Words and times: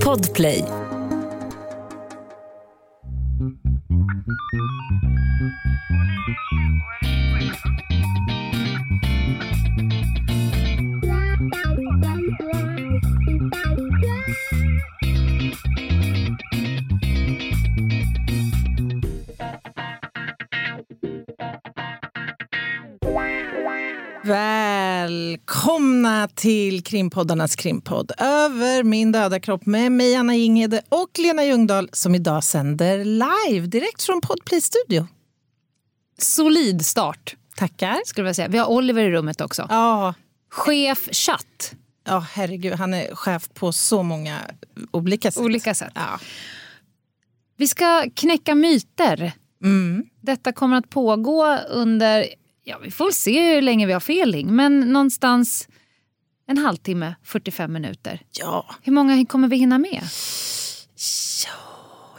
Podplay. 0.00 0.77
Välkomna 26.28 26.34
till 26.34 26.82
krimpoddarnas 26.82 27.56
krimpodd 27.56 28.12
Över 28.18 28.82
min 28.82 29.12
döda 29.12 29.40
kropp 29.40 29.66
med 29.66 29.92
mig 29.92 30.14
Anna 30.16 30.36
Jinghede 30.36 30.82
och 30.88 31.18
Lena 31.18 31.44
Ljungdahl 31.44 31.88
som 31.92 32.14
idag 32.14 32.44
sänder 32.44 33.04
live 33.04 33.66
direkt 33.66 34.02
från 34.02 34.20
Podplay 34.20 34.60
Studio. 34.60 35.06
Solid 36.18 36.86
start, 36.86 37.36
Tackar. 37.56 37.98
skulle 38.04 38.28
jag 38.28 38.36
säga. 38.36 38.48
Vi 38.48 38.58
har 38.58 38.66
Oliver 38.66 39.04
i 39.04 39.10
rummet 39.10 39.40
också. 39.40 39.66
Ja, 39.70 40.14
Chef 40.50 41.08
chatt, 41.12 41.74
ja, 42.06 42.18
herregud, 42.32 42.72
han 42.74 42.94
är 42.94 43.14
chef 43.14 43.48
på 43.54 43.72
så 43.72 44.02
många 44.02 44.38
olika 44.90 45.30
sätt. 45.30 45.42
olika 45.42 45.74
sätt. 45.74 45.92
Ja. 45.94 46.20
Vi 47.56 47.68
ska 47.68 48.10
knäcka 48.14 48.54
myter. 48.54 49.32
Mm. 49.62 50.04
Detta 50.20 50.52
kommer 50.52 50.76
att 50.76 50.90
pågå 50.90 51.56
under, 51.68 52.26
ja 52.64 52.78
vi 52.82 52.90
får 52.90 53.10
se 53.10 53.54
hur 53.54 53.62
länge 53.62 53.86
vi 53.86 53.92
har 53.92 54.00
feeling, 54.00 54.56
men 54.56 54.80
någonstans 54.80 55.68
en 56.48 56.58
halvtimme, 56.58 57.14
45 57.24 57.72
minuter. 57.72 58.20
ja, 58.38 58.66
Hur 58.82 58.92
många 58.92 59.26
kommer 59.26 59.48
vi 59.48 59.56
hinna 59.56 59.78
med? 59.78 60.02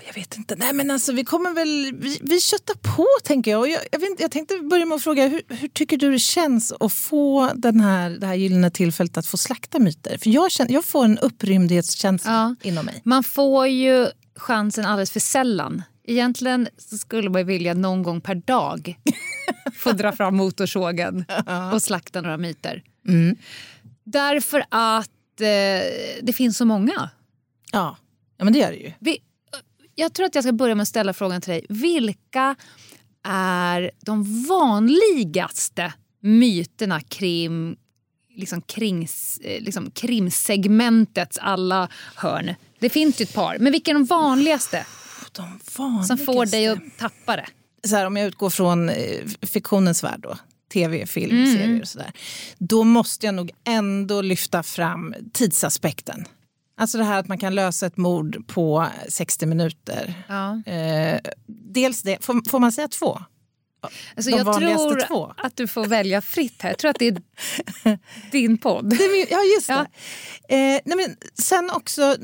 jag 0.07 0.13
vet 0.13 0.37
inte. 0.37 0.55
Nej, 0.55 0.73
men 0.73 0.91
alltså, 0.91 1.11
vi 1.11 1.23
kommer 1.25 1.53
väl... 1.53 1.95
Vi, 1.99 2.19
vi 2.21 2.39
köttar 2.41 2.73
på, 2.95 3.05
tänker 3.23 3.51
jag. 3.51 3.59
Och 3.59 3.67
jag, 3.67 3.81
jag, 3.91 3.99
vet, 3.99 4.09
jag 4.19 4.31
tänkte 4.31 4.57
börja 4.59 4.85
med 4.85 4.95
att 4.95 5.03
fråga, 5.03 5.27
hur, 5.27 5.41
hur 5.49 5.67
tycker 5.67 5.97
du 5.97 6.11
det 6.11 6.19
känns 6.19 6.73
att 6.79 6.93
få 6.93 7.51
den 7.55 7.79
här, 7.79 8.09
det 8.09 8.27
här 8.27 8.33
gyllene 8.35 8.71
tillfället 8.71 9.17
att 9.17 9.25
få 9.27 9.37
slakta 9.37 9.79
myter? 9.79 10.17
För 10.17 10.29
jag, 10.29 10.51
känner, 10.51 10.71
jag 10.71 10.85
får 10.85 11.05
en 11.05 11.17
upprymdhetskänsla 11.17 12.31
Ja. 12.61 12.69
inom 12.69 12.85
mig. 12.85 13.01
Man 13.05 13.23
får 13.23 13.67
ju 13.67 14.07
chansen 14.35 14.85
alldeles 14.85 15.11
för 15.11 15.19
sällan. 15.19 15.83
Egentligen 16.07 16.67
skulle 16.99 17.29
man 17.29 17.45
vilja 17.45 17.73
någon 17.73 18.03
gång 18.03 18.21
per 18.21 18.35
dag 18.35 18.95
få 19.75 19.91
dra 19.91 20.11
fram 20.11 20.35
motorsågen 20.35 21.25
och 21.73 21.81
slakta 21.81 22.21
några 22.21 22.37
myter. 22.37 22.83
Mm. 23.07 23.35
Därför 24.11 24.63
att 24.69 25.41
eh, 25.41 25.45
det 26.23 26.33
finns 26.35 26.57
så 26.57 26.65
många. 26.65 27.09
Ja. 27.71 27.97
ja, 28.37 28.43
men 28.43 28.53
det 28.53 28.59
gör 28.59 28.71
det 28.71 28.77
ju. 28.77 28.91
Vi, 28.99 29.17
jag 29.95 30.13
tror 30.13 30.25
att 30.25 30.35
jag 30.35 30.43
ska 30.43 30.53
börja 30.53 30.75
med 30.75 30.81
att 30.81 30.87
ställa 30.87 31.13
frågan 31.13 31.41
till 31.41 31.51
dig. 31.51 31.65
Vilka 31.69 32.55
är 33.23 33.91
de 34.05 34.45
vanligaste 34.47 35.93
myterna 36.21 37.01
kring, 37.01 37.77
liksom 38.35 38.61
kring 38.61 39.07
eh, 39.41 39.61
liksom 39.61 39.91
krimsegmentets 39.91 41.37
alla 41.37 41.89
hörn? 42.15 42.55
Det 42.79 42.89
finns 42.89 43.21
ju 43.21 43.23
ett 43.23 43.33
par, 43.33 43.57
men 43.59 43.71
vilka 43.71 43.91
är 43.91 43.95
de 43.95 44.05
vanligaste 44.05 44.85
De 45.31 45.59
vanligaste. 45.77 46.17
som 46.17 46.25
får 46.25 46.45
dig 46.45 46.67
att 46.67 46.79
tappa 46.97 47.35
det? 47.35 47.45
så 47.83 47.95
här, 47.95 48.05
om 48.05 48.17
jag 48.17 48.27
utgår 48.27 48.49
från 48.49 48.89
eh, 48.89 49.25
fiktionens 49.41 50.03
värld 50.03 50.19
då, 50.19 50.37
tv, 50.69 51.05
film, 51.05 51.45
serier 51.45 51.81
och 51.81 51.87
sådär. 51.87 52.11
Då 52.57 52.83
måste 52.83 53.25
jag 53.25 53.35
nog 53.35 53.51
ändå 53.63 54.21
lyfta 54.21 54.63
fram 54.63 55.15
tidsaspekten. 55.33 56.25
Alltså 56.77 56.97
det 56.97 57.03
här 57.03 57.19
att 57.19 57.27
man 57.27 57.37
kan 57.37 57.55
lösa 57.55 57.85
ett 57.85 57.97
mord 57.97 58.47
på 58.47 58.87
60 59.09 59.45
minuter. 59.45 60.13
Ja. 60.27 60.71
Eh, 60.71 61.19
dels 61.47 62.01
det, 62.01 62.23
får, 62.25 62.49
får 62.49 62.59
man 62.59 62.71
säga 62.71 62.87
två? 62.87 63.19
Alltså 64.15 64.31
jag 64.31 64.53
tror 64.57 65.07
två. 65.07 65.33
att 65.37 65.55
du 65.57 65.67
får 65.67 65.85
välja 65.85 66.21
fritt 66.21 66.61
här. 66.61 66.69
Jag 66.69 66.77
tror 66.77 66.91
att 66.91 66.99
det 66.99 67.07
är 67.07 67.21
din 68.31 68.57
podd. 68.57 68.93
Ja, 69.29 69.39
just 69.55 69.69
Ja. 69.69 69.85
det. 70.47 70.55
Eh, 70.75 70.81
nej 70.85 70.97
men 70.97 71.15
sen 71.33 71.69
också, 71.69 72.15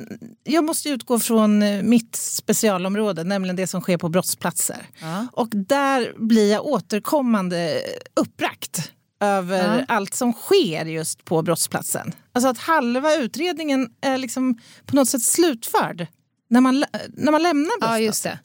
jag 0.44 0.63
måste 0.63 0.90
utgå 0.90 1.19
från 1.19 1.63
eh, 1.63 1.81
mitt 1.84 2.16
specialområde, 2.16 3.24
nämligen 3.24 3.56
det 3.56 3.68
som 3.68 3.81
sker 3.81 3.97
på 3.97 4.09
brottsplatser. 4.09 4.88
Ja. 5.02 5.28
Och 5.34 5.47
där 5.52 6.13
blir 6.18 6.52
jag 6.52 6.66
återkommande 6.66 7.81
uppbragt 8.19 8.91
över 9.19 9.78
Ja. 9.80 9.85
allt 9.88 10.13
som 10.13 10.34
sker 10.34 10.85
just 10.85 11.25
på 11.25 11.41
brottsplatsen. 11.41 12.12
Alltså 12.34 12.47
att 12.50 12.57
halva 12.57 13.16
utredningen 13.16 13.90
är 14.01 14.18
liksom 14.18 14.59
på 14.85 14.96
något 14.96 15.09
sätt 15.09 15.24
slutförd 15.24 16.07
när 16.50 16.62
man, 16.62 16.85
när 17.09 17.31
man 17.31 17.44
lämnar 17.44 17.72
Ja, 17.72 17.78
brottsplatsen. 17.80 18.03
just 18.06 18.24
det. 18.24 18.40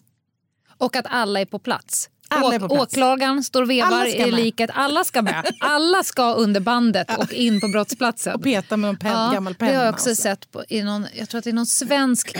Och 0.79 0.97
att 0.97 1.07
alla 1.09 1.41
är 1.41 1.45
på 1.47 1.59
plats. 1.59 2.10
Alla 2.31 2.55
är 2.55 2.59
på 2.59 2.69
plats. 2.69 2.95
Åklagaren 2.95 3.45
står 3.45 3.63
och 3.63 3.71
vevar 3.71 4.07
i 4.07 4.31
liket. 4.31 4.71
Alla 4.75 5.05
ska 5.05 5.23
med. 5.23 5.47
Alla 5.61 6.03
ska 6.03 6.35
under 6.35 6.61
bandet 6.61 7.19
och 7.19 7.33
in 7.33 7.61
på 7.61 7.69
brottsplatsen. 7.69 8.35
Och 8.35 8.43
peta 8.43 8.77
med 8.77 8.89
en 8.89 8.97
pen, 8.97 9.33
gammal 9.33 9.55
penna. 9.55 9.73
Det 9.73 9.79
har 9.79 9.85
jag 9.85 9.95
också 9.95 10.11
och 10.11 10.17
så. 10.17 10.23
sett 10.23 10.53
på, 10.53 10.65
i 10.69 10.83
någon, 10.83 11.07
jag 11.15 11.29
tror 11.29 11.39
att 11.39 11.45
det 11.45 11.51
är 11.51 11.55
någon 11.55 11.67
svensk 11.67 12.33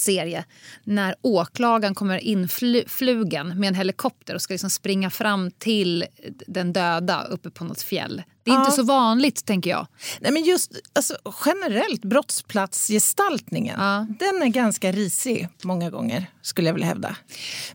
kriminalserie 0.00 0.44
när 0.84 1.14
åklagaren 1.22 1.94
kommer 1.94 2.18
influgen 2.18 3.60
med 3.60 3.68
en 3.68 3.74
helikopter 3.74 4.34
och 4.34 4.42
ska 4.42 4.54
liksom 4.54 4.70
springa 4.70 5.10
fram 5.10 5.50
till 5.50 6.04
den 6.46 6.72
döda 6.72 7.24
uppe 7.30 7.50
på 7.50 7.64
något 7.64 7.82
fjäll. 7.82 8.22
Det 8.44 8.50
är 8.50 8.54
Ja. 8.54 8.60
inte 8.60 8.76
så 8.76 8.82
vanligt, 8.82 9.44
tänker 9.46 9.70
jag. 9.70 9.86
Nej, 10.20 10.32
men 10.32 10.44
just 10.44 10.72
alltså, 10.92 11.16
generellt, 11.46 12.02
brottsplatsgestaltningen, 12.04 13.76
Ja. 13.80 14.06
den 14.18 14.42
är 14.42 14.46
ganska 14.48 14.92
risig 14.92 15.48
många 15.64 15.90
gånger, 15.90 16.26
skulle 16.42 16.68
jag 16.68 16.74
vilja 16.74 16.88
hävda. 16.88 17.16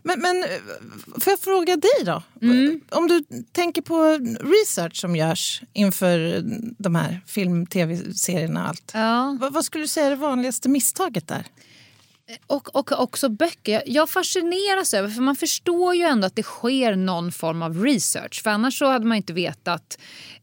Men, 0.02 0.20
men 0.20 0.44
får 1.20 1.30
jag 1.30 1.40
fråga 1.40 1.76
dig 1.76 2.04
då? 2.04 2.22
Mm. 2.42 2.80
Om 2.90 3.08
du 3.08 3.24
tänker 3.52 3.82
på 3.82 4.18
research 4.40 4.96
som 5.00 5.16
görs 5.16 5.62
inför 5.72 6.42
de 6.78 6.94
här 6.94 7.20
film, 7.26 7.66
tv-serierna 7.66 8.62
och 8.62 8.68
allt. 8.68 8.90
Ja. 8.94 9.36
Vad, 9.40 9.52
vad 9.52 9.64
skulle 9.64 9.84
du 9.84 9.88
säga 9.88 10.06
är 10.06 10.10
det 10.10 10.16
vanligaste 10.16 10.68
misstaget 10.68 11.28
där? 11.28 11.46
Och, 12.46 12.76
och 12.76 13.00
också 13.00 13.28
böcker. 13.28 13.82
Jag- 13.86 14.10
fascineras 14.10 14.94
över, 14.94 15.08
för 15.08 15.22
man 15.22 15.36
förstår 15.36 15.94
ju 15.94 16.02
ändå 16.02 16.26
att 16.26 16.36
det 16.36 16.42
sker 16.42 16.96
någon 16.96 17.32
form 17.32 17.62
av 17.62 17.84
research. 17.84 18.42
För 18.42 18.50
annars 18.50 18.78
så 18.78 18.86
hade 18.86 19.04
man 19.06 19.16
inte 19.16 19.32
vetat. 19.32 19.98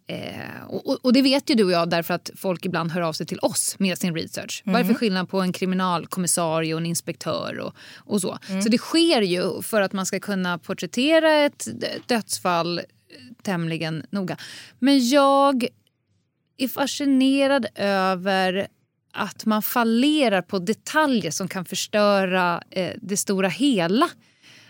Eh, 0.07 0.63
och, 0.69 1.05
och- 1.05 1.13
det 1.13 1.21
vet 1.21 1.49
ju 1.49 1.55
du 1.55 1.63
och 1.63 1.71
jag 1.71 1.89
därför 1.89 2.13
att 2.13 2.29
folk 2.35 2.65
ibland 2.65 2.91
hör 2.91 3.01
av 3.01 3.13
sig 3.13 3.25
till 3.25 3.39
oss 3.41 3.75
med 3.79 3.97
sin 3.97 4.15
research. 4.15 4.61
Vad 4.65 4.75
är 4.75 4.79
det 4.79 4.85
för 4.85 4.93
skillnad 4.93 5.29
på 5.29 5.41
en 5.41 5.53
kriminalkommissarie 5.53 6.73
och 6.73 6.79
en 6.79 6.85
inspektör 6.85 7.59
och, 7.59 7.73
och 7.97 8.21
så. 8.21 8.37
Så 8.63 8.69
det 8.69 8.77
sker 8.77 9.21
ju 9.21 9.61
för 9.61 9.81
att 9.81 9.93
man 9.93 10.05
ska 10.05 10.19
kunna 10.19 10.57
porträttera 10.57 11.33
ett 11.33 11.67
dödsfall 12.07 12.77
eh, 12.79 12.83
tämligen 13.43 14.05
noga. 14.09 14.37
Men 14.79 15.09
jag 15.09 15.67
är 16.57 16.67
fascinerad 16.67 17.65
över 17.75 18.67
att 19.13 19.45
man 19.45 19.61
fallerar 19.61 20.41
på 20.41 20.59
detaljer 20.59 21.31
som 21.31 21.47
kan 21.47 21.65
förstöra 21.65 22.63
eh, 22.69 22.93
det 23.01 23.17
stora 23.17 23.49
hela. 23.49 24.09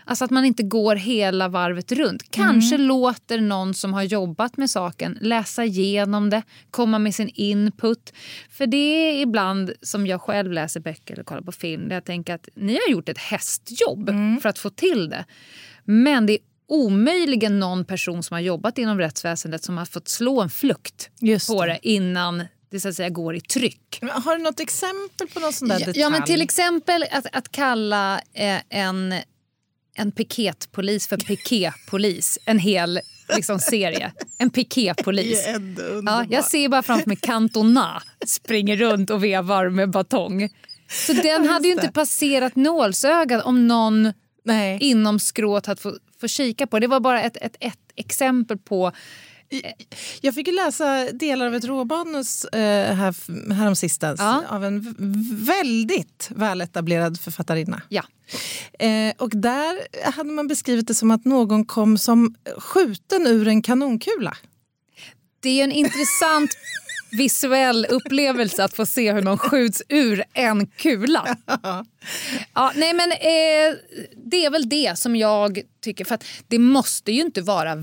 Alltså 0.06 0.24
att 0.24 0.30
man 0.30 0.44
inte 0.44 0.62
går 0.62 0.96
hela 0.96 1.48
varvet 1.48 1.92
runt. 1.92 2.30
Kanske 2.30 2.78
låter 2.78 3.40
någon 3.40 3.74
som 3.74 3.92
har 3.92 4.02
jobbat 4.02 4.56
med 4.56 4.70
saken 4.70 5.18
läsa 5.20 5.64
igenom 5.64 6.30
det, 6.30 6.42
komma 6.70 6.98
med 6.98 7.14
sin 7.14 7.30
input. 7.34 8.12
För 8.50 8.66
det 8.66 8.76
är 8.76 9.22
ibland 9.22 9.72
som 9.82 10.06
jag 10.06 10.20
själv 10.20 10.52
läser 10.52 10.80
böcker 10.80 11.14
eller 11.14 11.24
kollar 11.24 11.42
på 11.42 11.52
film 11.52 11.88
där 11.88 11.96
jag 11.96 12.04
tänker 12.04 12.34
att 12.34 12.48
ni 12.54 12.72
har 12.72 12.92
gjort 12.92 13.08
ett 13.08 13.18
hästjobb 13.18 14.10
för 14.42 14.48
att 14.48 14.58
få 14.58 14.70
till 14.70 15.08
det. 15.08 15.24
Men 15.84 16.26
det 16.26 16.32
är 16.32 16.38
omöjligen 16.68 17.60
någon 17.60 17.84
person 17.84 18.22
som 18.22 18.34
har 18.34 18.40
jobbat 18.40 18.78
inom 18.78 18.98
rättsväsendet 18.98 19.64
som 19.64 19.78
har 19.78 19.84
fått 19.84 20.08
slå 20.08 20.42
en 20.42 20.50
flukt 20.50 21.10
Just 21.20 21.48
på 21.48 21.66
det. 21.66 21.72
det 21.72 21.88
innan 21.88 22.42
det 22.74 22.80
så 22.80 22.88
att 22.88 22.96
säga 22.96 23.08
går 23.10 23.36
i 23.36 23.40
tryck. 23.40 23.98
Men 24.00 24.10
Har 24.10 24.36
du 24.36 24.42
något 24.42 24.60
exempel 24.60 25.28
på 25.28 25.40
någon 25.40 25.52
sån 25.52 25.68
där 25.68 25.74
Ja, 25.74 25.78
detalj? 25.78 26.00
ja, 26.00 26.10
men 26.10 26.24
till 26.24 26.42
exempel 26.42 27.06
att, 27.10 27.26
att 27.32 27.52
kalla 27.52 28.20
eh, 28.32 28.58
en, 28.68 29.14
en 29.94 30.12
piketpolis 30.12 31.06
för 31.06 31.16
piketpolis. 31.16 32.38
En 32.46 32.58
hel 32.58 33.00
liksom, 33.36 33.58
serie. 33.58 34.12
En 34.38 34.50
piketpolis. 34.50 35.46
Ja, 36.06 36.24
jag 36.30 36.44
ser 36.44 36.68
bara 36.68 36.82
framför 36.82 37.06
mig 37.08 37.16
Cantona 37.16 38.02
springer 38.26 38.76
runt 38.76 39.10
och 39.10 39.24
vevar 39.24 39.68
med 39.68 39.90
batong. 39.90 40.48
Så 40.88 41.12
den 41.12 41.48
hade 41.48 41.68
ju 41.68 41.74
inte 41.74 41.92
passerat 41.92 42.56
nålsögat 42.56 43.44
om 43.44 43.68
någon 43.68 44.12
Nej. 44.44 44.78
inom 44.80 45.18
skrået 45.18 45.66
hade 45.66 45.80
fått, 45.80 45.98
fått 46.20 46.30
kika 46.30 46.66
på. 46.66 46.78
Det 46.78 46.86
var 46.86 47.00
bara 47.00 47.22
ett, 47.22 47.36
ett, 47.36 47.56
ett 47.60 47.78
exempel 47.96 48.58
på... 48.58 48.92
Jag 50.20 50.34
fick 50.34 50.46
läsa 50.54 51.12
delar 51.12 51.46
av 51.46 51.54
ett 51.54 51.64
råmanus 51.64 52.44
eh, 52.44 52.94
här, 52.94 53.52
häromsistens 53.54 54.20
Ja. 54.20 54.42
av 54.48 54.64
en 54.64 54.94
väldigt 55.44 56.28
väletablerad 56.30 57.20
författarinna. 57.20 57.82
Ja. 57.88 58.02
Eh, 58.78 59.12
och 59.18 59.30
där 59.30 59.78
hade 60.12 60.30
man 60.30 60.48
beskrivit 60.48 60.86
det 60.86 60.94
som 60.94 61.10
att 61.10 61.24
någon 61.24 61.64
kom 61.64 61.98
som 61.98 62.34
skjuten 62.58 63.26
ur 63.26 63.48
en 63.48 63.62
kanonkula. 63.62 64.36
Det 65.40 65.60
är 65.60 65.64
en 65.64 65.72
intressant 65.72 66.50
visuell 67.10 67.86
upplevelse 67.90 68.64
att 68.64 68.76
få 68.76 68.86
se 68.86 69.12
hur 69.12 69.22
någon 69.22 69.38
skjuts 69.38 69.82
ur 69.88 70.24
en 70.32 70.66
kula. 70.66 71.36
Ja, 72.54 72.72
nej 72.76 72.94
men 72.94 73.10
eh, 73.12 73.78
Det 74.26 74.44
är 74.44 74.50
väl 74.50 74.68
det 74.68 74.98
som 74.98 75.16
jag 75.16 75.60
tycker. 75.84 76.04
För 76.04 76.18
Det 76.48 76.58
måste 76.58 77.12
ju 77.12 77.20
inte 77.20 77.42
vara 77.42 77.74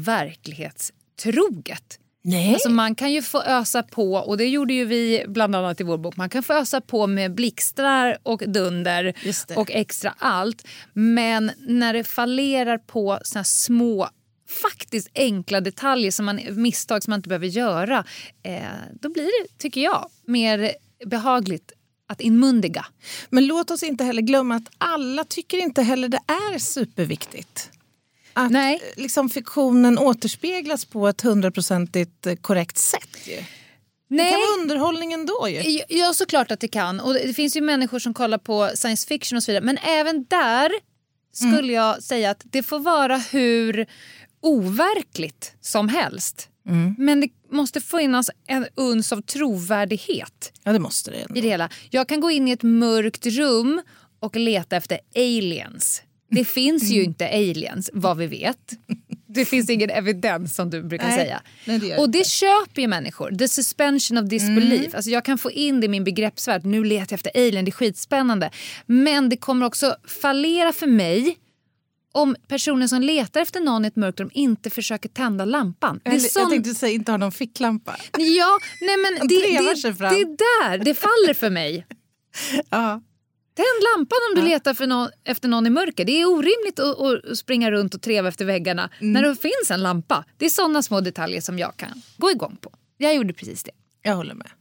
verklighetstroget. 1.25 1.97
Nej. 2.23 2.53
Alltså 2.53 2.69
man 2.69 2.95
kan 2.95 3.12
ju 3.12 3.21
få 3.21 3.41
ösa 3.44 3.83
på, 3.83 4.13
och 4.13 4.38
det 4.38 4.47
gjorde 4.47 4.73
ju 4.73 4.85
vi 4.85 5.23
bland 5.27 5.56
annat 5.56 5.81
i 5.81 5.83
vår 5.83 5.97
bok, 5.97 6.15
man 6.18 6.29
kan 6.29 6.44
få 6.44 6.53
ösa 6.53 6.81
på 6.81 7.07
med 7.07 7.35
blixtrar 7.35 8.18
och 8.23 8.44
dunder 8.47 9.13
och 9.56 9.71
extra 9.71 10.13
allt. 10.18 10.68
Men 10.94 11.51
när 11.68 11.94
det 11.94 12.03
fallerar 12.03 12.77
på 12.77 13.19
såna 13.23 13.44
små 13.44 14.09
faktiskt 14.50 15.09
enkla 15.15 15.62
detaljer, 15.62 16.12
som 16.12 16.25
man, 16.25 16.39
misstag 16.51 17.03
som 17.03 17.12
man 17.12 17.19
inte 17.19 17.29
behöver 17.29 17.47
göra, 17.47 18.06
eh, 18.44 18.62
då 19.01 19.09
blir 19.09 19.23
det, 19.23 19.57
tycker 19.57 19.81
jag, 19.81 20.09
mer 20.25 20.71
behagligt 21.06 21.71
att 22.07 22.21
inmundiga. 22.21 22.85
Men 23.29 23.47
låt 23.47 23.71
oss 23.71 23.83
inte 23.83 24.03
heller 24.03 24.21
glömma 24.21 24.56
att 24.56 24.71
alla 24.77 25.23
tycker 25.23 25.57
inte 25.57 25.81
heller 25.81 26.07
det 26.07 26.21
är 26.27 26.59
superviktigt. 26.59 27.70
Att 28.33 28.51
Nej. 28.51 28.81
liksom 28.98 29.30
fiktionen 29.30 29.98
återspeglas 29.98 30.86
på 30.86 31.07
ett 31.07 31.22
hundraprocentigt 31.22 32.28
eh, 32.28 32.36
korrekt 32.36 32.78
sätt. 32.78 33.18
Ju. 33.28 33.36
Det 33.36 33.44
Nej. 34.18 34.31
kan 34.31 34.39
vara 34.39 34.62
underhållning 34.62 35.13
ändå 35.13 35.48
ju. 35.50 35.80
Ja, 35.89 36.13
såklart 36.13 36.51
att 36.51 36.60
det 36.60 36.68
kan. 36.68 37.00
Och 37.00 37.13
det 37.13 37.33
finns 37.33 37.57
ju 37.57 37.62
människor 37.62 38.00
som 38.00 38.13
kollar 38.13 38.38
på 38.38 38.72
science 38.75 39.07
fiction 39.07 39.36
och 39.38 39.44
så 39.44 39.51
vidare. 39.51 39.66
Men 39.66 39.78
även 39.78 40.25
där 40.30 40.72
skulle 41.33 41.74
jag 41.74 42.04
säga 42.04 42.30
att 42.31 42.42
det 42.44 42.63
får 42.63 42.80
vara 42.80 43.18
hur 43.18 43.86
overkligt 44.42 45.54
som 45.62 45.89
helst. 45.89 46.48
Men 46.98 47.22
det 47.22 47.30
måste 47.51 47.81
finnas 47.81 48.30
en 48.48 48.68
uns 48.75 49.12
av 49.12 49.22
trovärdighet 49.22 50.51
Ja, 50.63 50.72
det 50.74 50.80
måste 50.80 51.12
det. 51.12 51.18
Ändå. 51.18 51.36
i 51.38 51.42
det 51.42 51.48
hela. 51.48 51.69
Jag 51.89 52.07
kan 52.07 52.19
gå 52.19 52.31
in 52.31 52.48
i 52.48 52.51
ett 52.51 52.63
mörkt 52.63 53.25
rum 53.25 53.81
och 54.19 54.36
leta 54.36 54.75
efter 54.75 55.00
aliens. 55.16 56.01
Det 56.31 56.45
finns 56.45 56.83
ju 56.83 57.04
inte 57.04 57.28
aliens, 57.28 57.89
vad 57.94 58.18
vi 58.18 58.28
vet. 58.28 58.57
Det 59.28 59.45
finns 59.45 59.69
ingen 59.69 59.89
evidens 59.89 60.56
som 60.56 60.69
du 60.69 60.83
brukar 60.83 61.07
Nej, 61.07 61.18
säga. 61.18 61.42
nej, 61.66 61.80
det 61.80 61.88
det 61.88 61.98
och 61.98 62.10
det 62.10 62.28
köper 62.28 62.81
ju 62.81 62.88
människor. 62.88 63.31
The 63.31 63.48
suspension 63.48 64.18
of 64.18 64.30
disbelief. 64.30 64.95
Alltså 64.95 65.12
jag 65.12 65.25
kan 65.25 65.38
få 65.38 65.51
in 65.51 65.80
det 65.80 65.86
i 65.86 65.88
min 65.88 66.04
begreppsvärld. 66.04 66.66
Nu 66.66 66.83
letar 66.83 67.07
jag 67.10 67.13
efter 67.13 67.31
alien, 67.36 67.66
det 67.66 67.69
är 67.69 67.74
skitspännande. 67.74 68.51
Men 68.86 69.30
det 69.30 69.38
kommer 69.38 69.66
också 69.66 69.95
fallera 70.22 70.74
för 70.74 70.88
mig 70.88 71.38
om 72.12 72.36
personen 72.48 72.89
som 72.89 73.01
letar 73.01 73.42
efter 73.42 73.60
någon 73.60 73.86
i 73.86 73.88
ett 73.88 73.95
mörkt 73.95 74.19
rum 74.19 74.30
inte 74.33 74.69
försöker 74.69 75.10
tända 75.10 75.45
lampan. 75.45 76.00
Det 76.04 76.10
är 76.10 76.13
Eller, 76.13 76.30
sån 76.30 76.42
Jag 76.42 76.51
tänkte 76.51 76.74
säga 76.74 76.94
inte 76.94 77.12
ha 77.12 77.18
någon 77.18 77.31
ficklampa. 77.31 77.95
Ja, 78.18 78.60
nej 78.81 78.98
men 78.98 79.28
det, 79.28 79.36
det, 79.36 79.94
fram. 79.94 80.13
det 80.13 80.22
är 80.22 80.38
där 80.38 80.86
det 80.86 80.94
faller 80.94 81.33
för 81.33 81.50
mig. 81.50 81.86
Ja. 82.69 83.01
Tänd 83.61 83.83
lampan 83.95 84.17
om 84.29 84.41
du 84.41 84.49
letar 84.49 84.73
för 84.73 84.87
någon, 84.87 85.09
efter 85.23 85.47
någon 85.49 85.67
i 85.67 85.69
mörker. 85.69 86.05
Det 86.05 86.21
är 86.21 86.25
orimligt 86.25 86.79
att, 86.79 87.37
springa 87.37 87.71
runt 87.71 87.93
och 87.95 88.01
treva 88.01 88.27
efter 88.27 88.45
väggarna 88.45 88.89
Mm. 88.99 89.13
när 89.13 89.21
det 89.29 89.35
finns 89.35 89.71
en 89.71 89.81
lampa. 89.81 90.25
Det 90.37 90.45
är 90.45 90.49
såna 90.49 90.83
små 90.83 91.01
detaljer 91.01 91.41
som 91.41 91.59
jag 91.59 91.77
kan 91.77 92.01
gå 92.17 92.31
igång 92.31 92.57
på. 92.61 92.71
Jag 92.97 93.15
gjorde 93.15 93.33
precis 93.33 93.63
det. 93.63 93.71
Jag 94.01 94.15
håller 94.15 94.33
med. 94.33 94.51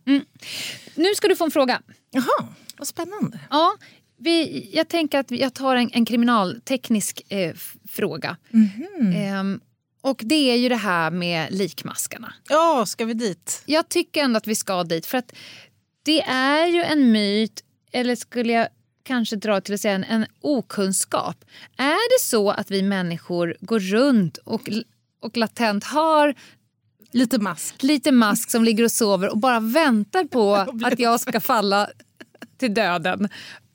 Nu 0.95 1.15
ska 1.15 1.29
du 1.29 1.37
få 1.37 1.45
en 1.45 1.51
fråga. 1.51 1.83
Jaha, 2.11 2.49
vad 2.79 2.89
spännande. 2.89 3.41
Ja, 3.51 3.77
vi, 4.19 4.69
jag 4.73 4.89
tänker 4.89 5.19
att 5.19 5.31
jag 5.31 5.55
tar 5.55 5.77
en, 5.77 5.91
en 5.93 6.05
kriminalteknisk 6.05 7.33
eh, 7.33 7.55
fråga. 7.89 8.37
Mhm. 8.51 9.13
Ehm, 9.17 9.61
och 10.03 10.21
det 10.25 10.51
är 10.51 10.57
ju 10.57 10.69
det 10.69 10.77
här 10.77 11.11
med 11.11 11.53
likmaskarna. 11.53 12.33
Ja, 12.49 12.87
ska 12.87 13.05
vi 13.05 13.15
dit? 13.15 13.63
Jag 13.67 13.89
tycker 13.89 14.23
ändå 14.25 14.37
att 14.37 14.47
vi 14.47 14.55
ska 14.55 14.85
dit. 14.85 15.07
För 15.07 15.19
att 15.19 15.33
det 16.03 16.23
är 16.23 16.67
ju 16.67 16.83
en 16.83 17.13
myt, 17.13 17.65
eller 17.93 18.17
skulle 18.17 18.53
jag 18.53 18.69
kanske 19.03 19.37
dra 19.37 19.61
till 19.61 19.75
att 19.75 19.81
säga 19.81 19.95
en, 19.95 20.05
en 20.05 20.27
okunskap. 20.41 21.45
Är 21.77 22.19
det 22.19 22.25
så 22.25 22.51
att 22.51 22.71
vi 22.71 22.83
människor 22.83 23.57
går 23.61 23.81
runt 23.81 24.37
och, 24.37 24.69
och 25.21 25.37
latent 25.37 25.85
har 25.85 26.35
Lite 27.13 27.39
mask. 27.39 27.83
lite 27.83 28.13
mask 28.13 28.51
som 28.51 28.65
ligger 28.65 28.85
och 28.85 28.91
sover 28.93 29.29
och 29.29 29.39
bara 29.39 29.61
väntar 29.61 30.25
på 30.25 30.55
att 30.85 30.99
jag 30.99 31.21
ska 31.21 31.41
falla 31.41 31.89
till 32.59 32.75
döden. 32.75 33.29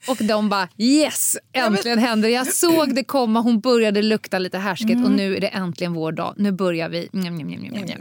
Och 0.08 0.18
de 0.18 0.50
bara 0.50 0.70
yes, 0.78 1.38
äntligen 1.54 2.00
händer. 2.00 2.30
Jag 2.30 2.48
såg 2.54 2.96
det 2.96 3.04
komma, 3.04 3.40
hon 3.40 3.60
började 3.60 4.02
lukta 4.02 4.40
lite 4.40 4.58
härsket 4.58 5.06
och 5.06 5.12
nu 5.12 5.36
är 5.36 5.42
det 5.42 5.48
äntligen 5.48 5.94
vår 5.94 6.12
dag. 6.12 6.34
Nu 6.38 6.52
börjar 6.52 6.90
vi. 6.90 7.10
Njam, 7.12 7.36
njam, 7.36 7.50
njam. 7.50 7.98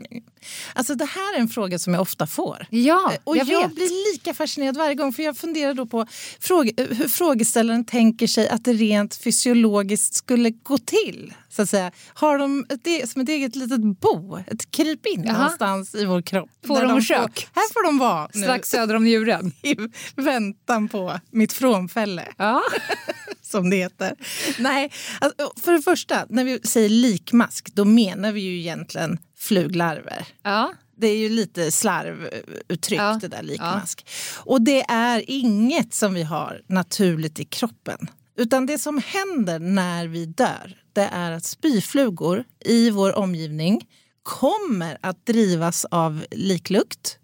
Alltså 0.74 0.94
det 0.94 1.04
här 1.04 1.34
är 1.36 1.40
en 1.40 1.48
fråga 1.48 1.78
som 1.78 1.94
jag 1.94 2.00
ofta 2.02 2.26
får. 2.26 2.66
Ja, 2.70 3.10
Eh, 3.12 3.18
Och 3.24 3.36
jag, 3.36 3.46
jag, 3.48 3.70
blir 3.70 4.12
lika 4.12 4.34
fascinerad 4.34 4.76
varje 4.76 4.94
gång 4.94 5.12
för 5.12 5.22
jag 5.22 5.36
funderar 5.36 5.74
då 5.74 5.86
på 5.86 6.06
fråge, 6.40 6.72
eh, 6.76 6.86
hur 6.96 7.08
frågeställaren 7.08 7.84
tänker 7.84 8.26
sig 8.26 8.48
att 8.48 8.64
det 8.64 8.72
rent 8.72 9.14
fysiologiskt 9.16 10.14
skulle 10.14 10.50
gå 10.50 10.78
till. 10.78 11.34
Så 11.48 11.62
att 11.62 11.70
säga. 11.70 11.92
Har 12.14 12.38
de 12.38 12.66
ett, 12.68 12.86
e- 12.86 13.06
som 13.06 13.22
ett 13.22 13.28
eget 13.28 13.56
litet 13.56 13.80
bo, 14.00 14.36
ett 14.36 14.70
kryp 14.70 15.06
in 15.06 15.22
Jaha. 15.24 15.38
någonstans 15.38 15.94
i 15.94 16.04
vår 16.04 16.22
kropp? 16.22 16.50
Får 16.66 16.80
de 16.82 16.90
får, 16.90 17.00
kök? 17.00 17.48
Här 17.54 17.72
får 17.72 17.84
de 17.84 17.98
vara 17.98 18.28
nu 18.34 18.42
Strax 18.42 18.68
söder 18.70 18.94
om 18.94 19.04
njuren. 19.04 19.52
i 19.62 19.76
väntan 20.16 20.88
på 20.88 21.20
mitt 21.30 21.52
frånfälle. 21.52 22.28
Ja. 22.36 22.62
som 23.42 23.70
det 23.70 23.76
heter. 23.76 24.14
Nej, 24.58 24.92
alltså, 25.20 25.52
för 25.60 25.72
det 25.72 25.82
första, 25.82 26.26
när 26.28 26.44
vi 26.44 26.60
säger 26.64 26.88
likmask, 26.88 27.74
då 27.74 27.84
menar 27.84 28.32
vi 28.32 28.40
ju 28.40 28.58
egentligen 28.58 29.18
fluglarver. 29.44 30.26
Ja. 30.42 30.72
Det 30.96 31.06
är 31.06 31.16
ju 31.16 31.28
lite 31.28 31.72
slarvuttryck 31.72 33.00
Ja, 33.00 33.18
det 33.20 33.28
där 33.28 33.42
likmask. 33.42 34.06
Och 34.44 34.62
det 34.62 34.82
är 34.88 35.24
inget 35.26 35.94
som 35.94 36.14
vi 36.14 36.22
har 36.22 36.62
naturligt 36.66 37.40
i 37.40 37.44
kroppen. 37.44 38.08
Utan 38.36 38.66
det 38.66 38.78
som 38.78 39.02
händer 39.06 39.58
när 39.58 40.06
vi 40.06 40.26
dör, 40.26 40.76
det 40.92 41.08
är 41.12 41.30
att 41.30 41.44
spyflugor 41.44 42.44
i 42.64 42.90
vår 42.90 43.18
omgivning 43.18 43.88
kommer 44.22 44.98
att 45.00 45.26
drivas 45.26 45.84
av 45.84 46.24
liklukt 46.30 47.18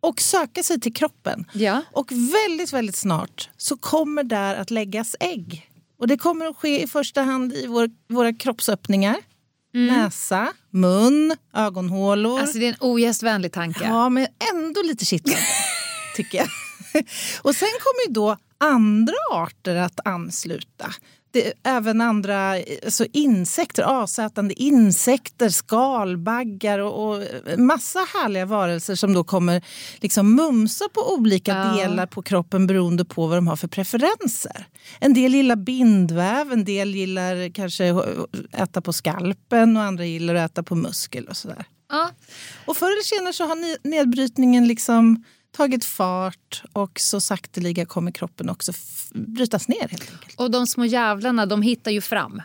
och 0.00 0.20
söka 0.20 0.62
sig 0.62 0.80
till 0.80 0.94
kroppen. 0.94 1.44
Ja. 1.52 1.82
Och 1.92 2.12
väldigt, 2.12 2.72
väldigt 2.72 2.96
snart 2.96 3.50
så 3.56 3.76
kommer 3.76 4.24
där 4.24 4.54
att 4.54 4.70
läggas 4.70 5.16
ägg. 5.20 5.70
Och 5.98 6.08
det 6.08 6.16
kommer 6.16 6.46
att 6.46 6.56
ske 6.56 6.82
i 6.82 6.86
första 6.86 7.22
hand 7.22 7.52
i 7.52 7.66
vår, 7.66 7.90
våra 8.08 8.32
kroppsöppningar. 8.32 9.16
Näsa, 9.72 10.52
mun, 10.70 11.36
ögonhålor. 11.54 12.40
Alltså 12.40 12.58
det 12.58 12.64
är 12.64 12.68
en 12.68 12.76
ogästvänlig 12.80 13.52
tanke. 13.52 13.84
Ja, 13.84 14.08
men 14.08 14.26
ändå 14.54 14.82
lite 14.82 15.04
kittlande, 15.04 15.42
tycker 16.16 16.38
jag. 16.38 16.48
Och 17.42 17.54
sen 17.54 17.68
kommer 17.68 18.06
ju 18.08 18.12
då 18.12 18.36
andra 18.60 19.14
arter 19.32 19.76
att 19.76 20.00
ansluta. 20.04 20.94
Det, 21.32 21.52
även 21.62 22.00
andra 22.00 22.54
alltså 22.84 23.06
insekter, 23.12 24.02
asätande 24.02 24.62
insekter, 24.62 25.48
skalbaggar 25.48 26.78
och, 26.78 27.14
och 27.16 27.22
massa 27.58 27.98
härliga 27.98 28.46
varelser 28.46 28.94
som 28.94 29.12
då 29.14 29.24
kommer 29.24 29.64
liksom 30.00 30.34
mumsa 30.34 30.84
på 30.94 31.12
olika 31.14 31.52
Ja. 31.56 31.82
delar 31.82 32.06
på 32.06 32.22
kroppen 32.22 32.66
beroende 32.66 33.04
på 33.04 33.26
vad 33.26 33.36
de 33.38 33.46
har 33.48 33.56
för 33.56 33.68
preferenser. 33.68 34.66
En 35.00 35.14
del 35.14 35.34
gillar 35.34 35.56
bindväv, 35.56 36.52
en 36.52 36.64
del 36.64 36.94
gillar 36.94 37.52
kanske 37.52 37.94
äta 38.52 38.80
på 38.80 38.92
skalpen 38.92 39.76
och 39.76 39.82
andra 39.82 40.04
gillar 40.04 40.34
att 40.34 40.50
äta 40.50 40.62
på 40.62 40.74
muskel 40.74 41.26
och 41.28 41.36
sådär. 41.36 41.64
Ja. 41.88 42.10
Och 42.64 42.76
förr 42.76 42.86
eller 42.86 43.04
senare 43.16 43.32
så 43.32 43.44
har 43.46 43.56
ni- 43.56 43.76
nedbrytningen 43.90 44.68
liksom 44.68 45.24
tagit 45.52 45.84
fart 45.84 46.62
och 46.72 47.00
så 47.00 47.20
sakteliga 47.20 47.86
kommer 47.86 48.10
kroppen 48.10 48.50
också 48.50 48.72
brytas 49.14 49.68
ner 49.68 49.88
helt 49.88 50.12
enkelt. 50.12 50.40
Och 50.40 50.50
de 50.50 50.66
små 50.66 50.84
jävlarna 50.84 51.46
de 51.46 51.62
hittar 51.62 51.90
ju 51.90 52.00
fram. 52.00 52.42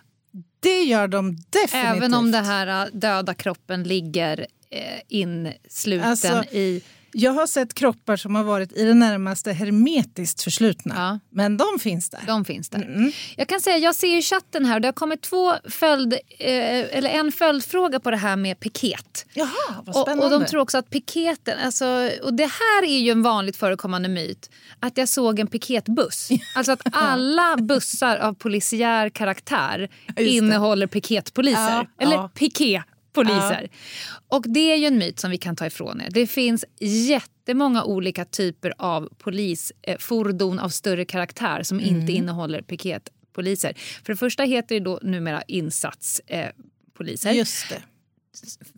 Det 0.60 0.84
gör 0.84 1.08
de 1.08 1.36
definitivt. 1.36 1.74
Även 1.74 2.14
om 2.14 2.32
den 2.32 2.46
här 2.46 2.86
äh, 2.86 2.90
döda 2.94 3.34
kroppen 3.34 3.84
ligger 3.84 4.48
eh, 4.70 5.02
insluten 5.08 6.10
Alltså, 6.10 6.44
i... 6.52 6.82
Jag 7.18 7.32
har 7.32 7.48
sett 7.48 7.74
kroppar 7.74 8.16
som 8.16 8.36
har 8.36 8.44
varit 8.44 8.72
i 8.72 8.84
det 8.84 8.94
närmaste 8.94 9.52
hermetiskt 9.52 10.44
förslutna. 10.44 10.94
Ja. 10.98 11.20
Men 11.30 11.58
de 11.58 11.80
finns 11.80 12.10
där. 12.10 12.24
De 12.28 12.46
finns 12.46 12.70
där. 12.70 12.82
Mm. 12.82 13.12
Jag 13.38 13.48
kan 13.48 13.62
säga, 13.62 13.78
jag 13.78 13.96
ser 13.96 14.18
i 14.18 14.22
chatten 14.22 14.66
här, 14.66 14.80
det 14.80 14.88
har 14.88 14.94
kommit 14.94 15.22
två 15.22 15.54
följd, 15.70 16.14
eh, 16.14 16.98
eller 16.98 17.10
en 17.10 17.32
följdfråga 17.32 18.00
på 18.00 18.12
det 18.12 18.18
här 18.18 18.36
med 18.36 18.60
piket. 18.60 19.26
Jaha, 19.34 19.50
vad 19.86 19.96
Och, 19.96 20.02
spännande. 20.02 20.36
och 20.36 20.42
de 20.42 20.46
tror 20.46 20.62
också 20.62 20.78
att 20.78 20.90
piketen, 20.90 21.60
alltså, 21.66 22.10
och 22.24 22.34
det 22.34 22.52
här 22.52 22.84
är 22.84 23.00
ju 23.00 23.12
en 23.12 23.24
vanligt 23.24 23.58
förekommande 23.58 24.10
myt, 24.10 24.50
att 24.80 24.98
jag 24.98 25.10
såg 25.10 25.40
en 25.40 25.48
piketbuss. 25.48 26.30
Alltså 26.56 26.72
att 26.72 26.82
alla 26.92 27.58
bussar 27.58 28.18
av 28.18 28.34
polisiär 28.34 29.10
karaktär 29.10 29.90
innehåller 30.18 30.88
piketpoliser. 30.88 31.62
Ja, 31.62 31.88
eller 32.00 32.16
ja. 32.16 32.32
Piketpoliser. 33.24 33.70
Och 34.30 34.44
det 34.48 34.72
är 34.72 34.76
ju 34.78 34.86
en 34.86 34.98
myt 34.98 35.20
som 35.20 35.32
vi 35.32 35.38
kan 35.38 35.56
ta 35.56 35.66
ifrån 35.66 36.02
er. 36.02 36.10
Det 36.12 36.28
finns 36.28 36.66
jättemånga 36.80 37.84
olika 37.84 38.26
typer 38.26 38.74
av 38.78 39.10
polisfordon 39.18 40.60
av 40.60 40.70
större 40.70 41.06
karaktär 41.06 41.64
som 41.64 41.80
inte 41.80 41.90
Mm. 41.96 42.10
innehåller 42.10 42.62
piketpoliser. 42.62 43.74
För 44.06 44.14
det 44.14 44.18
första 44.18 44.44
heter 44.44 44.76
det 44.76 44.82
då 44.86 45.00
numera 45.04 45.42
insatspoliser. 45.48 47.32
Just 47.32 47.70
det. 47.70 47.82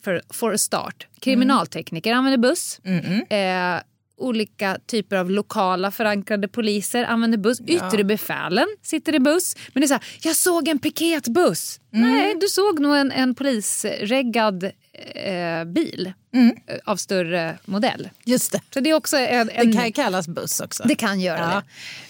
för, 0.04 0.22
for 0.30 0.54
a 0.54 0.58
start. 0.58 1.08
Kriminaltekniker 1.20 2.14
använder 2.14 2.38
buss. 2.38 2.80
Eh, 3.30 3.82
olika 4.18 4.78
typer 4.86 5.16
av 5.16 5.32
lokala 5.32 5.92
förankrade 5.92 6.48
poliser 6.48 7.04
använder 7.04 7.38
buss. 7.38 7.62
Yttre 7.68 8.04
befälen 8.04 8.68
sitter 8.82 9.16
i 9.16 9.20
buss. 9.20 9.56
Men 9.74 9.82
det 9.82 9.86
är 9.86 9.88
så 9.88 9.94
här, 9.94 10.04
jag 10.22 10.36
såg 10.36 10.68
en 10.68 10.80
piketbuss. 10.80 11.80
Nej, 11.90 12.36
du 12.42 12.48
såg 12.48 12.80
nog 12.80 12.96
en, 12.96 13.12
en 13.12 13.36
polisreggad 13.36 14.72
eh, 15.16 15.64
bil 15.66 16.14
eh, 16.68 16.78
av 16.86 16.96
större 16.98 17.58
modell. 17.66 18.10
Just 18.26 18.52
det. 18.52 18.62
Så 18.74 18.80
det 18.80 18.90
är 18.90 18.94
också 18.94 19.18
en, 19.18 19.50
en 19.50 19.72
Det 19.72 19.78
kan 19.78 19.92
kallas 19.92 20.28
buss 20.28 20.60
också. 20.60 20.84
det 20.88 20.96
kan 20.96 21.20
göra 21.22 21.40
Ja. 21.40 21.48
det. 21.56 21.64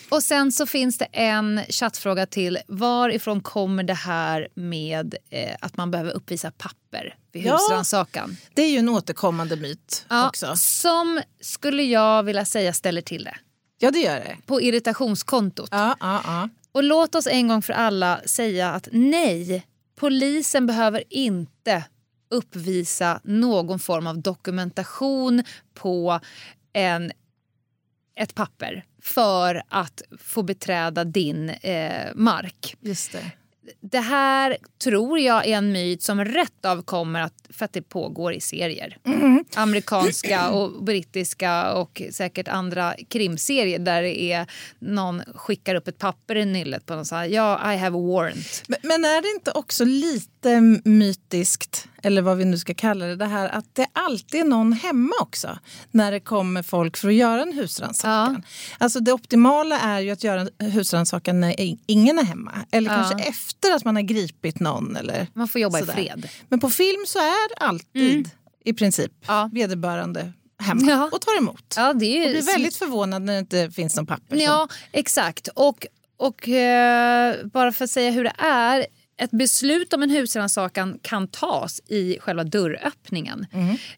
Och 0.09 0.23
sen 0.23 0.51
så 0.51 0.65
finns 0.65 0.97
det 0.97 1.05
en 1.11 1.61
chattfråga 1.69 2.25
till. 2.25 2.59
Varifrån 2.67 3.41
kommer 3.41 3.83
det 3.83 3.93
här 3.93 4.47
med 4.53 5.15
eh, 5.29 5.55
att 5.59 5.77
man 5.77 5.91
behöver 5.91 6.11
uppvisa 6.11 6.51
papper 6.51 7.15
vid 7.31 7.45
Ja. 7.45 7.53
husrannsakan? 7.53 8.37
Det 8.53 8.61
är 8.61 8.69
ju 8.69 8.77
en 8.77 8.89
återkommande 8.89 9.55
myt 9.55 10.05
Ja, 10.09 10.27
också. 10.27 10.55
Som 10.55 11.21
skulle 11.41 11.83
jag 11.83 12.23
vilja 12.23 12.45
säga 12.45 12.73
ställer 12.73 13.01
till 13.01 13.23
det. 13.23 13.35
Ja, 13.79 13.91
det 13.91 13.99
gör 13.99 14.15
det. 14.15 14.37
På 14.45 14.61
irritationskontot. 14.61 15.69
Ja, 15.71 15.95
ja, 15.99 16.21
ja. 16.25 16.49
Och 16.71 16.83
låt 16.83 17.15
oss 17.15 17.27
en 17.27 17.47
gång 17.47 17.61
för 17.61 17.73
alla 17.73 18.19
säga 18.25 18.71
att 18.71 18.87
nej, 18.91 19.65
polisen 19.99 20.67
behöver 20.67 21.03
inte 21.09 21.83
uppvisa 22.29 23.21
någon 23.23 23.79
form 23.79 24.07
av 24.07 24.21
dokumentation 24.21 25.43
på 25.73 26.19
en, 26.73 27.11
ett 28.15 28.35
papper 28.35 28.85
för 29.01 29.63
att 29.69 30.01
få 30.19 30.43
beträda 30.43 31.03
din 31.03 31.49
eh, 31.49 32.15
mark. 32.15 32.75
Just 32.81 33.11
det. 33.11 33.31
Det 33.81 33.99
här 33.99 34.57
tror 34.83 35.19
jag 35.19 35.47
är 35.47 35.57
en 35.57 35.71
myt 35.71 36.03
som 36.03 36.25
rätt 36.25 36.65
av 36.65 36.81
kommer 36.81 37.21
att, 37.21 37.47
för 37.49 37.65
att 37.65 37.73
det 37.73 37.81
pågår 37.81 38.33
i 38.33 38.41
serier. 38.41 38.97
Amerikanska 39.55 40.49
och 40.51 40.83
brittiska 40.83 41.73
och 41.73 42.01
säkert 42.11 42.47
andra 42.47 42.95
krimserier 43.09 43.79
där 43.79 44.01
det 44.01 44.21
är 44.21 44.47
någon 44.79 45.21
skickar 45.35 45.75
upp 45.75 45.87
ett 45.87 45.97
papper 45.97 46.35
i 46.35 46.45
nyllet 46.45 46.85
på 46.85 46.95
någon 46.95 47.05
så 47.05 47.15
här, 47.15 47.25
ja, 47.25 47.73
I 47.73 47.77
have 47.77 47.97
a 47.97 48.01
warrant. 48.01 48.63
Men, 48.67 48.79
men 48.83 49.05
är 49.05 49.21
det 49.21 49.29
inte 49.35 49.51
också 49.51 49.85
lite 49.85 50.61
mytiskt, 50.83 51.87
eller 52.07 52.21
vad 52.21 52.37
vi 52.37 52.45
nu 52.45 52.57
ska 52.57 52.73
kalla 52.73 53.05
det, 53.05 53.15
det 53.15 53.25
här 53.25 53.49
att 53.49 53.75
det 53.75 53.87
alltid 53.93 54.39
är 54.41 54.45
någon 54.45 54.73
hemma 54.73 55.13
också 55.21 55.59
när 55.91 56.11
det 56.11 56.19
kommer 56.19 56.63
folk 56.63 56.97
för 56.97 57.07
att 57.07 57.13
göra 57.13 57.41
en 57.41 57.53
husrannsakan? 57.53 58.43
Alltså 58.77 58.99
det 58.99 59.13
optimala 59.13 59.79
är 59.79 59.99
ju 59.99 60.11
att 60.11 60.23
göra 60.23 60.47
en 60.59 60.71
husrannsakan 60.71 61.39
när 61.39 61.55
ingen 61.87 62.19
är 62.19 62.23
hemma. 62.23 62.51
Eller 62.71 62.89
Ja. 62.91 62.95
kanske 62.95 63.29
efter 63.29 63.75
att 63.75 63.85
man 63.85 63.95
har 63.95 64.03
gripit 64.03 64.59
någon. 64.59 64.95
Eller 64.95 65.27
Man 65.33 65.47
får 65.47 65.61
jobba 65.61 65.77
sådär. 65.79 65.93
i 65.93 65.95
fred. 65.95 66.29
Men 66.49 66.59
på 66.59 66.69
film 66.69 67.03
så 67.07 67.19
är 67.19 67.63
alltid 67.63 68.29
i 68.65 68.73
princip 68.73 69.11
Ja. 69.27 69.49
vederbörande 69.53 70.33
hemma 70.59 70.81
Ja. 70.91 71.09
och 71.11 71.21
tar 71.21 71.37
emot. 71.37 71.73
Ja, 71.77 71.93
det 71.93 72.05
är 72.05 72.25
ju 72.27 72.31
blir 72.33 72.41
väldigt 72.53 72.75
förvånad 72.75 73.21
när 73.21 73.33
det 73.33 73.39
inte 73.39 73.71
finns 73.71 73.95
någon 73.95 74.05
papper. 74.05 74.35
som- 74.35 74.39
Ja, 74.39 74.67
exakt. 74.91 75.47
Och, 75.55 75.85
och 76.17 76.49
eh, 76.49 77.35
bara 77.53 77.71
för 77.71 77.83
att 77.85 77.91
säga 77.91 78.11
hur 78.11 78.23
det 78.23 78.33
är. 78.37 78.85
Ett 79.19 79.31
beslut 79.31 79.93
om 79.93 80.03
en 80.03 80.09
husrannsakan 80.09 80.99
kan 81.01 81.27
tas 81.27 81.81
i 81.87 82.17
själva 82.19 82.43
dörröppningen. 82.43 83.45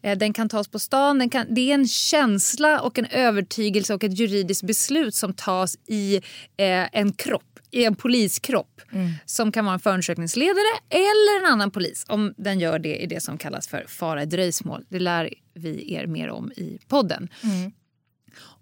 Eh, 0.02 0.18
Den 0.18 0.32
kan 0.32 0.48
tas 0.48 0.68
på 0.68 0.78
stan. 0.78 1.30
Kan, 1.30 1.46
det 1.54 1.70
är 1.70 1.74
en 1.74 1.88
känsla 1.88 2.80
och 2.80 2.98
en 2.98 3.06
övertygelse 3.06 3.94
och 3.94 4.04
ett 4.04 4.18
juridiskt 4.18 4.62
beslut 4.62 5.14
som 5.14 5.34
tas 5.34 5.76
i 5.86 6.16
eh, 6.56 6.88
en 6.92 7.12
kropp 7.12 7.42
i 7.72 7.84
en 7.84 7.94
poliskropp 7.94 8.80
som 9.24 9.52
kan 9.52 9.64
vara 9.64 9.74
en 9.74 9.80
förundersökningsledare 9.80 10.78
eller 10.88 11.40
en 11.46 11.52
annan 11.52 11.70
polis 11.70 12.04
om 12.08 12.34
den 12.36 12.60
gör 12.60 12.78
det 12.78 12.96
i 12.96 13.06
det 13.06 13.20
som 13.22 13.38
kallas 13.38 13.68
för 13.68 13.84
fara 13.88 14.22
i 14.22 14.26
dröjsmål. 14.26 14.84
Det 14.88 14.98
lär 14.98 15.34
vi 15.54 15.94
er 15.94 16.06
mer 16.06 16.28
om 16.30 16.52
i 16.52 16.78
podden. 16.88 17.28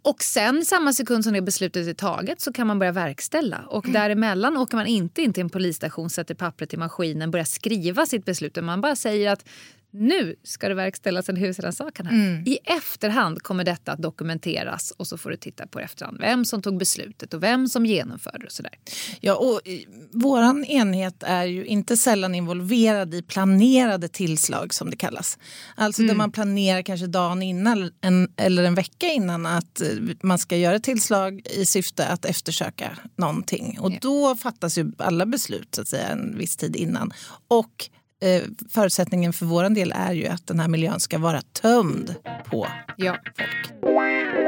Och 0.03 0.23
sen 0.23 0.65
samma 0.65 0.93
sekund 0.93 1.25
som 1.25 1.33
det 1.33 1.43
beslutet 1.43 1.89
är 1.89 1.95
taget 1.95 2.41
så 2.41 2.53
kan 2.53 2.67
man 2.67 2.79
börja 2.79 2.93
verkställa. 2.93 3.65
Och 3.69 3.87
däremellan 3.89 4.57
åker 4.57 4.77
man 4.77 4.87
inte 4.87 5.23
in 5.23 5.33
till 5.33 5.41
en 5.41 5.51
polisstation, 5.51 6.11
sätter 6.11 6.35
pappret 6.35 6.75
i 6.75 6.77
maskinen, 6.77 7.31
börjar 7.31 7.45
skriva 7.45 8.07
sitt 8.07 8.25
beslut. 8.25 8.65
Man 8.65 8.81
bara 8.81 8.97
säger 8.97 9.33
att 9.33 9.45
nu 9.91 10.37
ska 10.43 10.69
det 10.69 10.75
verkställas 10.75 11.29
en 11.29 11.37
husrannsakan 11.37 12.07
här. 12.07 12.43
I 12.49 12.59
efterhand 12.65 13.43
kommer 13.43 13.65
detta 13.65 13.93
att 13.93 14.03
dokumenteras 14.03 14.91
och 14.97 15.07
så 15.07 15.19
får 15.19 15.31
du 15.31 15.37
titta 15.37 15.67
på 15.67 15.81
efterhand 15.81 16.19
vem 16.21 16.45
som 16.45 16.63
tog 16.63 16.79
beslutet 16.79 17.35
och 17.35 17.43
vem 17.43 17.69
som 17.69 17.87
genomförde 17.87 18.47
och 18.47 18.53
sådär. 18.53 18.73
Ja, 19.21 19.35
och 19.35 19.69
eh, 19.69 19.79
våran 20.13 20.65
enhet 20.65 21.23
är 21.23 21.45
ju 21.45 21.67
inte 21.67 21.97
sällan 21.97 22.35
involverad 22.35 23.15
i 23.15 23.23
planerade 23.23 24.09
tillslag 24.09 24.75
som 24.75 24.91
det 24.91 24.97
kallas. 24.97 25.39
Alltså 25.75 26.03
där 26.03 26.15
man 26.15 26.33
planerar 26.33 26.83
kanske 26.83 27.07
dagen 27.07 27.43
innan 27.43 27.91
en, 28.01 28.33
eller 28.37 28.63
en 28.65 28.75
vecka 28.75 29.07
innan 29.07 29.47
att 29.47 29.81
eh, 29.81 29.89
man 30.23 30.39
ska 30.39 30.57
göra 30.57 30.79
tillslag 30.79 31.47
i 31.51 31.67
syfte 31.67 32.07
att 32.07 32.25
eftersöka 32.25 32.99
någonting. 33.17 33.79
Och 33.81 33.93
då 34.01 34.37
fattas 34.37 34.79
ju 34.79 34.93
alla 34.99 35.27
beslut 35.27 35.75
så 35.75 35.81
att 35.81 35.89
säga 35.89 36.09
en 36.09 36.39
viss 36.39 36.57
tid 36.57 36.77
innan. 36.77 37.13
Och 37.49 37.91
eh, 38.23 38.43
förutsättningen 38.71 39.33
för 39.33 39.47
våran 39.47 39.75
del 39.75 39.93
är 39.97 40.13
ju 40.13 40.27
att 40.27 40.47
den 40.47 40.61
här 40.61 40.69
miljön 40.69 41.01
ska 41.01 41.19
vara 41.19 41.41
tömd 41.41 42.15
på 42.51 42.67
Ja. 42.97 43.17
folk. 43.37 44.48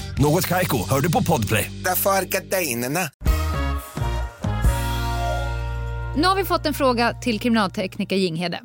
Något 0.21 0.47
Kaiko, 0.47 0.89
hör 0.89 1.01
du 1.01 1.11
på 1.11 1.23
Podplay. 1.23 1.71
Därför 1.85 2.09
är 2.09 2.23
gardinerna. 2.23 2.99
Nu 6.15 6.27
har 6.27 6.35
vi 6.35 6.45
fått 6.45 6.65
en 6.65 6.73
fråga 6.73 7.13
till 7.13 7.39
kriminaltekniker 7.39 8.15
Jinghede. 8.15 8.59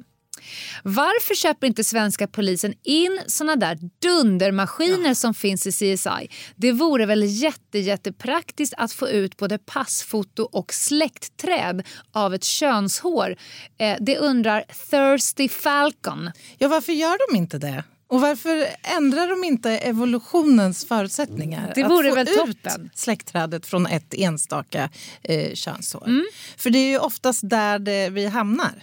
Varför 0.83 1.35
köper 1.35 1.67
inte 1.67 1.85
svenska 1.85 2.27
polisen 2.27 2.75
in 2.83 3.21
såna 3.27 3.57
där 3.57 3.79
dundermaskiner 4.03 5.15
som 5.15 5.35
finns 5.35 5.67
i 5.67 5.73
CSI? 5.73 6.29
Det 6.57 6.73
vore 6.73 7.07
väl 7.07 7.23
jätte, 7.25 7.79
jättepraktiskt 7.79 8.75
att 8.79 8.93
få 8.93 9.09
ut 9.09 9.37
både 9.37 9.59
passfoto 9.59 10.43
och 10.43 10.75
släktträd 10.75 11.83
av 12.13 12.35
ett 12.35 12.45
könshår. 12.45 13.37
Eh, 13.79 13.97
det 14.01 14.19
undrar 14.19 14.65
Thirsty 14.91 15.49
Falcon. 15.49 16.31
Ja, 16.59 16.69
varför 16.69 16.93
gör 16.93 17.33
de 17.33 17.39
inte 17.39 17.59
det? 17.59 17.85
Och 18.09 18.21
varför 18.21 18.67
ändrar 18.97 19.29
de 19.29 19.45
inte 19.45 19.71
evolutionens 19.71 20.85
förutsättningar? 20.85 21.73
Det 21.75 21.85
vore 21.85 22.21
att 22.21 22.29
få 22.29 22.47
väl 22.47 22.51
ut 22.51 22.67
släktträdet 22.95 23.67
från 23.67 23.87
ett 23.87 24.15
enstaka 24.15 24.91
eh, 25.23 25.55
könshår. 25.55 26.07
Mm. 26.07 26.25
För 26.57 26.71
det 26.71 26.79
är 26.79 26.91
ju 26.91 26.99
oftast 26.99 27.41
där 27.45 27.79
det, 27.79 28.11
vi 28.11 28.27
hamnar. 28.27 28.83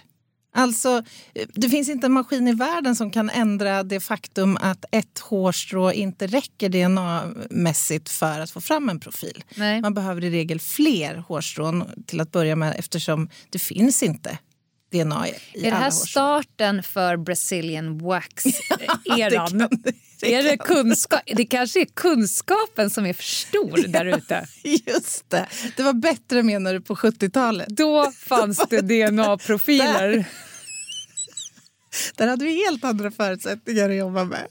Alltså, 0.56 1.03
eh, 1.36 1.48
det 1.53 1.70
finns 1.70 1.89
inte 1.89 2.08
en 2.08 2.13
maskin 2.13 2.48
i 2.48 2.53
världen 2.53 2.96
som 2.96 3.12
kan 3.12 3.30
ändra 3.30 3.84
det 3.84 4.00
faktum 4.00 4.58
att 4.62 4.86
ett 4.92 5.20
hårstrå 5.20 5.92
inte 5.92 6.27
räcker 6.27 6.70
DNA-mässigt 6.70 8.10
för 8.10 8.39
att 8.39 8.51
få 8.51 8.62
fram 8.62 8.89
en 8.89 9.00
profil. 9.00 9.44
Nej. 9.56 9.82
Man 9.82 9.94
behöver 9.94 10.24
i 10.24 10.30
regel 10.30 10.60
fler 10.60 11.15
hårstrån 11.15 11.84
till 12.06 12.22
att 12.22 12.32
börja 12.32 12.56
med 12.56 12.75
eftersom 12.80 13.30
det 13.50 13.60
finns 13.60 14.03
inte 14.03 14.38
DNA 14.94 15.28
i, 15.28 15.34
Är 15.54 15.72
det 15.72 15.78
här 15.78 15.92
starten 15.92 16.84
för 16.84 17.18
Brazilian 17.18 18.02
wax-eran? 18.02 19.70
Det 20.20 20.34
är 20.36 20.44
det, 20.44 20.58
kunskap, 20.58 21.20
det 21.26 21.46
kanske 21.46 21.82
är 21.82 21.86
kunskapen 21.86 22.90
som 22.90 23.06
är 23.06 23.14
för 23.14 23.24
stor 23.24 23.88
där 23.88 24.06
ute. 24.06 24.48
Just 24.64 25.30
det. 25.30 25.48
Det 25.78 25.84
var 25.84 25.94
bättre 25.94 26.44
menar 26.44 26.74
du 26.74 26.82
på 26.82 26.96
70-talet. 26.96 27.68
Då 27.68 28.12
fanns 28.12 28.66
det 28.70 28.82
DNA-profiler. 28.82 30.26
Där 32.16 32.28
hade 32.28 32.46
vi 32.46 32.66
helt 32.66 32.84
andra 32.84 33.12
förutsättningar 33.12 33.90
att 33.90 33.96
jobba 33.96 34.24
med. 34.24 34.48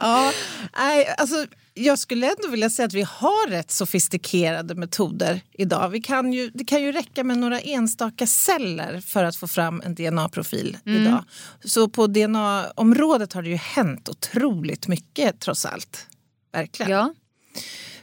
ja, 0.00 0.32
nej, 0.76 1.14
alltså, 1.18 1.46
jag 1.74 1.98
skulle 1.98 2.26
ändå 2.26 2.48
vilja 2.48 2.70
säga 2.70 2.86
att 2.86 2.94
vi 2.94 3.02
har 3.02 3.50
rätt 3.50 3.70
sofistikerade 3.70 4.74
metoder 4.74 5.40
idag. 5.52 5.88
Vi 5.88 6.00
kan 6.00 6.32
ju, 6.32 6.50
det 6.54 6.64
kan 6.64 6.82
ju 6.82 6.92
räcka 6.92 7.24
med 7.24 7.38
några 7.38 7.60
enstaka 7.60 8.26
celler 8.26 9.00
för 9.00 9.24
att 9.24 9.36
få 9.36 9.46
fram 9.46 9.82
en 9.84 9.94
DNA-profil 9.94 10.78
idag. 10.84 11.24
Så 11.64 11.88
på 11.88 12.06
DNA-området 12.06 13.32
har 13.32 13.42
det 13.42 13.48
ju 13.48 13.56
hänt 13.56 14.08
otroligt 14.08 14.88
mycket 14.88 15.40
trots 15.40 15.66
allt. 15.66 16.06
Verkligen. 16.52 16.92
Ja. 16.92 17.14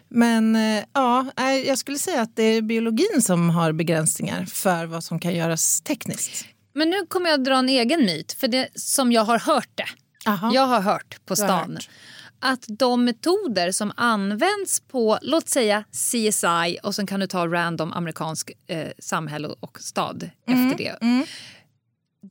Men 0.07 0.55
eh, 0.55 0.83
ja, 0.93 1.25
jag 1.65 1.77
skulle 1.77 1.97
säga 1.97 2.21
att 2.21 2.35
det 2.35 2.43
är 2.43 2.61
biologin 2.61 3.21
som 3.21 3.49
har 3.49 3.71
begränsningar 3.71 4.45
för 4.45 4.85
vad 4.85 5.03
som 5.03 5.19
kan 5.19 5.35
göras 5.35 5.81
tekniskt. 5.81 6.45
Men 6.73 6.89
nu 6.89 7.05
kommer 7.07 7.29
jag 7.29 7.43
dra 7.43 7.55
en 7.57 7.69
egen 7.69 8.05
myt, 8.05 8.31
för 8.39 8.47
det 8.47 8.69
som 8.75 9.11
jag 9.11 9.23
har 9.23 9.39
hört 9.39 9.69
det. 9.75 9.87
Aha. 10.29 10.51
Jag 10.53 10.67
har 10.67 10.81
hört 10.81 11.25
på 11.25 11.35
stan 11.35 11.71
hört. 11.71 11.89
Att 12.39 12.65
de 12.67 13.05
metoder 13.05 13.71
som 13.71 13.91
används 13.95 14.79
på, 14.87 15.19
låt 15.21 15.49
säga 15.49 15.83
CSI 15.91 16.77
och 16.83 16.95
sen 16.95 17.07
kan 17.07 17.19
du 17.19 17.27
ta 17.27 17.47
random 17.47 17.93
amerikansk 17.93 18.51
eh, 18.67 18.87
samhälle 18.99 19.47
och 19.59 19.81
stad 19.81 20.29
Mm, 20.47 20.71
efter 20.71 20.83
det. 20.83 20.97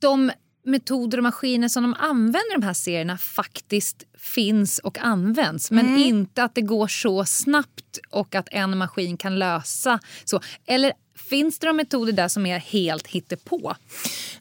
De 0.01 0.31
metoder 0.65 1.17
och 1.17 1.23
maskiner 1.23 1.67
som 1.67 1.83
de 1.83 1.93
använder 1.99 2.51
i 2.51 2.59
de 2.59 2.63
här 2.65 2.73
serierna 2.73 3.17
faktiskt 3.17 4.03
finns 4.21 4.79
och 4.79 4.97
används. 4.97 5.71
Men 5.71 5.85
Mm. 5.87 5.99
inte 6.01 6.43
att 6.43 6.55
det 6.55 6.61
går 6.61 6.87
så 6.87 7.25
snabbt 7.25 7.99
och 8.09 8.35
att 8.35 8.47
en 8.51 8.77
maskin 8.77 9.17
kan 9.17 9.39
lösa 9.39 9.99
så. 10.25 10.39
Eller 10.65 10.93
finns 11.29 11.59
det 11.59 11.67
de 11.67 11.75
metoder 11.75 12.13
där 12.13 12.27
som 12.27 12.45
är 12.45 12.59
helt 12.59 13.07
hittepå? 13.07 13.75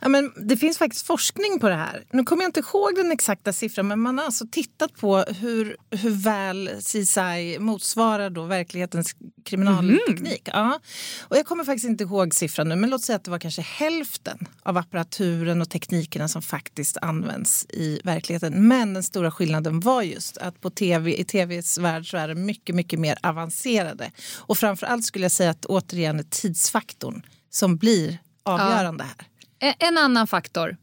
Ja, 0.01 0.09
men 0.09 0.33
det 0.49 0.57
finns 0.57 0.79
faktiskt 0.79 1.07
forskning 1.07 1.61
på 1.61 1.69
det 1.69 1.75
här. 1.75 2.05
Nu 2.11 2.25
kommer 2.25 2.43
jag 2.43 2.49
inte 2.49 2.61
ihåg 2.61 2.95
den 2.97 3.13
exakta 3.13 3.53
siffran 3.53 3.89
men 3.89 4.01
man 4.01 4.19
har 4.19 4.25
alltså 4.25 4.45
tittat 4.51 4.97
på 4.97 5.17
hur, 5.19 5.77
hur 5.91 6.11
väl 6.11 6.71
CSI 6.81 7.57
motsvarar 7.61 8.31
då 8.31 8.45
verklighetens 8.45 9.17
kriminalteknik. 9.45 10.43
Ja. 10.53 10.81
Och 11.21 11.37
jag 11.37 11.47
kommer 11.47 11.65
faktiskt 11.65 11.87
inte 11.89 12.05
ihåg 12.05 12.35
siffran 12.35 12.69
nu 12.69 12.77
men 12.77 12.91
låt 12.91 13.03
säga 13.05 13.17
att 13.17 13.25
det 13.25 13.31
var 13.31 13.39
kanske 13.39 13.63
hälften 13.63 14.39
av 14.63 14.77
apparaturen 14.77 15.63
och 15.63 15.71
teknikerna 15.71 16.29
som 16.29 16.43
faktiskt 16.43 16.97
används 17.03 17.67
i 17.69 18.01
verkligheten. 18.05 18.69
Men 18.69 18.95
den 18.95 19.03
stora 19.03 19.31
skillnaden 19.31 19.68
var 19.71 20.03
just 20.03 20.39
att 20.39 20.61
på 20.61 20.71
TV, 20.71 21.21
i 21.21 21.25
tvs 21.25 21.79
värld 21.79 22.11
så 22.11 22.17
är 22.17 22.29
det 22.29 22.35
mycket, 22.35 22.75
mycket 22.75 22.99
mer 23.01 23.19
avancerade. 23.23 24.11
Och 24.39 24.59
framförallt 24.59 25.05
skulle 25.05 25.25
jag 25.25 25.33
säga 25.33 25.51
att 25.51 25.65
återigen 25.65 26.19
är 26.19 26.23
tidsfaktorn 26.23 27.23
som 27.51 27.77
blir 27.77 28.19
avgörande 28.43 29.05
här. 29.05 29.27
E- 29.71 29.75
En 29.79 29.99
annan 29.99 30.27
faktor 30.27 30.77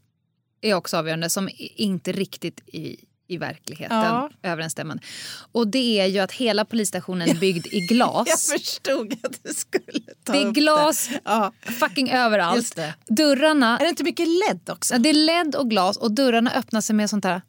är 0.60 0.74
också 0.74 0.96
avgörande 0.96 1.30
som 1.30 1.48
inte 1.76 2.12
riktigt 2.12 2.60
i, 2.66 2.96
i 3.28 3.36
verkligheten 3.36 3.96
Ja. 3.98 4.30
överensstämmande. 4.42 5.02
Och 5.52 5.68
det 5.68 6.00
är 6.00 6.06
ju 6.06 6.18
att 6.18 6.32
hela 6.32 6.64
polisstationen 6.64 7.28
är 7.28 7.34
byggd 7.34 7.66
i 7.66 7.80
glas. 7.88 8.26
Jag 8.28 8.60
förstod 8.60 9.12
att 9.22 9.42
du 9.42 9.54
skulle 9.54 10.00
ta 10.24 10.32
Det 10.32 10.38
är 10.42 10.50
glas 10.50 11.08
det. 11.08 11.20
Ja. 11.24 11.52
fucking 11.80 12.10
överallt. 12.10 12.78
Dörrarna, 13.08 13.78
Är 13.78 13.82
det 13.84 13.88
inte 13.90 14.04
mycket 14.04 14.28
LED 14.28 14.70
också? 14.70 14.94
ja, 14.94 14.98
det 14.98 15.08
är 15.08 15.14
LED 15.44 15.54
och 15.54 15.70
glas 15.70 15.96
och 15.96 16.12
dörrarna 16.12 16.50
öppnar 16.52 16.80
sig 16.80 16.96
med 16.96 17.10
sånt 17.10 17.24
här. 17.24 17.42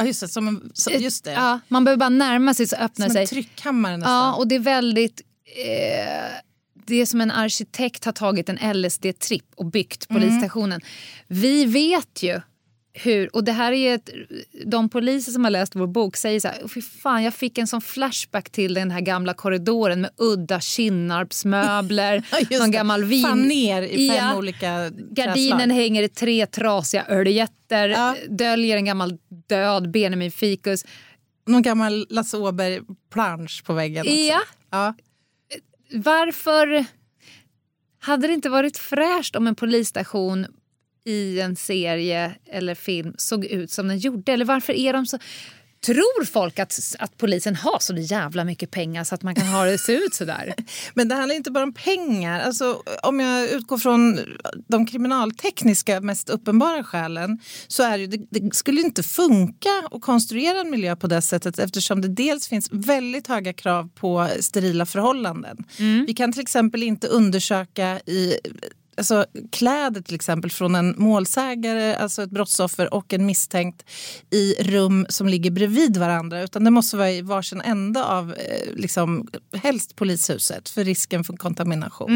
Ja, 0.00 0.06
just 0.06 0.20
det. 0.20 0.28
Som 0.28 0.48
en, 0.48 0.70
som, 0.74 0.92
just 0.92 1.24
det. 1.24 1.32
Ja, 1.32 1.60
man 1.68 1.84
behöver 1.84 1.98
bara 1.98 2.08
närma 2.08 2.54
sig 2.54 2.66
så 2.66 2.76
öppnar 2.76 3.06
som 3.06 3.12
sig. 3.12 3.22
en 3.22 3.28
tryckhammare 3.28 3.96
nästan. 3.96 4.12
Ja, 4.14 4.34
och 4.34 4.48
det 4.48 4.54
är 4.54 4.58
väldigt... 4.60 5.20
Eh, 5.56 6.32
det 6.86 6.96
är 6.96 7.06
som 7.06 7.20
en 7.20 7.30
arkitekt 7.30 8.04
har 8.04 8.12
tagit 8.12 8.48
en 8.48 8.58
LSD-tripp 8.58 9.44
och 9.56 9.66
byggt 9.66 10.10
Mm. 10.10 10.22
polisstationen. 10.22 10.80
Vi 11.26 11.64
vet 11.64 12.22
ju 12.22 12.40
hur... 12.92 13.36
Och 13.36 13.44
det 13.44 13.52
här 13.52 13.72
är 13.72 13.94
ett, 13.94 14.10
de 14.66 14.88
poliser 14.88 15.32
som 15.32 15.44
har 15.44 15.50
läst 15.50 15.76
vår 15.76 15.86
bok 15.86 16.16
säger 16.16 16.40
så 16.40 16.48
här, 16.48 16.68
fy 16.68 16.82
fan 16.82 17.22
jag 17.22 17.34
fick 17.34 17.58
en 17.58 17.66
sån 17.66 17.80
flashback 17.80 18.50
till 18.50 18.74
den 18.74 18.90
här 18.90 19.00
gamla 19.00 19.34
korridoren 19.34 20.00
med 20.00 20.10
udda 20.16 20.60
Kinnarpsmöbler, 20.60 22.24
någon 22.60 22.70
gammal 22.70 23.04
vin... 23.04 23.22
Faner 23.22 23.82
i 23.82 24.08
fem 24.08 24.16
Ja. 24.16 24.36
olika 24.36 24.90
Gardinen 24.90 25.58
träslag. 25.58 25.74
hänger 25.74 26.02
i 26.02 26.08
tre 26.08 26.46
trasiga 26.46 27.04
öljetter, 27.06 27.88
Ja. 27.88 28.16
döljer 28.28 28.76
en 28.76 28.84
gammal 28.84 29.18
död 29.48 29.90
Benjamin 29.90 30.30
Fikus. 30.32 30.84
Någon 31.46 31.62
gammal 31.62 32.06
Lasse 32.10 32.36
Åberg-plansch 32.36 33.64
på 33.64 33.72
väggen. 33.72 34.00
Också. 34.06 34.12
Ja. 34.14 34.40
Ja. 34.70 34.94
Varför 35.92 36.84
hade 37.98 38.26
det 38.26 38.32
inte 38.32 38.48
varit 38.48 38.78
fräscht 38.78 39.36
om 39.36 39.46
en 39.46 39.54
polisstation 39.54 40.46
i 41.04 41.40
en 41.40 41.56
serie 41.56 42.34
eller 42.46 42.74
film 42.74 43.14
såg 43.18 43.44
ut 43.44 43.70
som 43.70 43.88
den 43.88 43.98
gjorde? 43.98 44.32
Eller 44.32 44.44
varför 44.44 44.72
är 44.72 44.92
de 44.92 45.06
så... 45.06 45.18
Tror 45.86 46.24
folk 46.24 46.58
att, 46.58 46.78
att 46.98 47.16
polisen 47.16 47.56
har 47.56 47.78
så 47.78 47.94
jävla 47.94 48.44
mycket 48.44 48.70
pengar 48.70 49.04
så 49.04 49.14
att 49.14 49.22
man 49.22 49.34
kan 49.34 49.46
ha 49.46 49.64
det 49.64 49.78
se 49.78 49.92
ut 49.92 50.14
så 50.14 50.24
där? 50.24 50.54
Men 50.94 51.08
det 51.08 51.14
handlar 51.14 51.34
inte 51.34 51.50
bara 51.50 51.64
om 51.64 51.72
pengar. 51.72 52.40
Alltså, 52.40 52.82
om 53.02 53.20
jag 53.20 53.50
utgår 53.50 53.78
från 53.78 54.18
de 54.68 54.86
kriminaltekniska 54.86 56.00
mest 56.00 56.30
uppenbara 56.30 56.84
skälen 56.84 57.38
så 57.68 57.82
är 57.82 57.98
det, 57.98 58.06
det, 58.06 58.26
det 58.30 58.54
skulle 58.54 58.80
inte 58.80 59.02
funka 59.02 59.70
att 59.90 60.00
konstruera 60.00 60.60
en 60.60 60.70
miljö 60.70 60.96
på 60.96 61.06
det 61.06 61.22
sättet 61.22 61.58
eftersom 61.58 62.00
det 62.00 62.08
dels 62.08 62.48
finns 62.48 62.68
väldigt 62.72 63.26
höga 63.26 63.52
krav 63.52 63.88
på 63.94 64.28
sterila 64.40 64.86
förhållanden. 64.86 65.56
Vi 66.06 66.14
kan 66.14 66.32
till 66.32 66.42
exempel 66.42 66.82
inte 66.82 67.06
undersöka 67.06 68.00
i 68.06 68.34
Alltså, 69.00 69.26
kläder 69.52 70.00
till 70.00 70.14
exempel 70.14 70.50
från 70.50 70.74
en 70.74 70.94
målsägare, 70.98 71.94
alltså 71.94 72.22
ett 72.22 72.30
brottsoffer 72.30 72.94
och 72.94 73.12
en 73.12 73.26
misstänkt 73.26 73.84
i 74.30 74.54
rum 74.54 75.06
som 75.08 75.28
ligger 75.28 75.50
bredvid 75.50 75.96
varandra. 75.96 76.42
Utan 76.42 76.64
det 76.64 76.70
måste 76.70 76.96
vara 76.96 77.10
i 77.10 77.22
varsin 77.22 77.60
ände 77.60 78.04
av 78.04 78.30
eh, 78.32 78.74
liksom, 78.74 79.28
helst 79.52 79.96
polishuset 79.96 80.68
för 80.68 80.84
risken 80.84 81.24
för 81.24 81.36
kontamination. 81.36 82.10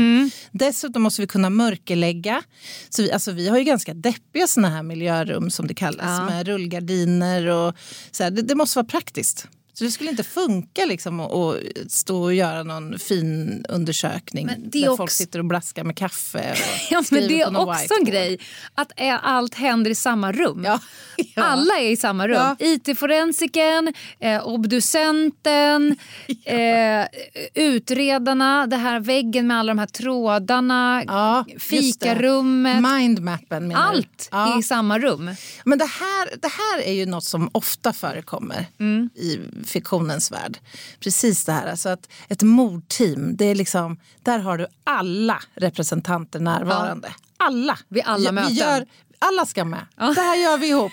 Dessutom 0.52 1.02
måste 1.02 1.20
vi 1.20 1.26
kunna 1.26 1.50
mörkerlägga. 1.50 2.42
Så 2.88 3.02
vi, 3.02 3.12
alltså, 3.12 3.32
vi 3.32 3.48
har 3.48 3.58
ju 3.58 3.64
ganska 3.64 3.94
deppiga 3.94 4.46
såna 4.46 4.68
här 4.68 4.82
miljörum 4.82 5.50
som 5.50 5.66
det 5.66 5.74
kallas 5.74 6.30
med 6.30 6.46
rullgardiner 6.46 7.46
och 7.46 7.74
så 8.10 8.22
här. 8.22 8.30
Det, 8.30 8.42
det 8.42 8.54
måste 8.54 8.78
vara 8.78 8.86
praktiskt. 8.86 9.48
Så 9.74 9.84
det 9.84 9.90
skulle 9.90 10.10
inte 10.10 10.24
funka 10.24 10.84
liksom 10.84 11.20
att 11.20 11.56
stå 11.88 12.22
och 12.22 12.34
göra 12.34 12.62
någon 12.62 12.98
fin 12.98 13.64
undersökning 13.68 14.48
där 14.58 14.88
också- 14.88 14.96
folk 14.96 15.10
sitter 15.10 15.38
och 15.38 15.44
blaskar 15.44 15.84
med 15.84 15.96
kaffe. 15.96 16.50
Och 16.52 16.58
Ja, 16.90 17.02
men 17.10 17.28
det 17.28 17.40
är 17.40 17.56
också 17.60 17.94
en 18.00 18.04
grej 18.04 18.38
att 18.74 18.92
allt 19.22 19.54
händer 19.54 19.90
i 19.90 19.94
samma 19.94 20.32
rum. 20.32 20.62
Ja. 20.66 20.80
Ja. 21.36 21.42
Alla 21.42 21.74
är 21.78 21.90
i 21.90 21.96
samma 21.96 22.28
rum. 22.28 22.36
Ja. 22.36 22.56
IT-forensiken, 22.58 23.94
eh, 24.20 24.46
obducenten, 24.46 25.96
eh, 26.44 27.06
utredarna, 27.54 28.66
det 28.66 28.76
här 28.76 29.00
väggen 29.00 29.46
med 29.46 29.58
alla 29.58 29.70
de 29.74 29.78
här 29.78 29.86
trådarna, 29.86 31.04
Ja, 31.06 31.44
fikarummet. 31.58 32.82
Mindmappen 32.82 33.68
menar? 33.68 33.82
Allt 33.82 34.28
är 34.32 34.58
i 34.58 34.62
samma 34.62 34.98
rum. 34.98 35.30
Men 35.64 35.78
det 35.78 35.84
här, 35.86 36.28
det 36.42 36.48
här 36.48 36.88
är 36.88 36.92
ju 36.92 37.06
något 37.06 37.24
som 37.24 37.48
ofta 37.52 37.92
förekommer 37.92 38.66
Mm. 38.80 39.10
i 39.14 39.38
fiktionens 39.68 40.30
värld. 40.32 40.58
Precis 41.00 41.44
det 41.44 41.52
här, 41.52 41.66
alltså 41.70 41.88
att 41.88 42.08
ett 42.28 42.42
mordteam, 42.42 43.36
det 43.36 43.44
är 43.44 43.54
liksom, 43.54 44.00
där 44.22 44.38
har 44.38 44.58
du 44.58 44.66
alla 44.84 45.42
representanter 45.54 46.40
närvarande. 46.40 47.14
Alla! 47.36 47.78
Vid 47.88 48.02
alla 48.06 48.30
vi, 48.30 48.34
möten. 48.34 48.52
Vi 48.54 48.60
gör, 48.60 48.86
alla 49.18 49.46
ska 49.46 49.64
med. 49.64 49.86
Det 49.96 50.20
här 50.20 50.36
gör 50.36 50.58
vi 50.58 50.68
ihop. 50.68 50.92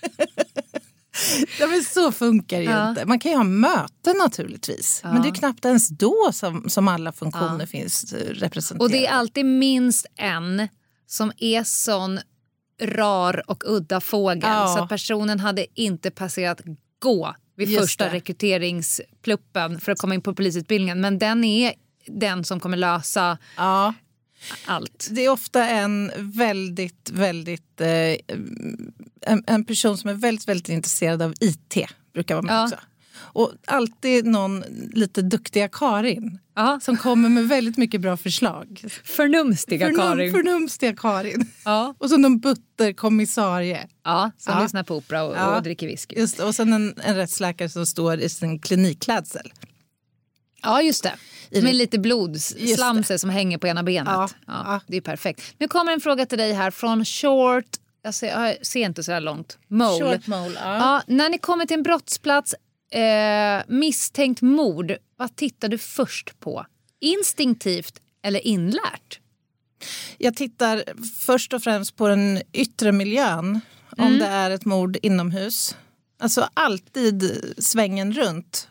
ja, 1.60 1.66
men 1.66 1.84
så 1.84 2.12
funkar 2.12 2.56
det 2.58 2.62
ju 2.64 2.70
Ja. 2.70 2.88
inte. 2.88 3.04
Man 3.06 3.18
kan 3.18 3.30
ju 3.30 3.36
ha 3.36 3.44
möten 3.44 4.16
naturligtvis. 4.18 5.00
Men 5.04 5.22
det 5.22 5.28
är 5.28 5.34
knappt 5.34 5.64
ens 5.64 5.88
då 5.88 6.30
som, 6.32 6.68
som 6.68 6.88
alla 6.88 7.12
funktioner 7.12 7.66
finns 7.66 8.12
eh, 8.12 8.18
representerade. 8.18 8.84
Och 8.84 8.90
det 8.90 9.06
är 9.06 9.12
alltid 9.12 9.46
minst 9.46 10.06
en 10.16 10.68
som 11.06 11.32
är 11.38 11.64
sån 11.64 12.20
rar 12.82 13.42
och 13.50 13.62
udda 13.66 14.00
fågel 14.00 14.40
Ja. 14.42 14.74
så 14.76 14.82
att 14.82 14.88
personen 14.88 15.40
hade 15.40 15.66
inte 15.80 16.10
passerat 16.10 16.60
gå 16.98 17.34
vid 17.60 17.68
Just 17.68 17.82
första 17.82 18.04
det. 18.04 18.10
rekryteringspluppen 18.10 19.80
för 19.80 19.92
att 19.92 19.98
komma 19.98 20.14
in 20.14 20.20
på 20.20 20.34
polisutbildningen. 20.34 21.00
Men 21.00 21.18
den 21.18 21.44
är 21.44 21.72
den 22.06 22.44
som 22.44 22.60
kommer 22.60 22.76
lösa 22.76 23.38
Ja. 23.56 23.94
allt. 24.66 25.08
Det 25.10 25.24
är 25.24 25.28
ofta 25.28 25.66
en 25.68 26.12
väldigt, 26.18 27.10
väldigt... 27.12 27.80
Eh, 27.80 27.88
en, 29.26 29.44
en 29.46 29.64
person 29.64 29.98
som 29.98 30.10
är 30.10 30.14
väldigt, 30.14 30.48
väldigt 30.48 30.68
intresserad 30.68 31.22
av 31.22 31.34
IT 31.40 31.76
brukar 32.12 32.34
vara 32.34 32.42
med 32.42 32.54
Ja. 32.54 32.64
också. 32.64 32.76
Och 33.22 33.52
alltid 33.66 34.24
någon 34.26 34.64
lite 34.92 35.22
duktiga 35.22 35.68
Karin 35.68 36.38
Ja. 36.56 36.80
som 36.82 36.96
kommer 36.96 37.28
med 37.28 37.48
väldigt 37.48 37.76
mycket 37.76 38.00
bra 38.00 38.16
förslag. 38.16 38.84
Förnumstiga 39.04 39.86
Förnum, 39.86 40.00
Karin. 40.00 40.32
Förnumstiga 40.32 40.96
Karin. 40.96 41.50
Ja. 41.64 41.94
Och 41.98 42.10
så 42.10 42.16
någon 42.16 42.38
butter 42.40 42.92
kommissarie. 42.92 43.88
Ja, 44.04 44.30
som 44.38 44.54
Ja. 44.56 44.62
lyssnar 44.62 44.82
på 44.82 44.96
opera 44.96 45.22
och, 45.24 45.36
Ja. 45.36 45.56
och 45.56 45.62
dricker 45.62 45.86
whisky. 45.86 46.16
Just, 46.18 46.40
och 46.40 46.54
sen 46.54 46.72
en, 46.72 46.94
en 47.04 47.16
rättsläkare 47.16 47.68
som 47.68 47.86
står 47.86 48.20
i 48.20 48.28
sin 48.28 48.58
klinikklädsel. 48.58 49.52
Ja, 50.62 50.82
just 50.82 51.02
det. 51.02 51.14
I 51.50 51.62
Med 51.62 51.74
lite 51.74 51.98
blodslamser 51.98 53.16
som 53.18 53.30
hänger 53.30 53.58
på 53.58 53.66
ena 53.66 53.82
benet. 53.82 54.12
Ja, 54.12 54.28
Ja, 54.46 54.62
ja. 54.66 54.80
Det 54.86 54.96
är 54.96 55.00
perfekt. 55.00 55.42
Nu 55.58 55.68
kommer 55.68 55.92
en 55.92 56.00
fråga 56.00 56.26
till 56.26 56.38
dig 56.38 56.52
här 56.52 56.70
från 56.70 57.04
Short... 57.04 57.64
Jag 58.02 58.14
ser, 58.14 58.26
jag 58.42 58.66
ser 58.66 58.80
inte 58.80 59.02
så 59.02 59.12
här 59.12 59.20
långt. 59.20 59.58
Mole. 59.68 60.12
Short 60.14 60.26
mole, 60.26 60.58
ja. 60.64 60.76
Ja, 60.76 61.02
när 61.06 61.28
ni 61.28 61.38
kommer 61.38 61.66
till 61.66 61.76
en 61.76 61.82
brottsplats, 61.82 62.54
eh, 62.90 63.62
misstänkt 63.68 64.42
mord, 64.42 64.92
vad 65.16 65.36
tittar 65.36 65.68
du 65.68 65.78
först 65.78 66.40
på? 66.40 66.66
Instinktivt 67.00 68.00
eller 68.22 68.46
inlärt? 68.46 69.20
Jag 70.18 70.36
tittar 70.36 70.84
först 71.18 71.52
och 71.52 71.62
främst 71.62 71.96
på 71.96 72.08
den 72.08 72.42
yttre 72.52 72.92
miljön. 72.92 73.60
Om 73.98 74.06
Mm. 74.06 74.18
det 74.18 74.26
är 74.26 74.50
ett 74.50 74.64
mord 74.64 74.96
inomhus. 75.02 75.76
Alltså 76.18 76.48
alltid 76.54 77.40
svängen 77.58 78.12
runt 78.12 78.68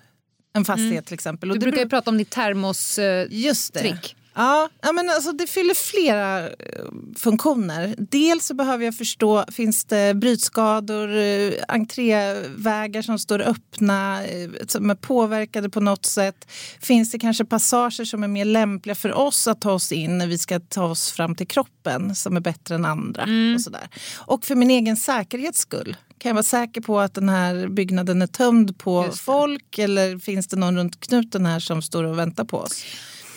en 0.53 0.65
fastighet 0.65 1.05
till 1.05 1.13
exempel. 1.13 1.49
Och 1.51 1.55
Du 1.55 1.63
brukar 1.63 1.79
ju 1.81 1.89
prata 1.89 2.09
om 2.11 2.17
ditt 2.17 2.29
termos... 2.29 2.99
Eh, 2.99 3.27
Just 3.29 3.73
det. 3.73 3.79
trick. 3.79 4.15
Ja, 4.33 4.69
men 4.93 5.09
alltså 5.09 5.31
det 5.31 5.47
fyller 5.47 5.73
flera 5.73 6.47
eh, 6.49 6.85
funktioner. 7.17 7.95
Dels 7.97 8.45
så 8.45 8.53
behöver 8.53 8.85
jag 8.85 8.95
förstå, 8.95 9.45
finns 9.51 9.85
det 9.85 10.13
brytskador, 10.15 11.17
eh, 11.17 11.53
entrévägar 11.67 13.01
som 13.01 13.19
står 13.19 13.41
öppna, 13.41 14.25
eh, 14.25 14.49
som 14.67 14.89
är 14.89 14.95
påverkade 14.95 15.69
på 15.69 15.79
något 15.79 16.05
sätt? 16.05 16.51
Finns 16.81 17.11
det 17.11 17.19
kanske 17.19 17.45
passager 17.45 18.05
som 18.05 18.23
är 18.23 18.27
mer 18.27 18.45
lämpliga 18.45 18.95
för 18.95 19.13
oss 19.13 19.47
att 19.47 19.61
ta 19.61 19.71
oss 19.71 19.91
in 19.91 20.17
när 20.17 20.27
vi 20.27 20.37
ska 20.37 20.59
ta 20.59 20.83
oss 20.83 21.11
fram 21.11 21.35
till 21.35 21.47
kroppen, 21.47 22.15
som 22.15 22.37
är 22.37 22.41
bättre 22.41 22.75
än 22.75 22.85
andra? 22.85 23.23
Och, 23.55 23.61
sådär. 23.61 23.89
och 24.17 24.45
för 24.45 24.55
min 24.55 24.71
egen 24.71 24.97
säkerhets 24.97 25.59
skull. 25.59 25.95
Kan 26.17 26.29
jag 26.29 26.33
vara 26.33 26.43
säker 26.43 26.81
på 26.81 26.99
att 26.99 27.13
den 27.13 27.29
här 27.29 27.67
byggnaden 27.67 28.21
är 28.21 28.27
tömd 28.27 28.77
på 28.77 29.11
folk 29.11 29.77
eller 29.77 30.19
finns 30.19 30.47
det 30.47 30.55
någon 30.55 30.77
runt 30.77 30.99
knuten 30.99 31.45
här 31.45 31.59
som 31.59 31.81
står 31.81 32.03
och 32.03 32.19
väntar 32.19 32.43
på 32.43 32.57
oss? 32.57 32.85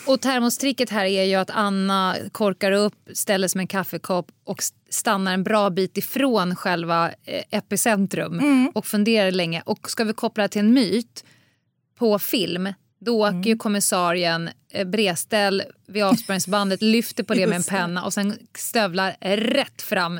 Och 0.05 0.21
termostricket 0.21 0.89
här 0.89 1.05
är 1.05 1.23
ju 1.23 1.35
att 1.35 1.49
Anna 1.49 2.15
korkar 2.31 2.71
upp, 2.71 2.95
ställer 3.13 3.47
sig 3.47 3.57
med 3.59 3.63
en 3.63 3.67
kaffekopp 3.67 4.31
och 4.43 4.63
stannar 4.89 5.33
en 5.33 5.43
bra 5.43 5.69
bit 5.69 5.97
ifrån 5.97 6.55
själva 6.55 7.11
eh, 7.23 7.43
epicentrum 7.51 8.39
Mm. 8.39 8.71
och 8.75 8.85
funderar 8.85 9.31
länge. 9.31 9.61
Och 9.65 9.89
ska 9.91 10.03
vi 10.03 10.13
koppla 10.13 10.47
till 10.47 10.59
en 10.61 10.73
myt 10.73 11.23
på 11.95 12.19
film 12.19 12.73
då 12.99 13.19
åker 13.19 13.29
Mm. 13.29 13.41
ju 13.41 13.57
kommissarien 13.57 14.49
eh, 14.71 14.87
bredställ 14.87 15.63
vid 15.87 16.03
avspärrningsbandet, 16.03 16.81
lyfter 16.81 17.23
på 17.23 17.33
det 17.33 17.47
med 17.47 17.55
en 17.55 17.63
penna 17.63 18.03
och 18.03 18.13
sen 18.13 18.37
stövlar 18.57 19.15
rätt 19.37 19.81
fram 19.81 20.19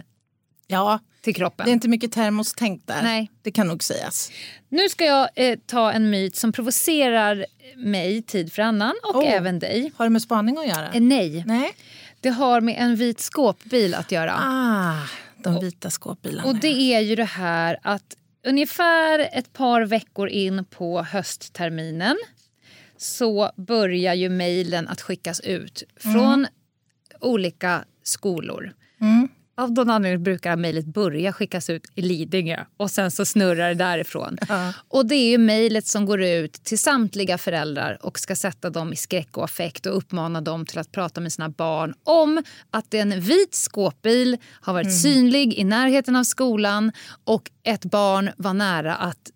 Ja, 0.68 1.00
till 1.24 1.36
kroppen. 1.36 1.66
det 1.66 1.72
är 1.72 1.74
inte 1.74 1.88
mycket 1.90 2.12
termostänk 2.12 2.82
där. 2.86 3.04
Nej. 3.04 3.32
Det 3.42 3.52
kan 3.52 3.68
nog 3.68 3.84
sägas. 3.84 4.32
Nu 4.70 4.90
ska 4.90 5.06
jag 5.06 5.30
eh, 5.36 5.60
ta 5.66 5.92
en 5.92 6.10
myt 6.10 6.36
som 6.36 6.52
provocerar 6.52 7.46
mig 7.76 8.22
tid 8.22 8.54
för 8.54 8.62
annan 8.62 8.94
och 9.04 9.16
Oh. 9.24 9.32
även 9.34 9.60
dig. 9.60 9.92
Har 9.96 10.06
det 10.06 10.10
med 10.10 10.22
spaning 10.22 10.58
att 10.58 10.68
göra? 10.68 10.92
Eh, 10.94 11.02
nej, 11.02 11.44
Nej. 11.48 11.72
det 12.20 12.30
har 12.30 12.62
med 12.62 12.76
en 12.80 12.96
vit 12.96 13.20
skåpbil 13.20 13.94
att 13.96 14.12
göra. 14.12 14.34
Ah, 14.40 15.10
de 15.44 15.60
vita 15.60 15.90
skåpbilarna. 15.90 16.48
Och 16.50 16.56
det 16.56 16.94
är 16.94 17.00
ju 17.00 17.16
det 17.16 17.24
här 17.24 17.78
att 17.82 18.16
ungefär 18.48 19.30
ett 19.34 19.54
par 19.54 19.82
veckor 19.82 20.28
in 20.30 20.66
på 20.66 21.04
höstterminen 21.04 22.18
så 22.98 23.52
börjar 23.58 24.14
ju 24.14 24.30
mejlen 24.30 24.88
att 24.88 25.02
skickas 25.02 25.40
ut 25.40 25.84
från 25.98 26.48
olika 27.22 27.86
skolor. 28.04 28.74
Av 29.58 29.72
någon 29.72 29.90
anledning 29.90 30.24
brukar 30.24 30.56
mejlet 30.56 30.86
börja 30.86 31.34
skickas 31.34 31.70
ut 31.70 31.86
i 31.96 32.02
Lidingö 32.02 32.64
och 32.78 32.92
sen 32.92 33.12
så 33.12 33.26
snurrar 33.26 33.70
det 33.70 33.76
därifrån. 33.76 34.38
Och 34.90 35.06
det 35.06 35.16
är 35.16 35.30
ju 35.30 35.38
mejlet 35.38 35.88
som 35.88 36.06
går 36.06 36.22
ut 36.22 36.54
till 36.54 36.80
samtliga 36.80 37.38
föräldrar 37.38 37.98
och 38.02 38.20
ska 38.20 38.36
sätta 38.36 38.70
dem 38.70 38.94
i 38.94 38.96
skräck 38.96 39.38
och 39.38 39.44
affekt 39.44 39.86
och 39.86 39.98
uppmana 39.98 40.42
dem 40.42 40.66
till 40.66 40.80
att 40.80 40.92
prata 40.92 41.22
med 41.22 41.34
sina 41.34 41.50
barn 41.50 41.94
om 42.04 42.44
att 42.72 42.94
en 42.94 43.22
vit 43.22 43.56
skåpbil 43.56 44.38
har 44.62 44.74
varit 44.74 45.02
synlig 45.02 45.54
i 45.54 45.64
närheten 45.64 46.16
av 46.16 46.24
skolan 46.24 46.92
och 47.24 47.52
ett 47.64 47.86
barn 47.86 48.30
var 48.38 48.54
nära 48.54 48.96
att 48.96 49.32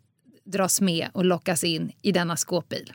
dras 0.45 0.82
med 0.82 1.08
och 1.13 1.25
lockas 1.25 1.63
in 1.63 1.91
i 2.01 2.12
denna 2.12 2.38
skåpbil. 2.38 2.93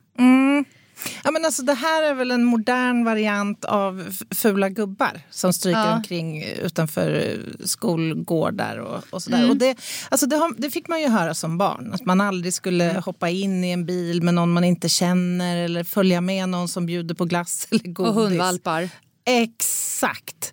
Ja, 1.24 1.30
men 1.30 1.44
alltså, 1.44 1.62
det 1.62 1.74
här 1.74 2.02
är 2.02 2.14
väl 2.14 2.30
en 2.30 2.44
modern 2.44 3.04
variant 3.04 3.64
av 3.64 4.16
fula 4.30 4.68
gubbar 4.68 5.20
som 5.30 5.52
stryker 5.52 5.80
Ja. 5.80 5.94
omkring 5.96 6.44
utanför 6.44 7.10
eh, 7.14 7.64
skolgårdar 7.64 8.76
och, 8.76 9.04
och 9.10 9.22
sådär. 9.22 9.38
Mm. 9.38 9.50
Och 9.50 9.56
det, 9.56 9.76
alltså 10.08 10.26
det, 10.26 10.36
har, 10.36 10.54
det 10.58 10.70
fick 10.70 10.88
man 10.88 11.00
ju 11.00 11.08
höra 11.08 11.34
som 11.34 11.58
barn, 11.58 11.92
att 11.92 12.04
man 12.04 12.20
aldrig 12.20 12.54
skulle 12.54 12.90
Mm. 12.90 13.02
hoppa 13.02 13.28
in 13.28 13.64
i 13.64 13.70
en 13.70 13.86
bil 13.86 14.22
med 14.22 14.34
någon 14.34 14.52
man 14.52 14.64
inte 14.64 14.88
känner 14.88 15.56
eller 15.56 15.84
följa 15.84 16.20
med 16.20 16.48
någon 16.48 16.68
som 16.68 16.86
bjuder 16.86 17.14
på 17.14 17.24
glass 17.24 17.68
eller 17.70 17.84
godis. 17.92 18.08
Och 18.10 18.14
hundvalpar. 18.22 18.88
Exakt. 19.24 20.52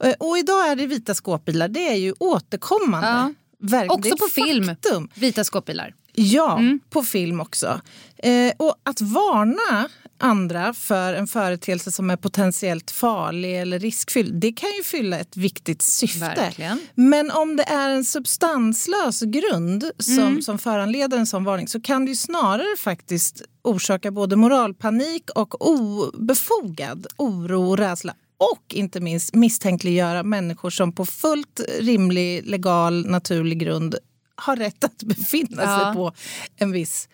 Eh, 0.00 0.14
Och 0.18 0.38
idag 0.38 0.68
är 0.68 0.76
det 0.76 0.86
vita 0.86 1.14
skåpbilar, 1.14 1.68
det 1.68 1.88
är 1.88 1.94
ju 1.96 2.14
återkommande. 2.18 3.08
Ja. 3.08 3.32
Verk- 3.60 3.90
Också 3.90 4.16
på 4.16 4.26
film. 4.28 4.70
Vita 5.14 5.44
skåpbilar. 5.44 5.94
Ja, 6.14 6.58
Mm. 6.58 6.80
på 6.90 7.02
film 7.02 7.40
också. 7.40 7.80
Eh, 8.18 8.52
och 8.56 8.74
att 8.82 9.00
varna 9.00 9.88
andra 10.18 10.74
för 10.74 11.14
en 11.14 11.26
företeelse 11.26 11.92
som 11.92 12.10
är 12.10 12.16
potentiellt 12.16 12.90
farlig 12.90 13.60
eller 13.60 13.78
riskfylld, 13.78 14.34
det 14.40 14.52
kan 14.52 14.68
ju 14.78 14.82
fylla 14.82 15.18
ett 15.18 15.36
viktigt 15.36 15.82
syfte. 15.82 16.18
Verkligen. 16.36 16.80
Men 16.94 17.30
om 17.30 17.56
det 17.56 17.62
är 17.62 17.90
en 17.90 18.04
substanslös 18.04 19.20
grund 19.20 19.90
som, 19.98 20.18
Mm. 20.18 20.42
som 20.42 20.58
föranleder 20.58 21.18
en 21.18 21.26
sån 21.26 21.44
varning 21.44 21.68
så 21.68 21.80
kan 21.80 22.04
det 22.04 22.08
ju 22.08 22.16
snarare 22.16 22.76
faktiskt 22.78 23.42
orsaka 23.64 24.10
både 24.10 24.36
moralpanik 24.36 25.30
och 25.34 25.66
obefogad 25.68 27.06
oro 27.16 27.70
och 27.70 27.78
rädsla. 27.78 28.14
Och 28.52 28.74
inte 28.74 29.00
minst 29.00 29.34
misstänkliggöra 29.34 30.22
människor 30.22 30.70
som 30.70 30.92
på 30.92 31.06
fullt 31.06 31.60
rimlig, 31.80 32.46
legal, 32.46 33.06
naturlig 33.06 33.58
grund 33.58 33.94
har 34.36 34.56
rätt 34.56 34.84
att 34.84 35.02
befinna 35.02 35.62
Ja. 35.62 35.78
sig 35.84 35.94
på 35.94 36.12
en 36.56 36.72
viss 36.72 37.08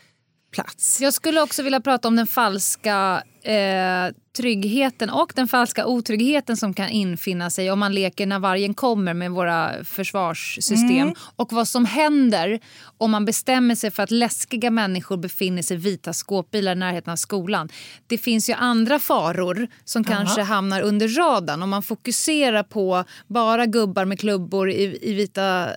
plats. 0.52 1.00
Jag 1.00 1.14
skulle 1.14 1.42
också 1.42 1.62
vilja 1.62 1.80
prata 1.80 2.08
om 2.08 2.16
den 2.16 2.26
falska 2.26 3.22
eh, 3.42 4.14
tryggheten 4.36 5.10
och 5.10 5.32
den 5.36 5.48
falska 5.48 5.86
otryggheten 5.86 6.56
som 6.56 6.74
kan 6.74 6.88
infinna 6.88 7.50
sig 7.50 7.70
om 7.70 7.78
man 7.78 7.94
leker 7.94 8.26
när 8.26 8.38
vargen 8.38 8.74
kommer 8.74 9.14
med 9.14 9.30
våra 9.30 9.84
försvarssystem. 9.84 11.14
Och 11.36 11.52
vad 11.52 11.68
som 11.68 11.84
händer 11.84 12.60
om 12.98 13.10
man 13.10 13.24
bestämmer 13.24 13.74
sig 13.74 13.90
för 13.90 14.02
att 14.02 14.10
läskiga 14.10 14.70
människor 14.70 15.16
befinner 15.16 15.62
sig 15.62 15.76
i 15.76 15.80
vita 15.80 16.12
skåpbilar 16.12 16.72
i 16.72 16.74
närheten 16.74 17.12
av 17.12 17.16
skolan. 17.16 17.68
Det 18.06 18.18
finns 18.18 18.48
ju 18.48 18.52
andra 18.52 18.98
faror 18.98 19.68
som 19.84 20.04
kanske 20.04 20.42
hamnar 20.42 20.80
under 20.82 21.08
radarn 21.08 21.62
om 21.62 21.70
man 21.70 21.82
fokuserar 21.82 22.62
på 22.62 23.04
bara 23.26 23.66
gubbar 23.66 24.04
med 24.04 24.20
klubbor 24.20 24.70
i, 24.70 24.98
i 25.02 25.14
vita 25.14 25.68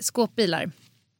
skåpbilar. 0.00 0.70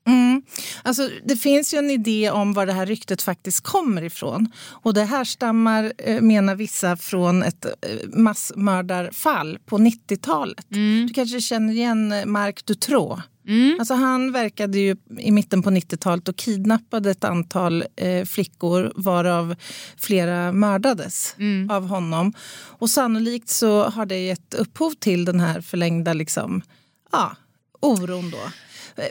Mm. 0.06 0.42
Alltså, 0.82 1.10
det 1.24 1.36
finns 1.36 1.74
ju 1.74 1.78
en 1.78 1.90
idé 1.90 2.30
om 2.30 2.52
var 2.52 2.66
det 2.66 2.72
här 2.72 2.86
ryktet 2.86 3.22
faktiskt 3.22 3.60
kommer 3.60 4.02
ifrån. 4.02 4.52
Och 4.68 4.94
det 4.94 5.04
här 5.04 5.24
stammar, 5.24 5.92
eh, 5.98 6.20
menar 6.20 6.54
vissa, 6.54 6.96
från 6.96 7.42
ett 7.42 7.64
eh, 7.64 7.72
massmördarfall 8.08 9.58
på 9.66 9.78
90-talet. 9.78 10.66
Du 10.68 11.08
kanske 11.14 11.40
känner 11.40 11.72
igen 11.72 12.12
eh, 12.12 12.26
Marc 12.26 12.62
Dutroux? 12.62 13.22
Alltså 13.78 13.94
han 13.94 14.32
verkade 14.32 14.78
ju 14.78 14.96
i 15.18 15.30
mitten 15.30 15.62
på 15.62 15.70
90-talet 15.70 16.28
och 16.28 16.36
kidnappade 16.36 17.10
ett 17.10 17.24
antal 17.24 17.84
eh, 17.96 18.24
flickor 18.24 18.92
varav 18.96 19.54
flera 19.96 20.52
mördades 20.52 21.36
av 21.70 21.86
honom. 21.86 22.32
Och 22.78 22.90
sannolikt 22.90 23.48
så 23.48 23.82
har 23.82 24.06
det 24.06 24.18
gett 24.18 24.54
upphov 24.54 24.90
till 24.90 25.24
den 25.24 25.40
här 25.40 25.60
förlängda 25.60 26.12
liksom, 26.12 26.62
ja, 27.12 27.36
oron 27.80 28.30
då. 28.30 28.38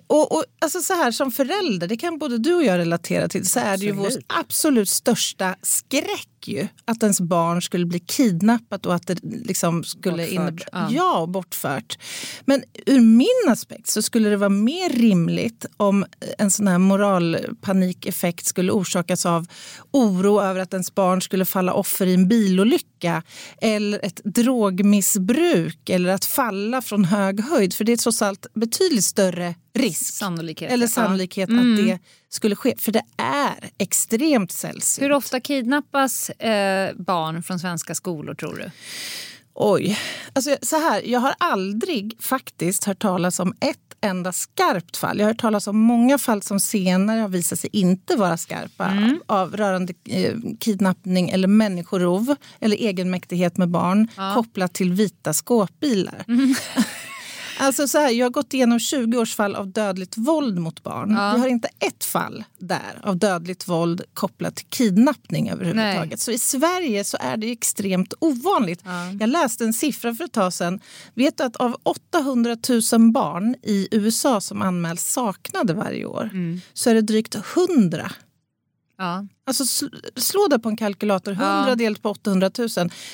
Och, 0.08 0.32
och, 0.32 0.44
alltså 0.60 0.82
så 0.82 0.94
här, 0.94 1.12
som 1.12 1.32
förälder, 1.32 1.88
det 1.88 1.98
kan 1.98 2.18
både 2.18 2.38
du 2.38 2.56
och 2.56 2.64
jag 2.64 2.78
relatera 2.78 3.28
till, 3.28 3.50
så 3.50 3.60
är 3.60 3.78
det 3.78 3.86
ju 3.86 3.92
vår 3.92 4.12
absolut 4.28 4.90
största 4.90 5.56
skräck 5.62 6.39
ju 6.48 6.68
att 6.86 7.04
ens 7.04 7.22
barn 7.22 7.62
skulle 7.62 7.86
bli 7.86 8.00
kidnappat 8.00 8.86
och 8.86 8.96
att 8.96 9.08
det 9.08 9.20
liksom 9.24 9.84
skulle 9.84 10.28
Bortfört, 10.28 10.68
ja. 10.72 10.88
Ja, 10.92 11.26
bortfört. 11.30 11.98
Men 12.46 12.64
ur 12.86 13.00
min 13.00 13.52
aspekt 13.52 13.88
så 13.88 14.02
skulle 14.02 14.30
det 14.30 14.38
vara 14.38 14.50
mer 14.50 14.90
rimligt 14.90 15.66
om 15.78 16.06
en 16.38 16.52
sån 16.52 16.68
här 16.68 16.78
moralpanikeffekt 16.78 18.46
skulle 18.46 18.72
orsakas 18.72 19.26
av 19.26 19.48
oro 19.92 20.42
över 20.42 20.60
att 20.60 20.74
ens 20.74 20.96
barn 20.96 21.22
skulle 21.22 21.46
falla 21.46 21.74
offer 21.74 22.06
i 22.06 22.14
en 22.14 22.28
bilolycka 22.28 23.24
eller 23.62 24.06
ett 24.06 24.22
drogmissbruk 24.24 25.90
eller 25.90 26.10
att 26.10 26.26
falla 26.26 26.82
från 26.82 27.06
hög 27.06 27.42
höjd. 27.42 27.74
För 27.74 27.84
det 27.84 27.92
är 27.92 27.98
trots 27.98 28.22
allt 28.22 28.46
betydligt 28.54 29.04
större 29.06 29.56
risk 29.76 30.14
Sannolikhet. 30.14 30.72
eller 30.72 30.86
Ja. 30.86 30.90
sannolikhet 30.90 31.50
att 31.50 31.78
det 31.78 32.00
skulle 32.30 32.56
ske. 32.56 32.76
För 32.78 32.92
det 32.92 33.04
är 33.18 33.70
extremt 33.78 34.52
sällsynt. 34.52 35.06
Hur 35.06 35.12
ofta 35.12 35.40
kidnappas 35.40 36.30
eh, 36.30 36.96
barn 36.96 37.44
från 37.44 37.60
svenska 37.60 37.96
skolor 37.96 38.34
tror 38.34 38.56
du? 38.56 38.72
Oj. 39.54 40.00
Alltså, 40.34 40.58
så 40.62 40.76
här, 40.76 41.02
jag 41.06 41.20
har 41.20 41.34
aldrig 41.38 42.16
faktiskt 42.20 42.84
hört 42.84 43.00
talas 43.00 43.40
om 43.40 43.54
ett 43.60 43.78
enda 44.02 44.32
skarpt 44.32 44.98
fall. 44.98 45.20
Jag 45.20 45.26
har 45.26 45.34
hört 45.34 45.42
talas 45.42 45.68
om 45.68 45.78
många 45.78 46.18
fall 46.18 46.42
som 46.42 46.60
senare 46.60 47.20
har 47.20 47.30
visat 47.30 47.60
sig 47.60 47.70
inte 47.74 48.16
vara 48.16 48.38
skarpa 48.38 48.94
av 49.26 49.58
rörande 49.58 49.94
eh, 50.06 50.36
kidnappning 50.60 51.30
eller 51.30 51.48
människorov 51.48 52.36
eller 52.60 52.78
egenmäktighet 52.78 53.58
med 53.58 53.70
barn 53.70 54.08
kopplat 54.36 54.74
till 54.74 54.94
vita 54.94 55.34
skåpbilar. 55.34 56.26
Alltså 57.60 57.88
så 57.88 57.98
här, 57.98 58.10
jag 58.10 58.26
har 58.26 58.32
gått 58.32 58.54
igenom 58.54 58.80
20 58.80 59.18
års 59.18 59.36
fall 59.36 59.56
av 59.56 59.68
dödligt 59.68 60.18
våld 60.18 60.60
mot 60.60 60.84
barn. 60.84 61.10
Vi 61.10 61.40
har 61.40 61.48
inte 61.48 61.70
ett 61.80 62.06
fall 62.06 62.44
där 62.58 63.00
av 63.04 63.18
dödligt 63.18 63.68
våld 63.68 64.02
kopplat 64.14 64.56
till 64.56 64.66
kidnappning 64.70 65.50
överhuvudtaget. 65.50 66.10
Nej. 66.10 66.18
Så 66.18 66.32
i 66.32 66.38
Sverige 66.38 67.04
så 67.04 67.18
är 67.20 67.38
det 67.38 67.52
extremt 67.52 68.14
ovanligt. 68.20 68.84
Jag 69.20 69.30
läste 69.30 69.64
en 69.64 69.74
siffra 69.74 70.16
för 70.16 70.24
ett 70.24 70.32
tag 70.32 70.54
sedan. 70.54 70.80
Vet 71.14 71.38
du 71.38 71.44
att 71.44 71.56
av 71.56 71.78
800 71.84 72.58
000 72.94 73.12
barn 73.12 73.56
i 73.64 73.88
USA 73.92 74.42
som 74.42 74.62
anmäls 74.62 75.04
saknade 75.06 75.74
varje 75.74 76.06
år 76.06 76.30
så 76.74 76.90
är 76.90 76.94
det 76.94 77.02
drygt 77.02 77.36
100 77.36 78.12
Ja. 79.00 79.26
Alltså 79.48 79.64
sl- 79.64 80.20
slå 80.20 80.48
det 80.48 80.60
på 80.60 80.70
en 80.70 80.78
kalkylator, 80.78 81.32
100 81.32 81.66
Ja. 81.70 81.76
delat 81.76 82.02
på 82.02 82.10
800 82.10 82.52
000 82.58 82.70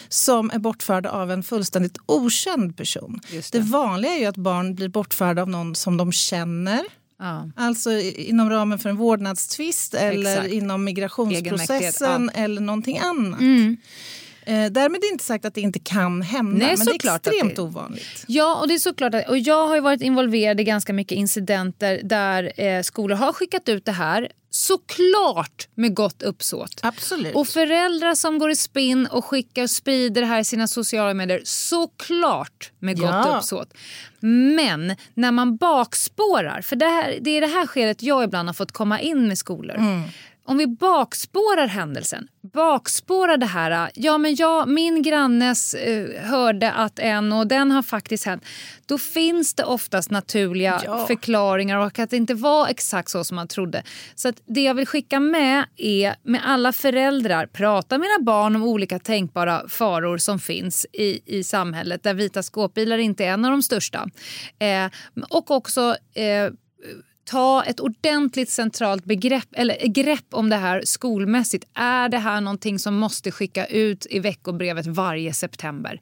som 0.10 0.52
är 0.54 0.60
bortförda 0.60 1.10
av 1.10 1.32
en 1.32 1.44
fullständigt 1.44 1.98
okänd 2.06 2.78
person. 2.78 3.20
Det. 3.32 3.52
det. 3.52 3.60
vanliga 3.60 4.12
är 4.14 4.20
ju 4.20 4.26
att 4.26 4.38
barn 4.38 4.76
blir 4.76 4.90
bortförda 4.90 5.42
av 5.42 5.50
någon 5.50 5.76
som 5.76 5.98
de 5.98 6.12
känner. 6.12 6.82
Ja. 7.20 7.50
Alltså 7.56 7.92
inom 8.02 8.50
ramen 8.50 8.80
för 8.80 8.90
en 8.90 8.96
vårdnadstvist 8.98 9.94
eller 9.94 10.32
Exakt. 10.32 10.54
inom 10.54 10.84
migrationsprocessen 10.84 12.30
eller 12.34 12.62
någonting 12.62 12.98
annat. 13.00 13.40
Eh, 14.48 14.66
därmed 14.72 15.04
är 15.04 15.12
inte 15.12 15.24
sagt 15.24 15.46
att 15.46 15.54
det 15.54 15.62
inte 15.62 15.80
kan 15.80 16.22
hända, 16.22 16.66
Nej, 16.66 16.76
men 16.78 16.86
det 16.86 16.92
är 16.92 17.16
extremt 17.16 17.56
det- 17.56 17.62
ovanligt. 17.62 18.24
Ja, 18.28 18.56
och 18.62 18.68
det 18.68 18.74
är 18.74 18.78
såklart. 18.80 19.14
Att, 19.14 19.30
och 19.30 19.38
jag 19.38 19.68
har 19.68 19.76
ju 19.76 19.82
varit 19.82 20.02
involverad 20.02 20.60
i 20.60 20.64
ganska 20.64 20.94
mycket 20.94 21.16
incidenter 21.18 22.02
där 22.04 22.62
eh, 22.62 22.82
skolor 22.82 23.16
har 23.16 23.34
skickat 23.34 23.70
ut 23.70 23.86
det 23.86 23.92
här. 23.92 24.30
Såklart 24.50 25.68
med 25.76 25.96
gott 25.96 26.22
uppsåt. 26.24 26.80
Absolut. 26.82 27.36
Och 27.36 27.48
föräldrar 27.48 28.16
som 28.16 28.40
går 28.40 28.52
i 28.52 28.56
spinn 28.56 29.06
och 29.08 29.26
skickar 29.26 29.64
och 29.64 29.70
sprider 29.70 30.22
det 30.22 30.28
här 30.28 30.40
i 30.40 30.44
sina 30.44 30.68
sociala 30.68 31.14
medier, 31.14 31.42
såklart 31.44 32.72
med 32.80 33.00
gott 33.00 33.10
Ja. 33.10 33.38
uppsåt. 33.38 33.74
Men 34.56 34.96
när 35.14 35.32
man 35.32 35.58
bakspårar, 35.58 36.62
för 36.62 36.76
det, 36.76 36.86
här, 36.86 37.18
det 37.22 37.30
är 37.32 37.42
det 37.42 37.48
här 37.48 37.68
skedet 37.68 38.04
jag 38.04 38.24
ibland 38.24 38.50
har 38.50 38.54
fått 38.54 38.72
komma 38.72 39.00
in 39.02 39.28
med 39.28 39.38
skolor. 39.38 39.78
Om 40.48 40.58
vi 40.58 40.68
bakspårar 40.68 41.68
händelsen, 41.68 42.28
bakspårar 42.54 43.38
det 43.38 43.46
här, 43.46 43.92
ja 43.96 44.18
men 44.18 44.36
jag, 44.36 44.68
min 44.68 45.02
grannes 45.02 45.74
eh, 45.74 46.24
hörde 46.24 46.72
att 46.72 47.00
en 47.00 47.34
och 47.34 47.48
den 47.48 47.72
har 47.72 47.82
faktiskt 47.82 48.26
hänt. 48.26 48.44
Då 48.86 48.98
finns 48.98 49.54
det 49.54 49.64
oftast 49.64 50.12
naturliga 50.12 50.82
Ja. 50.86 51.08
förklaringar 51.08 51.78
och 51.78 52.00
att 52.00 52.10
det 52.10 52.18
inte 52.18 52.34
var 52.34 52.68
exakt 52.68 53.10
så 53.10 53.24
som 53.24 53.36
man 53.36 53.48
trodde. 53.48 53.84
Så 54.16 54.34
det 54.46 54.64
jag 54.64 54.74
vill 54.74 54.88
skicka 54.88 55.20
med 55.20 55.66
är 55.78 56.16
med 56.24 56.42
alla 56.46 56.72
föräldrar, 56.72 57.46
prata 57.46 57.98
med 57.98 58.06
era 58.06 58.24
barn 58.24 58.56
om 58.56 58.64
olika 58.64 59.00
tänkbara 59.00 59.68
faror 59.68 60.18
som 60.18 60.40
finns 60.40 60.86
i, 60.94 61.38
i 61.38 61.44
samhället 61.44 62.04
där 62.04 62.14
vita 62.14 62.44
skåpbilar 62.44 62.98
inte 62.98 63.26
är 63.26 63.30
en 63.30 63.46
av 63.46 63.52
de 63.52 63.62
största. 63.64 64.10
Eh, 64.60 64.86
och 65.30 65.52
också 65.52 65.96
eh, 66.14 66.52
ta 67.26 67.64
ett 67.64 67.80
ordentligt 67.80 68.50
centralt 68.50 69.06
begrepp, 69.06 69.48
eller 69.52 69.88
grepp 69.88 70.26
om 70.32 70.50
det 70.50 70.56
här 70.56 70.82
skolmässigt. 70.86 71.66
Är 71.74 72.10
det 72.10 72.18
här 72.18 72.42
någonting 72.42 72.80
som 72.80 72.96
måste 72.96 73.32
skicka 73.32 73.66
ut 73.66 74.08
i 74.10 74.20
veckobrevet 74.20 74.86
varje 74.88 75.34
september? 75.34 76.02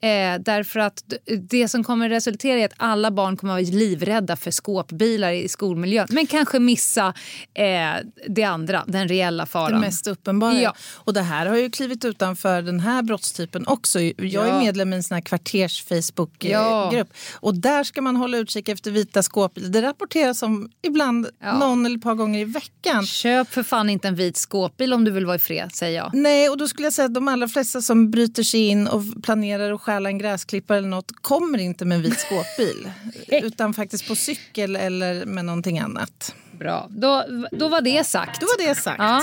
Eh, 0.00 0.40
därför 0.40 0.80
att 0.80 1.04
det 1.50 1.68
som 1.68 1.84
kommer 1.84 2.08
resultera 2.08 2.58
i 2.58 2.64
att 2.64 2.72
alla 2.76 3.10
barn 3.10 3.36
kommer 3.36 3.52
att 3.60 3.68
vara 3.68 3.78
livrädda 3.78 4.36
för 4.36 4.50
skåpbilar 4.50 5.32
i 5.32 5.48
skolmiljön. 5.48 6.06
Men 6.10 6.26
kanske 6.26 6.58
missa 6.58 7.14
eh, 7.54 7.90
det 8.28 8.44
andra, 8.44 8.84
den 8.86 9.08
reella 9.08 9.46
faran. 9.46 9.72
Det 9.72 9.78
mest 9.86 10.06
uppenbara. 10.06 10.60
Ja. 10.60 10.74
Och 10.94 11.12
det 11.14 11.22
här 11.22 11.46
har 11.46 11.56
ju 11.56 11.70
klivit 11.70 12.04
utanför 12.04 12.62
den 12.62 12.80
här 12.80 13.02
brottstypen 13.02 13.66
också. 13.66 14.00
Jag 14.00 14.18
är 14.18 14.52
Ja. 14.52 14.58
medlem 14.60 14.92
i 14.92 14.96
en 14.96 15.02
sån 15.02 15.14
här 15.14 15.22
kvarters 15.22 15.82
Facebook-grupp. 15.84 17.08
Ja. 17.12 17.38
Och 17.40 17.54
där 17.54 17.84
ska 17.84 18.02
man 18.02 18.16
hålla 18.16 18.38
utkik 18.38 18.68
efter 18.68 18.90
vita 18.90 19.22
skåpbilar. 19.22 19.68
Det 19.68 19.82
rapporteras 19.82 20.42
om 20.42 20.61
ibland 20.82 21.26
Ja. 21.40 21.58
någon 21.58 21.86
eller 21.86 21.96
ett 21.96 22.02
par 22.02 22.14
gånger 22.14 22.40
i 22.40 22.44
veckan. 22.44 23.06
Köp 23.06 23.48
för 23.50 23.62
fan 23.62 23.90
inte 23.90 24.08
en 24.08 24.14
vit 24.14 24.36
skåpbil 24.36 24.92
om 24.92 25.04
du 25.04 25.10
vill 25.10 25.26
vara 25.26 25.36
i 25.36 25.38
fred, 25.38 25.70
säger 25.74 25.96
jag. 25.98 26.10
Nej, 26.14 26.48
och 26.48 26.58
då 26.58 26.68
skulle 26.68 26.86
jag 26.86 26.92
säga 26.92 27.06
att 27.06 27.14
de 27.14 27.28
allra 27.28 27.48
flesta 27.48 27.80
som 27.80 28.10
bryter 28.10 28.42
sig 28.42 28.68
in 28.68 28.86
och 28.88 29.02
planerar 29.22 29.72
att 29.72 29.80
stjäla 29.80 30.08
en 30.08 30.18
gräsklippare 30.18 30.78
eller 30.78 30.88
något 30.88 31.10
kommer 31.20 31.58
inte 31.58 31.84
med 31.84 31.96
en 31.96 32.02
vit 32.02 32.20
skåpbil. 32.20 32.90
utan 33.46 33.74
faktiskt 33.74 34.08
på 34.08 34.14
cykel 34.16 34.76
eller 34.76 35.24
med 35.26 35.44
någonting 35.44 35.78
annat. 35.78 36.34
Bra, 36.58 36.86
då, 36.90 37.24
då 37.52 37.68
var 37.68 37.80
det 37.80 38.04
sagt. 38.06 38.40
Då 38.40 38.46
var 38.46 38.68
det 38.68 38.74
sagt. 38.74 38.98
Ja. 38.98 39.22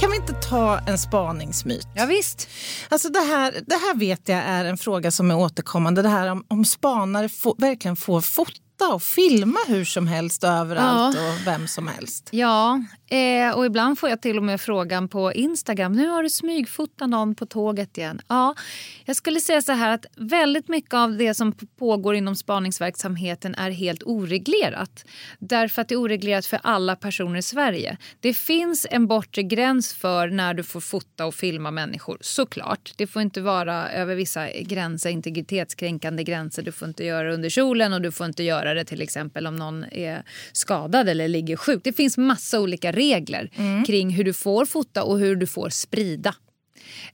Kan 0.00 0.10
vi 0.10 0.16
inte 0.16 0.32
ta 0.32 0.78
en 0.78 0.98
spaningsmyt? 0.98 1.88
ja, 1.94 2.06
visst. 2.06 2.48
Alltså 2.88 3.08
det, 3.08 3.20
här, 3.20 3.54
det 3.66 3.74
här 3.74 3.98
vet 3.98 4.28
jag 4.28 4.38
är 4.38 4.64
en 4.64 4.78
fråga 4.78 5.10
som 5.10 5.30
är 5.30 5.36
återkommande. 5.36 6.02
Det 6.02 6.08
här 6.08 6.28
om, 6.28 6.44
om 6.48 6.64
spanare 6.64 7.28
få, 7.28 7.54
verkligen 7.58 7.96
får 7.96 8.20
fota 8.20 8.88
och 8.92 9.02
filma 9.02 9.58
hur 9.66 9.84
som 9.84 10.06
helst 10.06 10.44
överallt 10.44 11.16
och 11.16 11.46
vem 11.46 11.68
som 11.68 11.88
helst. 11.88 12.28
Ja, 12.30 12.82
eh, 13.10 13.56
och 13.56 13.66
ibland 13.66 13.98
får 13.98 14.08
jag 14.08 14.22
till 14.22 14.36
och 14.36 14.42
med 14.42 14.60
frågan 14.60 15.08
på 15.08 15.32
Instagram. 15.32 15.92
Nu 15.92 16.08
har 16.08 16.22
du 16.22 16.30
smygfotat 16.30 17.08
någon 17.08 17.34
på 17.34 17.46
tåget 17.46 17.98
igen. 17.98 18.20
Ja, 18.28 18.54
jag 19.04 19.16
skulle 19.16 19.40
säga 19.40 19.62
så 19.62 19.72
här 19.72 19.94
att 19.94 20.06
väldigt 20.16 20.68
mycket 20.68 20.94
av 20.94 21.16
det 21.16 21.34
som 21.34 21.52
pågår 21.78 22.14
inom 22.14 22.36
spaningsverksamheten 22.36 23.54
är 23.54 23.70
helt 23.70 24.02
oreglerat. 24.02 25.04
Därför 25.38 25.82
att 25.82 25.88
det 25.88 25.94
är 25.94 26.00
oreglerat 26.00 26.46
för 26.46 26.60
alla 26.62 26.96
personer 26.96 27.38
i 27.38 27.42
Sverige. 27.42 27.96
Det 28.20 28.34
finns 28.34 28.86
en 28.90 29.06
bortre 29.06 29.42
gräns 29.42 29.94
för 29.94 30.28
när 30.28 30.54
du 30.54 30.62
får 30.62 30.80
fota 30.80 31.26
och 31.26 31.34
filma 31.34 31.70
människor, 31.70 32.18
såklart. 32.20 32.92
Det 32.96 33.06
får 33.06 33.22
inte 33.22 33.40
vara 33.40 33.92
över 33.92 34.14
vissa 34.14 34.50
gränser, 34.60 35.10
integritetskränkande 35.10 36.24
gränser. 36.24 36.62
Du 36.62 36.72
får 36.72 36.88
inte 36.88 37.04
göra 37.04 37.28
det 37.28 37.34
under 37.34 37.48
kjolen 37.48 37.92
och 37.92 38.02
du 38.02 38.12
får 38.12 38.26
inte 38.26 38.42
göra 38.42 38.74
det 38.74 38.84
till 38.84 39.02
exempel 39.02 39.46
om 39.46 39.56
någon 39.56 39.84
är 39.84 40.22
skadad 40.52 41.08
eller 41.08 41.28
ligger 41.28 41.56
sjuk. 41.56 41.80
Det 41.84 41.92
finns 41.92 42.18
massa 42.18 42.60
olika 42.60 42.92
regler 42.92 42.99
kring 43.86 44.10
hur 44.10 44.24
du 44.24 44.32
får 44.32 44.64
fota 44.66 45.02
och 45.02 45.18
hur 45.18 45.36
du 45.36 45.46
får 45.46 45.68
sprida. 45.68 46.34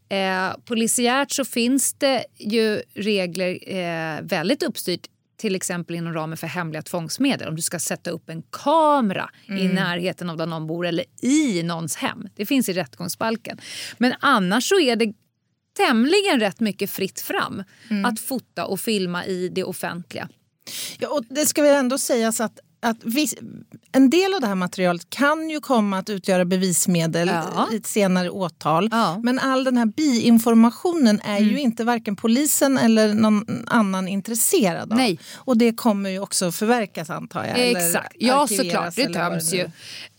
Eh, 0.09 0.57
polisiärt 0.65 1.33
så 1.33 1.45
finns 1.45 1.93
det 1.93 2.25
ju 2.39 2.83
regler 2.95 3.59
eh, 3.77 4.23
väldigt 4.23 4.63
uppstyrt 4.63 5.07
till 5.37 5.55
exempel 5.55 5.97
inom 5.97 6.15
ramen 6.15 6.37
för 6.37 6.47
hemliga 6.47 6.83
tvångsmedel. 6.83 7.49
Om 7.49 7.57
du 7.57 7.63
ska 7.63 7.79
sätta 7.79 8.11
upp 8.11 8.31
en 8.31 8.43
kamera 8.43 9.31
i 9.49 9.69
närheten 9.69 10.31
av 10.31 10.37
där 10.37 10.47
någon 10.47 10.67
bor 10.67 10.87
eller 10.87 11.05
i 11.23 11.63
någons 11.63 11.97
hem. 11.97 12.29
Det 12.35 12.47
finns 12.47 12.69
i 12.69 12.73
rättegångsbalken. 12.73 13.59
Men 13.99 14.15
annars 14.21 14.69
så 14.69 14.81
är 14.81 14.97
det 14.97 15.13
tämligen 15.77 16.41
rätt 16.41 16.61
mycket 16.61 16.91
fritt 16.91 17.21
fram 17.21 17.63
att 18.05 18.21
fota 18.21 18.67
och 18.67 18.81
filma 18.81 19.27
i 19.27 19.49
det 19.49 19.65
offentliga. 19.65 20.29
Ja, 20.99 21.09
och 21.09 21.25
det 21.29 21.47
ska 21.47 21.63
väl 21.63 21.75
ändå 21.75 21.99
sägas 21.99 22.41
att, 22.41 22.61
att 22.87 23.05
viss, 23.05 23.35
en 23.93 24.11
del 24.11 24.35
av 24.35 24.41
det 24.41 24.47
här 24.47 24.55
materialet 24.55 25.11
kan 25.11 25.51
ju 25.51 25.61
komma 25.61 25.99
att 25.99 26.11
utgöra 26.11 26.45
bevismedel 26.45 27.29
Ja. 27.29 27.69
i 27.73 27.77
ett 27.77 27.87
senare 27.87 28.31
åtal. 28.31 28.89
Ja. 28.93 29.21
Men 29.23 29.39
all 29.39 29.65
den 29.65 29.77
här 29.77 29.87
biinformationen 29.87 31.21
är 31.21 31.39
ju 31.39 31.61
inte 31.61 31.85
varken 31.85 32.17
polisen 32.17 32.79
eller 32.79 33.15
någon 33.15 33.65
annan 33.67 34.09
intresserad 34.09 34.93
av. 34.93 34.99
Nej. 34.99 35.19
Och 35.35 35.59
det 35.59 35.73
kommer 35.73 36.11
ju 36.11 36.21
också 36.21 36.53
förverkas 36.53 37.11
antar 37.11 37.45
jag. 37.45 37.59
Exakt, 37.59 38.17
ja 38.19 38.47
såklart. 38.47 38.97
Det 38.97 39.13
töms 39.13 39.55
ju. 39.55 39.65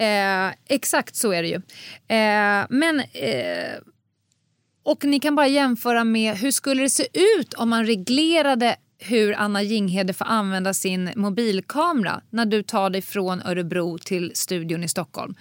Eh, 0.06 0.52
exakt 0.68 1.16
så 1.16 1.32
är 1.32 1.44
det 1.44 1.50
ju. 1.50 1.56
Eh, 1.56 2.66
men... 2.70 3.00
Eh, 3.00 3.80
och 4.84 5.06
ni 5.06 5.20
kan 5.20 5.36
bara 5.36 5.48
jämföra 5.48 6.04
med 6.04 6.36
hur 6.38 6.52
skulle 6.52 6.82
det 6.84 6.90
se 6.90 7.08
ut 7.40 7.54
om 7.54 7.70
man 7.70 7.86
reglerade 7.86 8.76
hur 9.00 9.34
Anna 9.34 9.62
Jinghede 9.64 10.14
får 10.14 10.26
använda 10.26 10.74
sin 10.74 11.10
mobilkamera 11.16 12.22
när 12.30 12.46
du 12.46 12.64
tar 12.64 12.90
dig 12.90 13.02
från 13.02 13.42
Örebro 13.42 13.98
till 13.98 14.32
studion 14.36 14.84
i 14.84 14.88
Stockholm. 14.88 15.36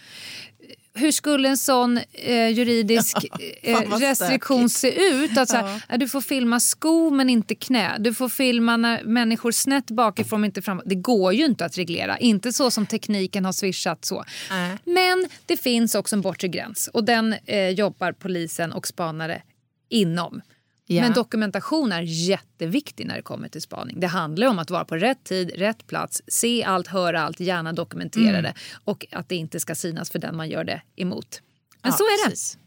Hur 0.94 1.12
skulle 1.12 1.48
en 1.48 1.56
sån 1.56 2.00
eh, 2.12 2.48
juridisk 2.48 3.16
eh, 3.62 3.80
restriktion 3.98 4.70
se 4.70 5.08
ut? 5.10 5.38
Att 5.38 5.48
så 5.48 5.56
här, 5.56 5.82
"Ja, 5.88 5.96
Du 5.96 6.08
får 6.08 6.20
filma 6.20 6.60
sko 6.60 7.10
men 7.10 7.30
inte 7.30 7.54
knä. 7.54 7.96
Du 7.98 8.14
får 8.14 8.28
filma 8.28 8.76
när 8.76 9.04
människor 9.04 9.52
snett 9.52 9.90
bakifrån 9.90 10.40
men 10.40 10.48
inte 10.48 10.62
fram. 10.62 10.82
Det 10.84 10.94
går 10.94 11.32
ju 11.32 11.44
inte 11.44 11.64
att 11.64 11.78
reglera. 11.78 12.18
Inte 12.18 12.52
så 12.52 12.70
som 12.70 12.86
tekniken 12.86 13.44
har 13.44 13.52
swishat 13.52 14.04
så. 14.04 14.24
Nej. 14.50 14.76
Men 14.84 15.26
det 15.46 15.56
finns 15.56 15.94
också 15.94 16.16
en 16.16 16.20
bortre 16.22 16.48
gräns 16.48 16.88
och 16.92 17.04
den 17.04 17.34
eh, 17.46 17.68
jobbar 17.68 18.12
polisen 18.12 18.72
och 18.72 18.86
spanare 18.86 19.42
inom. 19.88 20.40
Ja. 20.88 21.02
Men 21.02 21.12
dokumentation 21.12 21.92
är 21.92 22.02
jätteviktig 22.02 23.06
när 23.06 23.16
det 23.16 23.22
kommer 23.22 23.48
till 23.48 23.62
spaning. 23.62 24.00
Det 24.00 24.06
handlar 24.06 24.46
om 24.46 24.58
att 24.58 24.70
vara 24.70 24.84
på 24.84 24.96
rätt 24.96 25.24
tid, 25.24 25.50
rätt 25.56 25.86
plats, 25.86 26.22
se 26.28 26.64
allt, 26.64 26.86
höra 26.86 27.22
allt, 27.22 27.40
gärna 27.40 27.72
dokumentera 27.72 28.28
Mm. 28.38 28.42
det 28.42 28.54
och 28.84 29.06
att 29.12 29.28
det 29.28 29.36
inte 29.36 29.60
ska 29.60 29.74
synas 29.74 30.10
för 30.10 30.18
den 30.18 30.36
man 30.36 30.48
gör 30.48 30.64
det 30.64 30.82
emot. 30.96 31.42
Men 31.82 31.90
Ja, 31.92 31.96
så 31.96 32.04
är 32.04 32.24
det. 32.24 32.30
precis. 32.30 32.58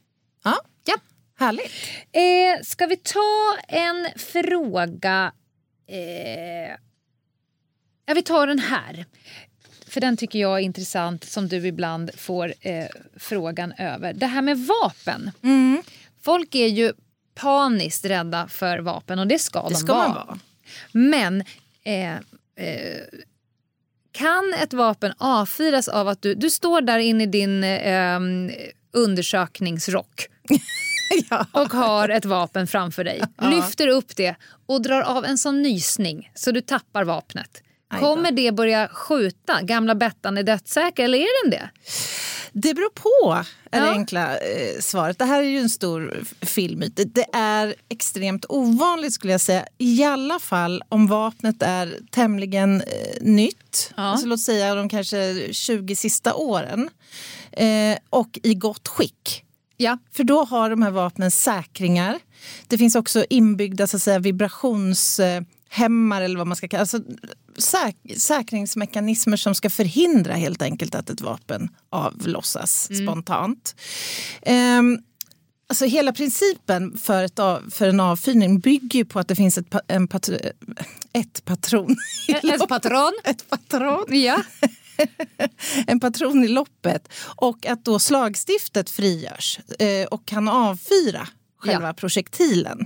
Ja, 0.43 0.55
Ja. 0.85 0.95
härligt. 1.39 1.71
Eh, 2.11 2.63
ska 2.63 2.85
vi 2.85 2.95
ta 2.97 3.57
en 3.67 4.07
fråga? 4.15 5.31
Eh, 5.87 6.75
Ja, 8.05 8.13
vi 8.15 8.21
tar 8.23 8.47
den 8.47 8.59
här. 8.59 9.05
För 9.87 10.01
den 10.01 10.17
tycker 10.17 10.39
jag 10.39 10.59
är 10.59 10.63
intressant 10.63 11.23
som 11.23 11.47
du 11.47 11.67
ibland 11.67 12.11
får 12.17 12.53
eh, 12.61 12.85
frågan 13.17 13.71
över. 13.77 14.13
Det 14.13 14.25
här 14.25 14.41
med 14.41 14.57
vapen. 14.67 15.31
Mm. 15.43 15.81
Folk 16.21 16.55
är 16.55 16.67
ju 16.67 16.93
paniskt 17.41 18.05
rädda 18.05 18.47
för 18.47 18.79
vapen 18.79 19.19
och 19.19 19.27
det 19.27 19.39
ska, 19.39 19.61
Det 19.63 19.69
de 19.69 19.75
ska 19.75 19.93
vara. 19.93 20.07
man 20.07 20.15
vara. 20.27 20.39
Men 20.91 21.43
eh, 21.83 22.13
eh, 22.15 23.01
kan 24.11 24.53
ett 24.63 24.73
vapen 24.73 25.13
avfyras 25.17 25.87
av 25.87 26.07
att 26.07 26.21
du, 26.21 26.35
du 26.35 26.49
står 26.49 26.81
där 26.81 26.99
inne 26.99 27.23
i 27.23 27.27
din 27.27 27.63
eh, 27.63 28.19
undersökningsrock 28.93 30.27
Ja. 31.29 31.45
och 31.51 31.73
har 31.73 32.09
ett 32.09 32.25
vapen 32.25 32.67
framför 32.67 33.03
dig. 33.03 33.21
Lyfter 33.41 33.87
upp 33.87 34.15
det 34.15 34.35
och 34.65 34.81
drar 34.81 35.01
av 35.01 35.25
en 35.25 35.37
sån 35.37 35.61
nysning 35.61 36.31
så 36.35 36.51
du 36.51 36.61
tappar 36.61 37.03
vapnet. 37.03 37.63
Kommer 37.99 38.31
det 38.31 38.51
börja 38.51 38.87
skjuta? 38.87 39.61
Gamla 39.61 39.95
Bettan 39.95 40.37
är 40.37 40.43
dödssäker 40.43 41.03
eller 41.03 41.17
är 41.17 41.43
den 41.43 41.51
det? 41.51 41.69
Det 42.51 42.73
beror 42.73 42.89
på, 42.89 43.43
är 43.71 43.81
det 43.81 43.87
Ja. 43.87 43.91
enkla 43.93 44.37
eh, 44.37 44.79
svaret. 44.81 45.19
Det 45.19 45.25
här 45.25 45.39
är 45.39 45.43
ju 45.47 45.59
en 45.59 45.69
stor 45.69 46.19
f- 46.21 46.33
filmmyt. 46.49 46.95
Det- 46.95 47.15
Det 47.15 47.25
är 47.33 47.75
extremt 47.89 48.45
ovanligt 48.49 49.13
skulle 49.13 49.33
jag 49.33 49.41
säga. 49.41 49.65
I 49.77 50.03
alla 50.03 50.39
fall 50.39 50.83
om 50.89 51.07
vapnet 51.07 51.55
är 51.61 51.97
tämligen 52.11 52.81
eh, 52.81 52.87
nytt. 53.21 53.93
Ja. 53.97 54.03
Alltså, 54.03 54.27
låt 54.27 54.39
säga 54.41 54.75
de 54.75 54.89
kanske 54.89 55.47
20 55.53 55.95
sista 55.95 56.33
åren. 56.33 56.89
Eh, 57.51 57.97
och 58.09 58.39
i 58.43 58.53
gott 58.53 58.87
skick. 58.87 59.43
Ja. 59.77 59.97
För 60.11 60.23
då 60.23 60.43
har 60.43 60.69
de 60.69 60.81
här 60.81 60.91
vapnen 60.91 61.31
säkringar. 61.31 62.19
Det 62.67 62.77
finns 62.77 62.95
också 62.95 63.25
inbyggda 63.29 63.87
så 63.87 63.97
att 63.97 64.03
säga, 64.03 64.19
vibrationshämmare 64.19 66.25
eller 66.25 66.37
vad 66.37 66.47
man 66.47 66.55
ska 66.55 66.67
kalla 66.67 66.81
alltså, 66.81 66.99
säk 67.59 67.95
säkringsmekanismer 68.17 69.37
som 69.37 69.55
ska 69.55 69.69
förhindra 69.69 70.33
helt 70.33 70.61
enkelt 70.61 70.95
att 70.95 71.09
ett 71.09 71.21
vapen 71.21 71.69
avlossas 71.89 72.89
spontant. 73.03 73.75
Ehm, 74.41 74.99
Alltså 75.71 75.85
hela 75.85 76.13
principen 76.13 76.97
för, 76.97 77.23
ett 77.23 77.39
av, 77.39 77.69
för 77.71 77.87
en 77.87 77.99
avfyrning 77.99 78.59
bygger 78.59 79.03
på 79.03 79.19
att 79.19 79.27
det 79.27 79.35
finns 79.35 79.57
ett, 79.57 79.69
pa- 79.69 79.81
en 79.87 80.07
patr 80.07 80.33
ett 81.13 81.45
patron. 81.45 81.95
Ett 82.27 82.67
patron. 82.67 83.13
Ett 83.23 83.49
patron 83.49 84.05
Ja. 84.09 84.41
en 85.87 85.99
patron 85.99 86.43
i 86.43 86.47
loppet 86.47 87.09
och 87.35 87.65
att 87.65 87.85
då 87.85 87.99
slagstiftet 87.99 88.89
frigörs 88.89 89.59
eh, 89.79 90.05
och 90.07 90.25
kan 90.25 90.47
avfyra 90.47 91.27
själva 91.57 91.87
Ja. 91.87 91.93
projektilen. 91.93 92.85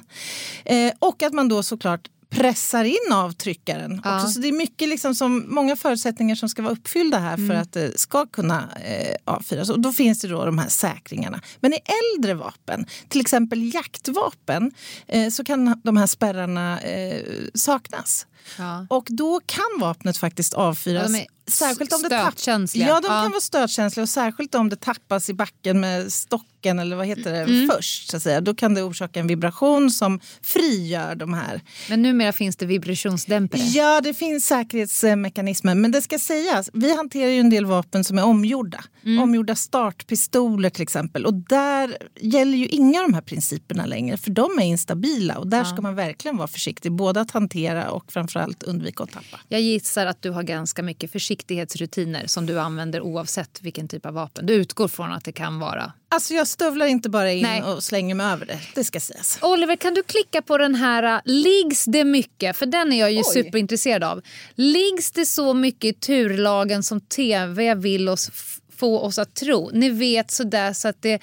Eh, 0.66 0.92
och 1.00 1.24
att 1.24 1.34
man 1.34 1.50
då 1.50 1.64
såklart 1.64 2.10
pressar 2.34 2.84
in 2.84 3.14
avtryckaren. 3.14 4.02
Ja. 4.04 4.16
Också. 4.16 4.28
Så 4.28 4.40
det 4.40 4.48
är 4.48 4.52
mycket 4.52 4.90
liksom 4.90 5.16
som, 5.16 5.46
många 5.48 5.76
förutsättningar 5.76 6.36
som 6.36 6.50
ska 6.50 6.62
vara 6.62 6.74
uppfyllda 6.74 7.18
här 7.18 7.34
Mm. 7.34 7.48
för 7.50 7.56
att 7.56 7.74
det 7.74 8.00
ska 8.00 8.26
kunna 8.26 8.70
eh, 8.86 9.16
avfyras. 9.26 9.70
Och 9.70 9.80
då 9.80 9.94
finns 9.94 10.20
det 10.22 10.28
då 10.28 10.46
de 10.46 10.58
här 10.58 10.70
säkringarna. 10.70 11.42
Men 11.60 11.74
i 11.74 11.80
äldre 12.16 12.34
vapen, 12.34 12.86
till 13.08 13.22
exempel 13.22 13.74
jaktvapen, 13.74 14.72
eh, 15.08 15.30
så 15.30 15.44
kan 15.44 15.82
de 15.84 15.98
här 15.98 16.08
spärrarna 16.08 16.80
eh, 16.80 17.22
saknas. 17.54 18.26
Ja. 18.58 18.86
Och 18.90 19.08
då 19.10 19.40
kan 19.46 19.80
vapnet 19.80 20.18
faktiskt 20.18 20.54
avfyras. 20.54 21.12
Ja, 21.12 21.26
särskilt 21.48 21.94
om 21.94 22.02
det 22.02 22.08
stötkänsliga. 22.08 22.88
Ja, 22.88 23.00
de 23.00 23.08
Ja. 23.08 23.22
kan 23.24 23.32
vara 23.32 23.42
stötkänsliga 23.42 24.04
och 24.04 24.10
särskilt 24.10 24.56
om 24.56 24.70
det 24.70 24.76
tappas 24.76 25.30
i 25.30 25.34
backen 25.34 25.80
med 25.80 26.14
stocken 26.14 26.80
eller 26.80 26.96
vad 26.96 27.06
heter 27.08 27.32
det 27.32 27.38
Mm. 27.44 27.70
först. 27.70 28.10
Så 28.12 28.18
att 28.18 28.24
säga. 28.24 28.42
Då 28.42 28.54
kan 28.56 28.74
det 28.74 28.84
orsaka 28.84 29.20
en 29.20 29.28
vibration 29.28 29.92
som 29.92 30.20
frigör 30.42 31.16
de 31.16 31.34
här. 31.34 31.62
Men 31.90 32.02
numera 32.02 32.32
finns 32.34 32.56
det 32.56 32.66
vibrationsdämpare. 32.66 33.62
Ja, 33.62 34.02
det 34.02 34.14
finns 34.14 34.46
säkerhetsmekanismer. 34.48 35.76
Men 35.76 35.92
det 35.92 36.02
ska 36.02 36.20
sägas, 36.20 36.70
vi 36.74 36.96
hanterar 36.96 37.30
ju 37.32 37.40
en 37.40 37.50
del 37.50 37.66
vapen 37.66 38.04
som 38.04 38.18
är 38.18 38.24
omgjorda. 38.26 38.84
Mm. 39.06 39.24
Omgjorda 39.24 39.56
startpistoler 39.56 40.70
till 40.70 40.82
exempel. 40.84 41.26
Och 41.26 41.34
där 41.34 41.98
gäller 42.22 42.58
ju 42.58 42.66
inga 42.66 43.00
av 43.02 43.06
de 43.08 43.14
här 43.14 43.22
principerna 43.22 43.86
längre. 43.86 44.18
För 44.18 44.32
de 44.32 44.60
är 44.60 44.64
instabila 44.64 45.38
och 45.38 45.48
där 45.48 45.64
ska 45.64 45.82
man 45.82 45.96
verkligen 45.96 46.38
vara 46.38 46.48
försiktig. 46.48 46.92
Både 46.92 47.22
att 47.22 47.32
hantera 47.32 47.92
och 47.92 48.12
framförallt 48.34 48.64
undvika 48.64 49.04
att 49.04 49.12
tappa. 49.12 49.40
Jag 49.48 49.62
gissar 49.62 50.06
att 50.06 50.22
du 50.22 50.30
har 50.30 50.44
ganska 50.44 50.84
mycket 50.84 51.12
försiktighetsrutiner 51.12 52.28
som 52.28 52.46
du 52.46 52.60
använder 52.60 53.02
oavsett 53.02 53.62
vilken 53.62 53.88
typ 53.88 54.06
av 54.06 54.14
vapen. 54.14 54.46
Du 54.46 54.54
utgår 54.54 54.88
från 54.88 55.12
att 55.12 55.24
det 55.24 55.32
kan 55.32 55.60
vara. 55.60 55.94
Alltså 56.10 56.34
jag 56.34 56.48
stövlar 56.48 56.86
inte 56.86 57.10
bara 57.10 57.32
in 57.32 57.44
Nej. 57.44 57.64
och 57.64 57.84
slänger 57.84 58.16
mig 58.16 58.26
över 58.26 58.46
det. 58.46 58.60
Det 58.76 58.84
ska 58.84 59.00
sägas. 59.00 59.40
Oliver, 59.42 59.76
kan 59.76 59.94
du 59.94 60.04
klicka 60.04 60.42
på 60.42 60.58
den 60.58 60.76
här 60.76 61.16
uh, 61.16 61.22
Liggs 61.26 61.86
det 61.86 62.04
mycket? 62.04 62.58
För 62.58 62.66
den 62.66 62.94
är 62.94 63.00
jag 63.00 63.12
ju 63.12 63.18
Oj. 63.18 63.24
superintresserad 63.24 64.04
av. 64.04 64.22
Liggs 64.56 65.12
det 65.12 65.26
så 65.26 65.54
mycket 65.54 65.84
i 65.84 65.94
turlagen 65.94 66.84
som 66.84 67.02
tv 67.02 67.76
vill 67.76 68.10
oss 68.10 68.32
få 68.76 69.00
oss 69.00 69.18
att 69.18 69.36
tro? 69.36 69.70
Ni 69.74 69.90
vet 69.90 70.32
sådär 70.32 70.74
så 70.74 70.88
att 70.88 71.02
det 71.02 71.22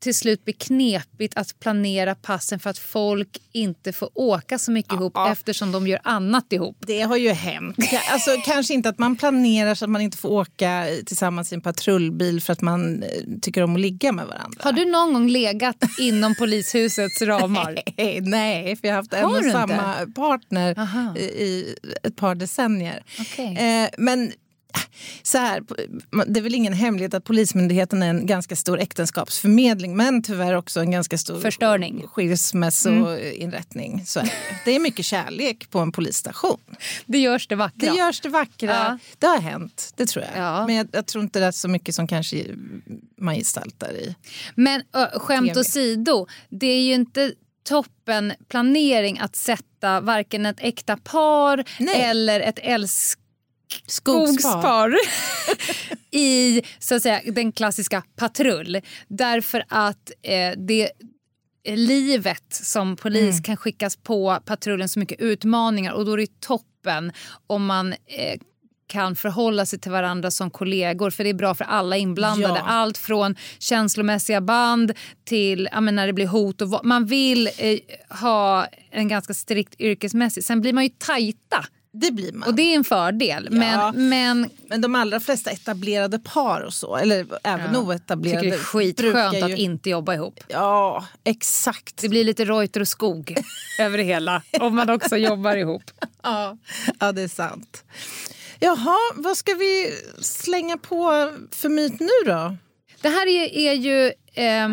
till 0.00 0.14
slut 0.14 0.44
blir 0.44 0.54
knepigt 0.54 1.36
att 1.36 1.60
planera 1.60 2.14
passen 2.14 2.60
för 2.60 2.70
att 2.70 2.78
folk 2.78 3.38
inte 3.52 3.92
får 3.92 4.10
åka 4.14 4.58
så 4.58 4.72
mycket 4.72 4.92
ihop 4.92 5.16
eftersom 5.30 5.72
de 5.72 5.86
gör 5.86 6.00
annat 6.04 6.52
ihop. 6.52 6.76
Det 6.86 7.00
har 7.00 7.16
ju 7.16 7.30
hänt. 7.30 7.76
Alltså, 8.12 8.30
kanske 8.44 8.74
inte 8.74 8.88
att 8.88 8.98
man 8.98 9.16
planerar 9.16 9.74
så 9.74 9.84
att 9.84 9.90
man 9.90 10.02
inte 10.02 10.18
får 10.18 10.28
åka 10.28 10.86
tillsammans 11.06 11.52
i 11.52 11.54
en 11.54 11.60
patrullbil 11.60 12.40
för 12.40 12.52
att 12.52 12.60
man 12.60 13.02
eh, 13.02 13.08
tycker 13.42 13.62
om 13.62 13.74
att 13.74 13.80
ligga 13.80 14.12
med 14.12 14.26
varandra. 14.26 14.60
Har 14.64 14.72
du 14.72 14.84
någon 14.84 15.12
gång 15.12 15.28
legat 15.28 15.76
inom 15.98 16.34
polishusets 16.34 17.22
ramar? 17.22 17.82
Nej, 17.96 18.20
nej, 18.20 18.76
för 18.76 18.88
jag 18.88 18.94
har 18.94 19.02
haft 19.02 19.12
en 19.12 19.24
Har 19.24 19.36
och 19.36 19.42
du 19.42 19.50
samma 19.50 19.94
partner 20.14 20.78
Aha. 20.78 21.16
i, 21.16 21.74
ett 22.02 22.16
par 22.16 22.34
decennier. 22.34 23.02
Okej. 23.18 23.56
Eh, 23.56 23.88
men 23.98 24.32
så 25.22 25.38
här, 25.38 25.62
det 26.26 26.40
är 26.40 26.42
väl 26.42 26.54
ingen 26.54 26.72
hemlighet 26.72 27.14
att 27.14 27.24
Polismyndigheten 27.24 28.02
är 28.02 28.10
en 28.10 28.26
ganska 28.26 28.56
stor 28.56 28.80
äktenskapsförmedling 28.80 29.96
men 29.96 30.22
tyvärr 30.22 30.54
också 30.56 30.80
en 30.80 30.90
ganska 30.90 31.18
stor 31.18 31.40
Förstörning. 31.40 32.06
skilsmässoinrättning. 32.06 34.02
Så 34.06 34.20
är 34.20 34.24
det. 34.24 34.30
det 34.64 34.70
är 34.76 34.80
mycket 34.80 35.04
kärlek 35.04 35.70
på 35.70 35.78
en 35.78 35.92
polisstation. 35.92 36.58
Det 37.06 37.18
görs 37.18 37.46
det 37.48 37.54
Det 37.54 37.58
vackra. 37.58 37.94
görs 37.94 38.20
det 38.20 38.28
vackra. 38.28 38.68
Ja. 38.70 38.98
Det 39.18 39.26
har 39.26 39.38
hänt, 39.40 39.92
det 39.96 40.06
tror 40.06 40.24
jag. 40.24 40.44
Ja. 40.44 40.66
Men 40.66 40.76
jag, 40.76 40.88
jag 40.92 41.06
tror 41.06 41.24
inte 41.24 41.40
det 41.40 41.46
är 41.46 41.52
så 41.52 41.68
mycket 41.68 41.94
som 41.94 42.06
kanske 42.06 42.44
man 43.18 43.34
gestaltar 43.34 43.92
i. 43.92 44.14
Men 44.54 44.82
ö, 44.92 45.06
skämt 45.18 45.48
TV. 45.48 45.60
åsido, 45.60 46.26
det 46.48 46.66
är 46.66 46.80
ju 46.80 46.94
inte 46.94 47.32
toppen 47.68 48.32
planering 48.48 49.18
att 49.18 49.36
sätta 49.36 50.00
varken 50.00 50.46
ett 50.46 50.56
äkta 50.60 50.96
par 50.96 51.64
Nej. 51.78 52.00
eller 52.02 52.40
ett 52.40 52.58
Skogspar. 52.58 53.20
Älskogspar 53.84 54.96
i 56.10 56.62
så 56.78 56.94
att 56.94 57.02
säga, 57.02 57.20
den 57.32 57.52
klassiska 57.52 58.02
patrull. 58.16 58.80
Därför 59.08 59.64
att 59.68 60.10
eh, 60.22 60.58
det 60.58 60.90
livet 61.68 62.44
som 62.50 62.96
polis 62.96 63.30
Mm. 63.30 63.42
kan 63.42 63.56
skickas 63.56 63.96
på 63.96 64.38
patrullen 64.44 64.88
så 64.88 64.98
mycket 64.98 65.20
utmaningar 65.20 65.92
och 65.92 66.04
då 66.04 66.12
är 66.12 66.16
det 66.16 66.40
toppen 66.40 67.12
om 67.46 67.66
man 67.66 67.92
eh, 67.92 68.40
kan 68.86 69.16
förhålla 69.16 69.66
sig 69.66 69.78
till 69.78 69.90
varandra 69.90 70.30
som 70.30 70.50
kollegor 70.50 71.10
för 71.10 71.24
det 71.24 71.30
är 71.30 71.34
bra 71.34 71.54
för 71.54 71.64
alla 71.64 71.96
inblandade. 71.96 72.54
Ja. 72.58 72.64
Allt 72.66 72.98
från 72.98 73.36
känslomässiga 73.58 74.40
band 74.40 74.92
till 75.24 75.68
ja, 75.72 75.80
när 75.80 76.06
det 76.06 76.12
blir 76.12 76.26
hot. 76.26 76.60
Och 76.62 76.80
man 76.84 77.06
vill 77.06 77.46
eh, 77.58 77.78
ha 78.20 78.66
en 78.90 79.08
ganska 79.08 79.34
strikt 79.34 79.80
yrkesmässig. 79.80 80.44
Sen 80.44 80.60
blir 80.60 80.72
man 80.72 80.84
ju 80.84 80.90
tajta 80.98 81.64
Det 81.92 82.10
blir 82.10 82.32
man. 82.32 82.48
och 82.48 82.54
det 82.54 82.62
är 82.62 82.76
en 82.76 82.84
fördel. 82.84 83.48
Ja. 83.50 83.58
Men, 83.92 84.08
men 84.08 84.50
Men 84.68 84.80
de 84.80 84.94
allra 84.94 85.20
flesta 85.20 85.50
etablerade 85.50 86.18
par 86.18 86.60
och 86.60 86.74
så, 86.74 86.96
eller 86.96 87.26
även 87.44 87.74
jag 87.74 87.84
oetablerade... 87.84 88.40
tycker 88.40 88.56
det 88.56 88.62
är 88.62 88.64
skitskönt 88.64 89.36
ju- 89.36 89.42
att 89.42 89.58
inte 89.58 89.90
jobba 89.90 90.14
ihop. 90.14 90.40
Ja, 90.48 91.06
exakt. 91.24 91.96
Det 91.96 92.08
blir 92.08 92.24
lite 92.24 92.44
Reuter 92.44 92.80
och 92.80 92.88
skog 92.88 93.36
över 93.78 93.98
det 93.98 94.04
hela 94.04 94.42
om 94.60 94.76
man 94.76 94.90
också 94.90 95.16
jobbar 95.16 95.56
ihop. 95.56 95.82
Ja, 96.22 96.56
ja, 97.00 97.12
det 97.12 97.22
är 97.22 97.28
sant. 97.28 97.84
Jaha, 98.60 98.96
vad 99.14 99.36
ska 99.36 99.54
vi 99.54 99.92
slänga 100.20 100.76
på 100.78 101.32
för 101.50 101.68
myt 101.68 102.00
nu 102.00 102.08
då? 102.26 102.56
Det 103.00 103.08
här 103.08 103.26
är, 103.26 103.56
är 103.58 103.72
ju 103.72 104.06
eh, 104.34 104.68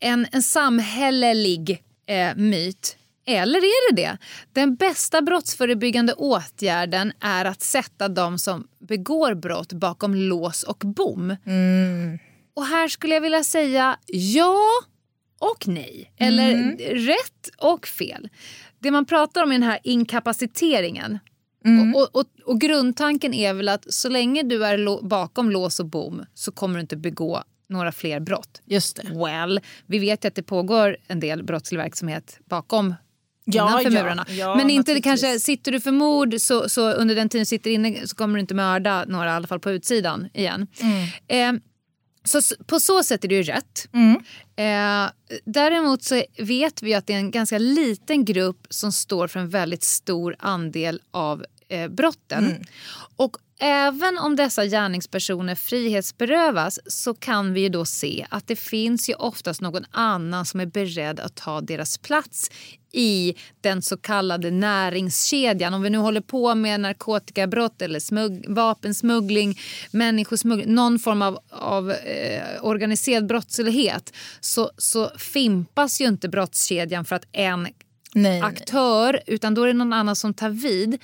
en, 0.00 0.26
en 0.32 0.42
samhällelig 0.42 1.82
eh, 2.06 2.36
myt. 2.36 2.96
Eller 3.26 3.58
är 3.58 3.94
det 3.94 4.02
det? 4.02 4.18
Den 4.52 4.74
bästa 4.74 5.22
brottsförebyggande 5.22 6.12
åtgärden 6.12 7.12
är 7.20 7.44
att 7.44 7.62
sätta 7.62 8.08
de 8.08 8.38
som 8.38 8.68
begår 8.78 9.34
brott 9.34 9.72
bakom 9.72 10.14
lås 10.14 10.62
och 10.62 10.78
bom. 10.78 11.36
Och 12.56 12.66
här 12.66 12.88
skulle 12.88 13.14
jag 13.14 13.20
vilja 13.20 13.44
säga 13.44 13.96
ja 14.06 14.58
och 15.38 15.68
nej. 15.68 16.12
Eller 16.16 16.76
rätt 17.06 17.50
och 17.58 17.86
fel. 17.86 18.28
Det 18.78 18.90
man 18.90 19.04
pratar 19.06 19.42
om 19.42 19.50
är 19.50 19.54
den 19.54 19.62
här 19.62 19.78
inkapaciteringen. 19.84 21.18
Och, 21.94 22.00
och, 22.02 22.20
och, 22.20 22.26
och 22.44 22.60
grundtanken 22.60 23.34
är 23.34 23.54
väl 23.54 23.68
att 23.68 23.92
så 23.94 24.08
länge 24.08 24.42
du 24.42 24.64
är 24.66 24.78
lo- 24.78 25.06
bakom 25.06 25.50
lås 25.50 25.80
och 25.80 25.86
bom 25.86 26.24
så 26.34 26.52
kommer 26.52 26.74
du 26.74 26.80
inte 26.80 26.96
begå 26.96 27.42
några 27.68 27.92
fler 27.92 28.20
brott. 28.20 28.62
Just 28.64 28.96
det. 28.96 29.18
Well, 29.24 29.60
vi 29.86 29.98
vet 29.98 30.24
ju 30.24 30.28
att 30.28 30.34
det 30.34 30.42
pågår 30.42 30.96
en 31.06 31.20
del 31.20 31.42
brottslig 31.42 31.78
verksamhet 31.78 32.38
bakom 32.48 32.94
Ja, 33.44 33.68
innanför 33.68 33.98
ja, 33.98 34.02
murarna. 34.02 34.26
ja, 34.28 34.56
Men 34.56 34.70
inte 34.70 35.00
kanske, 35.00 35.40
sitter 35.40 35.72
du 35.72 35.80
för 35.80 35.92
mord 35.92 36.34
så, 36.38 36.68
så 36.68 36.90
under 36.90 37.14
den 37.14 37.28
tiden 37.28 37.46
sitter 37.46 37.70
inne 37.70 38.06
så 38.06 38.16
kommer 38.16 38.34
du 38.34 38.40
inte 38.40 38.54
mörda 38.54 39.04
några 39.08 39.26
i 39.26 39.32
alla 39.32 39.46
fall 39.46 39.60
på 39.60 39.70
utsidan 39.70 40.28
igen. 40.34 40.66
Mm. 41.28 41.56
Eh, 41.56 41.60
så 42.24 42.40
på 42.66 42.80
så 42.80 43.02
sätt 43.02 43.24
är 43.24 43.28
det 43.28 43.34
ju 43.34 43.42
rätt. 43.42 43.88
Mm. 43.92 44.16
Eh, 44.56 45.10
däremot 45.44 46.02
så 46.02 46.22
vet 46.38 46.82
vi 46.82 46.94
att 46.94 47.06
det 47.06 47.12
är 47.12 47.18
en 47.18 47.30
ganska 47.30 47.58
liten 47.58 48.24
grupp 48.24 48.66
som 48.70 48.92
står 48.92 49.28
för 49.28 49.40
en 49.40 49.48
väldigt 49.48 49.84
stor 49.84 50.36
andel 50.38 51.00
av 51.10 51.44
eh, 51.68 51.88
brotten. 51.88 52.44
Mm. 52.44 52.62
Och 53.16 53.36
även 53.60 54.18
om 54.18 54.36
dessa 54.36 54.66
gärningspersoner 54.66 55.54
frihetsberövas 55.54 56.78
så 56.86 57.14
kan 57.14 57.52
vi 57.52 57.60
ju 57.60 57.68
då 57.68 57.84
se 57.84 58.26
att 58.30 58.46
det 58.46 58.56
finns 58.56 59.08
ju 59.10 59.14
oftast 59.14 59.60
någon 59.60 59.84
annan 59.90 60.46
som 60.46 60.60
är 60.60 60.66
beredd 60.66 61.20
att 61.20 61.34
ta 61.34 61.60
deras 61.60 61.98
plats 61.98 62.50
i 62.92 63.34
den 63.60 63.82
så 63.82 63.96
kallade 63.96 64.50
näringskedjan. 64.50 65.74
Om 65.74 65.82
vi 65.82 65.90
nu 65.90 65.98
håller 65.98 66.20
på 66.20 66.54
med 66.54 66.80
narkotikabrott 66.80 67.82
eller 67.82 68.00
smugg, 68.00 68.44
vapensmuggling, 68.48 69.58
människosmuggling, 69.90 70.74
någon 70.74 70.98
form 70.98 71.22
av, 71.22 71.38
av 71.50 71.90
eh, 71.90 72.64
organiserad 72.64 73.26
brottslighet 73.26 74.12
så, 74.40 74.70
så 74.78 75.10
fimpas 75.18 76.00
ju 76.00 76.04
inte 76.04 76.28
brottskedjan 76.28 77.04
för 77.04 77.16
att 77.16 77.26
en 77.32 77.68
Nej, 78.14 78.40
nej. 78.40 78.42
aktör 78.42 79.20
utan 79.26 79.54
då 79.54 79.62
är 79.62 79.66
det 79.66 79.72
någon 79.72 79.92
annan 79.92 80.16
som 80.16 80.34
tar 80.34 80.50
vid. 80.50 80.98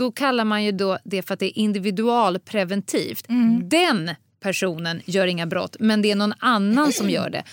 Då 0.00 0.12
kallar 0.12 0.44
man 0.44 0.64
ju 0.64 0.72
då 0.72 0.98
det 1.04 1.22
för 1.22 1.34
att 1.34 1.40
det 1.40 1.46
är 1.46 1.58
individualpreventivt. 1.58 3.24
Den 3.62 4.10
personen 4.40 5.02
gör 5.04 5.26
inga 5.26 5.46
brott 5.46 5.76
men 5.80 6.02
det 6.02 6.10
är 6.10 6.14
någon 6.16 6.34
annan 6.38 6.92
som 6.92 7.10
gör 7.10 7.30
det. 7.30 7.44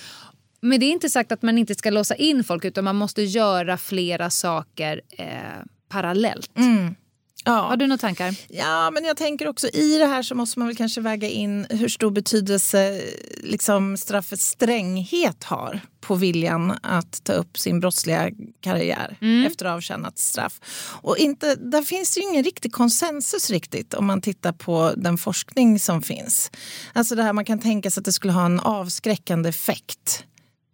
Men 0.62 0.80
det 0.80 0.86
är 0.86 0.92
inte 0.92 1.10
sagt 1.10 1.32
att 1.32 1.42
man 1.42 1.58
inte 1.58 1.76
ska 1.76 1.90
låsa 1.90 2.16
in 2.16 2.44
folk 2.44 2.66
utan 2.66 2.84
man 2.84 2.96
måste 2.96 3.22
göra 3.22 3.78
flera 3.78 4.30
saker 4.30 5.02
eh, 5.10 5.26
parallellt. 5.90 6.52
Ja. 7.48 7.62
Har 7.62 7.78
du 7.78 7.88
några 7.88 7.98
tankar? 7.98 8.36
Ja, 8.48 8.92
men 8.92 9.04
jag 9.04 9.18
tänker 9.18 9.48
också 9.48 9.68
i 9.68 9.98
det 9.98 10.06
här 10.06 10.24
så 10.24 10.36
måste 10.36 10.60
man 10.60 10.68
väl 10.68 10.78
kanske 10.78 11.02
väga 11.02 11.28
in 11.28 11.68
hur 11.70 11.88
stor 11.88 12.12
betydelse 12.12 13.02
liksom, 13.44 13.98
straffets 13.98 14.46
stränghet 14.46 15.44
har 15.44 15.80
på 16.02 16.16
viljan 16.16 16.78
att 16.84 17.24
ta 17.24 17.34
upp 17.34 17.60
sin 17.60 17.80
brottsliga 17.80 18.32
karriär 18.62 19.18
efter 19.48 19.66
avtjänat 19.66 20.20
straff. 20.20 20.60
Och 21.02 21.18
inte, 21.18 21.56
där 21.56 21.82
finns 21.82 22.14
det 22.14 22.20
ju 22.20 22.30
ingen 22.30 22.44
riktig 22.44 22.74
konsensus 22.74 23.50
riktigt 23.50 23.94
om 23.94 24.06
man 24.06 24.22
tittar 24.22 24.52
på 24.52 24.94
den 24.98 25.18
forskning 25.18 25.80
som 25.80 26.02
finns. 26.02 26.52
Alltså 26.94 27.16
det 27.16 27.24
här 27.24 27.34
man 27.34 27.46
kan 27.46 27.60
tänka 27.60 27.92
sig 27.92 28.02
att 28.02 28.06
det 28.06 28.14
skulle 28.14 28.34
ha 28.34 28.46
en 28.46 28.60
avskräckande 28.60 29.50
effekt 29.50 30.26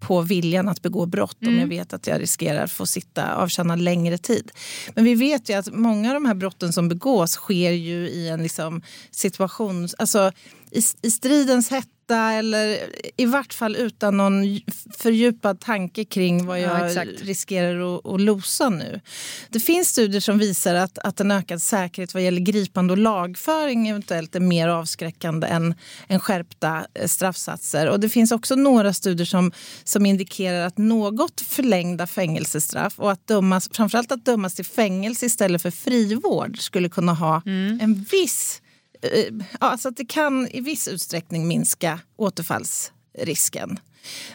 på 0.03 0.21
viljan 0.21 0.69
att 0.69 0.81
begå 0.81 1.05
brott 1.05 1.37
om 1.47 1.59
jag 1.59 1.67
vet 1.67 1.93
att 1.93 2.07
jag 2.07 2.21
riskerar 2.21 2.63
att 2.63 2.71
få 2.71 2.85
sitta 2.85 3.35
avtjäna 3.35 3.75
längre 3.75 4.17
tid. 4.17 4.51
Men 4.95 5.03
vi 5.03 5.15
vet 5.15 5.49
ju 5.49 5.53
att 5.53 5.73
många 5.73 6.09
av 6.09 6.13
de 6.13 6.25
här 6.25 6.33
brotten 6.33 6.73
som 6.73 6.89
begås 6.89 7.31
sker 7.31 7.71
ju 7.71 8.09
i 8.09 8.29
en 8.29 8.43
liksom 8.43 8.81
situation, 9.11 9.87
alltså 9.97 10.31
i, 10.71 10.81
i 11.01 11.11
stridens 11.11 11.69
hetta 11.71 11.92
eller 12.11 12.79
i 13.17 13.25
vart 13.25 13.53
fall 13.53 13.75
utan 13.75 14.17
någon 14.17 14.59
fördjupad 14.97 15.59
tanke 15.59 16.05
kring 16.05 16.45
vad 16.45 16.59
Ja, 16.59 16.79
jag 16.79 16.87
exakt. 16.87 17.21
riskerar 17.21 17.95
att, 17.97 18.05
att 18.05 18.21
losa 18.21 18.69
nu. 18.69 19.01
Det 19.49 19.59
finns 19.59 19.89
studier 19.89 20.21
som 20.21 20.37
visar 20.37 20.75
att, 20.75 20.97
att 20.97 21.19
en 21.19 21.31
ökad 21.31 21.61
säkerhet 21.61 22.13
vad 22.13 22.23
gäller 22.23 22.41
gripande 22.41 22.93
och 22.93 22.97
lagföring 22.97 23.87
eventuellt 23.87 24.35
är 24.35 24.39
mer 24.39 24.67
avskräckande 24.67 25.47
än, 25.47 25.75
än 26.07 26.19
skärpta 26.19 26.85
eh, 26.93 27.07
straffsatser. 27.07 27.89
Och 27.89 27.99
det 27.99 28.09
finns 28.09 28.31
också 28.31 28.55
några 28.55 28.93
studier 28.93 29.25
som, 29.25 29.51
som 29.83 30.05
indikerar 30.05 30.65
att 30.67 30.77
något 30.77 31.41
förlängda 31.41 32.07
fängelsestraff 32.07 32.99
och 32.99 33.11
att 33.11 33.27
dömas, 33.27 33.69
framförallt 33.73 34.11
att 34.11 34.25
dömas 34.25 34.53
till 34.53 34.65
fängelse 34.65 35.25
istället 35.25 35.61
för 35.61 35.71
frivård 35.71 36.59
skulle 36.59 36.89
kunna 36.89 37.13
ha 37.13 37.41
en 37.81 38.05
viss 38.11 38.59
ja, 39.03 39.45
alltså 39.59 39.89
att 39.89 39.97
det 39.97 40.05
kan 40.05 40.47
i 40.47 40.61
viss 40.61 40.87
utsträckning 40.87 41.47
minska 41.47 41.99
återfallsrisken. 42.15 43.79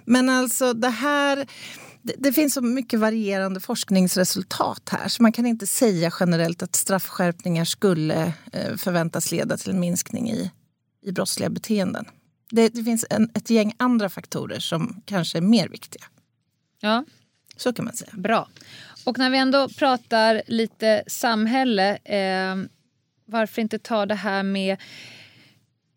Men 0.05 0.29
alltså 0.29 0.73
det 0.73 0.89
här... 0.89 1.47
Det, 2.03 2.15
det 2.19 2.33
finns 2.33 2.55
så 2.55 2.61
mycket 2.61 3.01
varierande 3.01 3.61
forskningsresultat 3.61 4.89
här 4.93 5.09
så 5.09 5.23
man 5.23 5.33
kan 5.33 5.47
inte 5.47 5.67
säga 5.67 6.13
generellt 6.21 6.63
att 6.63 6.77
straffskärpningar 6.77 7.65
skulle 7.65 8.33
eh, 8.53 8.77
förväntas 8.77 9.33
leda 9.33 9.57
till 9.57 9.71
en 9.71 9.81
minskning 9.81 10.31
i, 10.31 10.51
i 11.03 11.13
brottsliga 11.13 11.51
beteenden. 11.51 12.05
Det, 12.51 12.69
det 12.69 12.85
finns 12.85 13.07
en, 13.11 13.31
ett 13.35 13.51
gäng 13.51 13.75
andra 13.77 14.09
faktorer 14.09 14.61
som 14.61 15.03
kanske 15.05 15.39
är 15.39 15.43
mer 15.43 15.69
viktiga. 15.69 16.05
Ja. 16.81 17.05
Så 17.57 17.73
kan 17.73 17.85
man 17.85 17.95
säga. 17.95 18.13
Bra. 18.15 18.49
Och 19.05 19.19
när 19.19 19.31
vi 19.31 19.39
ändå 19.39 19.69
pratar 19.69 20.43
lite 20.47 21.05
samhälle, 21.07 21.97
eh, 21.97 22.57
varför 23.29 23.63
inte 23.63 23.79
ta 23.79 24.07
det 24.07 24.15
här 24.15 24.43
med... 24.43 24.77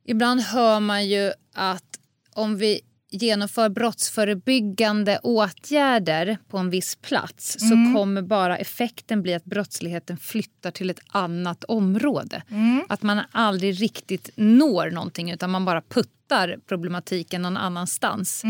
Ibland 0.06 0.42
hör 0.42 0.80
man 0.80 1.08
ju 1.08 1.32
att 1.54 2.00
om 2.34 2.58
vi 2.58 2.82
genomför 3.12 3.70
brottsförebyggande 3.70 5.20
åtgärder 5.24 6.38
på 6.48 6.58
en 6.58 6.70
viss 6.70 6.96
plats 6.96 7.56
så 7.60 7.70
kommer 7.70 8.22
bara 8.22 8.58
effekten 8.58 9.22
bli 9.22 9.34
att 9.34 9.46
brottsligheten 9.46 10.18
flyttar 10.18 10.72
till 10.72 10.90
ett 10.90 11.00
annat 11.08 11.64
område. 11.64 12.44
Att 12.90 13.02
man 13.02 13.22
aldrig 13.32 13.82
riktigt 13.82 14.30
når 14.36 14.92
någonting 14.92 15.32
utan 15.32 15.50
man 15.50 15.66
bara 15.66 15.82
puttar 15.82 16.58
problematiken 16.68 17.42
någon 17.42 17.58
annanstans. 17.58 18.44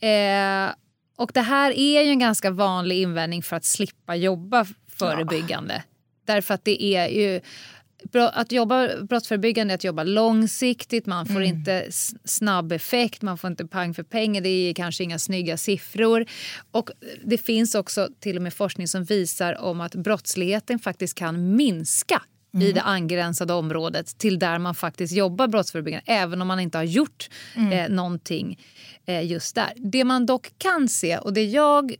Eh, 0.00 0.70
och 1.16 1.30
det 1.34 1.40
här 1.40 1.78
är 1.78 2.02
ju 2.02 2.10
en 2.10 2.18
ganska 2.18 2.50
vanlig 2.50 3.02
invändning 3.02 3.42
för 3.42 3.56
att 3.56 3.64
slippa 3.64 4.14
jobba 4.16 4.66
förebyggande. 4.88 5.82
Därför 6.24 6.54
att 6.54 6.64
det 6.64 6.82
är 6.82 7.08
ju... 7.08 7.40
Att 8.32 8.52
jobba 8.52 9.02
brottsförebyggande 9.02 9.72
är 9.72 9.74
att 9.74 9.84
jobba 9.84 10.02
långsiktigt, 10.04 11.06
man 11.06 11.26
får 11.26 11.42
inte 11.42 11.72
s- 11.72 12.14
snabb 12.24 12.72
effekt, 12.72 13.22
man 13.22 13.38
får 13.38 13.50
inte 13.50 13.66
pang 13.66 13.94
för 13.94 14.02
pengar, 14.02 14.40
det 14.40 14.48
är 14.48 14.74
kanske 14.74 15.04
inga 15.04 15.18
snygga 15.18 15.56
siffror. 15.56 16.26
Och 16.70 16.90
det 17.24 17.38
finns 17.38 17.74
också 17.74 18.08
till 18.20 18.36
och 18.36 18.42
med 18.42 18.54
forskning 18.54 18.88
som 18.88 19.04
visar 19.04 19.58
om 19.60 19.80
att 19.80 19.94
brottsligheten 19.94 20.78
faktiskt 20.78 21.14
kan 21.14 21.56
minska 21.56 22.22
i 22.60 22.72
det 22.72 22.82
angränsade 22.82 23.52
området 23.52 24.18
till 24.18 24.38
där 24.38 24.58
man 24.58 24.74
faktiskt 24.74 25.12
jobbar 25.14 25.48
brottsförebyggande 25.48 26.04
även 26.06 26.42
om 26.42 26.48
man 26.48 26.60
inte 26.60 26.78
har 26.78 26.84
gjort 26.84 27.28
eh, 27.72 27.88
någonting 27.90 28.58
eh, 29.06 29.26
just 29.26 29.54
där. 29.54 29.72
Det 29.76 30.04
man 30.04 30.26
dock 30.26 30.52
kan 30.58 30.88
se 30.88 31.18
och 31.18 31.32
det 31.32 31.44
jag 31.44 31.90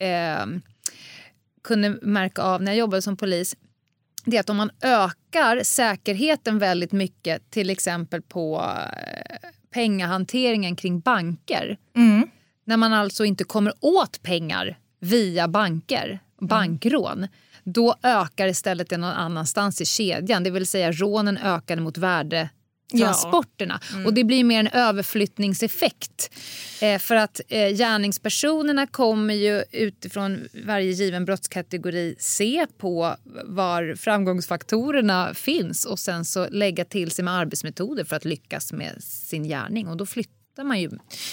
eh, 0.00 0.46
kunde 1.64 1.90
märka 2.02 2.42
av 2.42 2.62
när 2.62 2.72
jag 2.72 2.78
jobbade 2.78 3.02
som 3.02 3.16
polis 3.16 3.56
det 4.30 4.36
är 4.36 4.40
att 4.40 4.50
om 4.50 4.56
man 4.56 4.70
ökar 4.82 5.62
säkerheten 5.62 6.58
väldigt 6.58 6.92
mycket 6.92 7.50
till 7.50 7.70
exempel 7.70 8.22
på 8.22 8.56
eh, 8.56 9.48
pengahanteringen 9.74 10.76
kring 10.76 11.00
banker 11.00 11.78
när 12.64 12.76
man 12.76 12.92
alltså 12.92 13.24
inte 13.24 13.44
kommer 13.44 13.72
åt 13.80 14.22
pengar 14.22 14.78
via 15.00 15.48
banker, 15.48 16.20
bankrån 16.40 17.26
då 17.64 17.94
ökar 18.02 18.46
istället 18.46 18.88
det 18.88 18.96
någon 18.96 19.12
annanstans 19.12 19.80
i 19.80 19.86
kedjan. 19.86 20.44
Det 20.44 20.50
vill 20.50 20.66
säga 20.66 20.92
rånen 20.92 21.38
ökade 21.38 21.82
mot 21.82 21.98
värdetransporterna. 22.92 23.80
Och 24.06 24.14
det 24.14 24.24
blir 24.24 24.44
mer 24.44 24.60
en 24.60 24.66
överflyttningseffekt. 24.66 26.30
Eh, 26.82 26.98
för 26.98 27.14
att 27.14 27.40
eh, 27.48 27.68
gärningspersonerna 27.68 28.86
kommer 28.86 29.34
ju 29.34 29.64
utifrån 29.72 30.48
varje 30.66 30.90
given 30.90 31.24
brottskategori 31.24 32.14
se 32.18 32.66
på 32.78 33.16
var 33.44 33.94
framgångsfaktorerna 33.94 35.34
finns 35.34 35.84
och 35.84 35.98
sen 35.98 36.24
så 36.24 36.48
lägga 36.48 36.84
till 36.84 37.10
sig 37.10 37.24
med 37.24 37.34
arbetsmetoder 37.34 38.04
för 38.04 38.16
att 38.16 38.24
lyckas 38.24 38.72
med 38.72 39.04
sin 39.04 39.44
gärning. 39.44 39.88
Och 39.88 39.96
då 39.96 40.06
flyttar 40.06 40.37
man 40.64 40.80
ju 40.80 40.90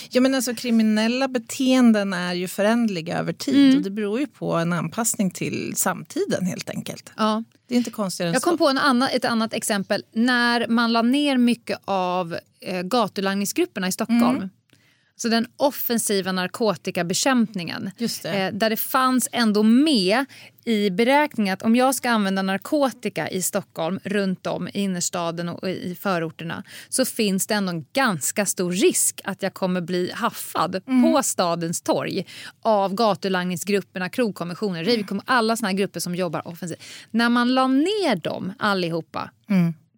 Ja, 0.09 0.21
men 0.21 0.35
alltså, 0.35 0.55
kriminella 0.55 1.27
beteenden 1.27 2.13
är 2.13 2.33
ju 2.33 2.47
förändliga 2.47 3.17
över 3.17 3.33
tid 3.33 3.75
och 3.77 3.81
det 3.81 3.89
beror 3.89 4.19
ju 4.19 4.27
på 4.27 4.53
en 4.53 4.73
anpassning 4.73 5.31
till 5.31 5.73
samtiden 5.75 6.45
helt 6.45 6.69
enkelt. 6.69 7.11
Ja. 7.17 7.43
Det 7.67 7.73
är 7.75 7.77
inte 7.77 7.91
konstigare 7.91 8.33
Jag 8.33 8.41
kom 8.41 8.53
så. 8.53 8.57
på 8.57 8.67
en 8.69 8.77
annan, 8.77 9.09
ett 9.13 9.25
annat 9.25 9.53
exempel. 9.53 10.03
När 10.11 10.67
man 10.67 10.93
la 10.93 11.01
ner 11.01 11.37
mycket 11.37 11.79
av 11.85 12.37
eh, 12.61 12.81
gatulangningsgrupperna 12.81 13.87
i 13.87 13.91
Stockholm. 13.91 14.49
Så 15.17 15.27
den 15.27 15.47
offensiva 15.57 16.31
narkotikabekämpningen. 16.31 17.91
Det. 17.97 18.25
Eh, 18.25 18.53
där 18.53 18.69
det 18.69 18.77
fanns 18.77 19.29
ändå 19.31 19.63
med 19.63 20.25
i 20.65 20.89
beräkningen 20.89 21.53
att 21.53 21.61
om 21.61 21.75
jag 21.75 21.95
ska 21.95 22.09
använda 22.09 22.41
narkotika 22.41 23.29
i 23.29 23.41
Stockholm 23.41 23.99
runt 24.03 24.47
om 24.47 24.67
i 24.67 24.71
innerstaden 24.79 25.49
och 25.49 25.69
i 25.69 25.95
förorterna 25.95 26.63
så 26.89 27.05
finns 27.05 27.47
det 27.47 27.53
ändå 27.53 27.71
en 27.71 27.85
ganska 27.93 28.45
stor 28.45 28.71
risk 28.71 29.21
att 29.23 29.43
jag 29.43 29.53
kommer 29.53 29.81
bli 29.81 30.11
haffad 30.11 30.85
på 30.85 31.23
stadens 31.23 31.81
torg 31.81 32.25
av 32.61 32.93
gatulangningsgrupperna, 32.93 34.09
krogkommissioner, 34.09 34.83
rivkommissioner, 34.83 35.37
alla 35.37 35.57
såna 35.57 35.73
grupper 35.73 35.99
som 35.99 36.15
jobbar 36.15 36.47
offensivt. 36.47 36.83
När 37.11 37.29
man 37.29 37.53
la 37.53 37.67
ner 37.67 38.15
dem 38.15 38.53
allihopa 38.59 39.31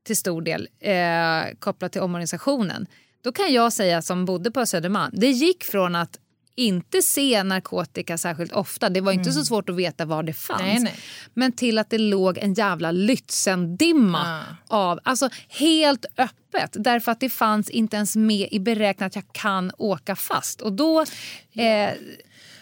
till 0.03 0.18
stor 0.18 0.41
del 0.41 0.68
eh, 0.80 1.55
kopplat 1.59 1.91
till 1.91 2.01
omorganisationen 2.01 2.88
då 3.28 3.32
kan 3.32 3.53
jag 3.53 3.73
säga 3.73 4.01
som 4.01 4.25
bodde 4.25 4.51
på 4.51 4.65
Södermalm, 4.65 5.13
det 5.17 5.32
gick 5.32 5.63
från 5.63 5.95
att 5.95 6.19
inte 6.55 7.01
se 7.01 7.43
narkotika 7.43 8.17
särskilt 8.17 8.51
ofta. 8.51 8.89
Det 8.89 9.01
var 9.01 9.11
inte 9.11 9.32
så 9.32 9.45
svårt 9.45 9.69
att 9.69 9.75
veta 9.75 10.05
var 10.05 10.23
det 10.23 10.34
fanns. 10.34 10.61
Mm. 10.61 10.73
Nej, 10.73 10.84
nej. 10.84 10.99
Men 11.34 11.51
till 11.51 11.78
att 11.78 11.89
det 11.89 11.97
låg 11.97 12.38
en 12.38 12.53
jävla 12.53 12.91
Lützendimma 12.91 14.43
av, 14.67 14.99
alltså 15.03 15.30
helt 15.47 16.05
öppet. 16.17 16.71
Därför 16.73 17.11
att 17.11 17.19
det 17.19 17.30
fanns 17.30 17.69
inte 17.69 17.95
ens 17.95 18.15
med 18.15 18.47
i 18.51 18.59
beräknat 18.59 19.07
att 19.07 19.15
jag 19.15 19.25
kan 19.32 19.71
åka 19.78 20.15
fast. 20.15 20.61
Och 20.61 20.73
då... 20.73 21.01
Eh, 21.53 21.89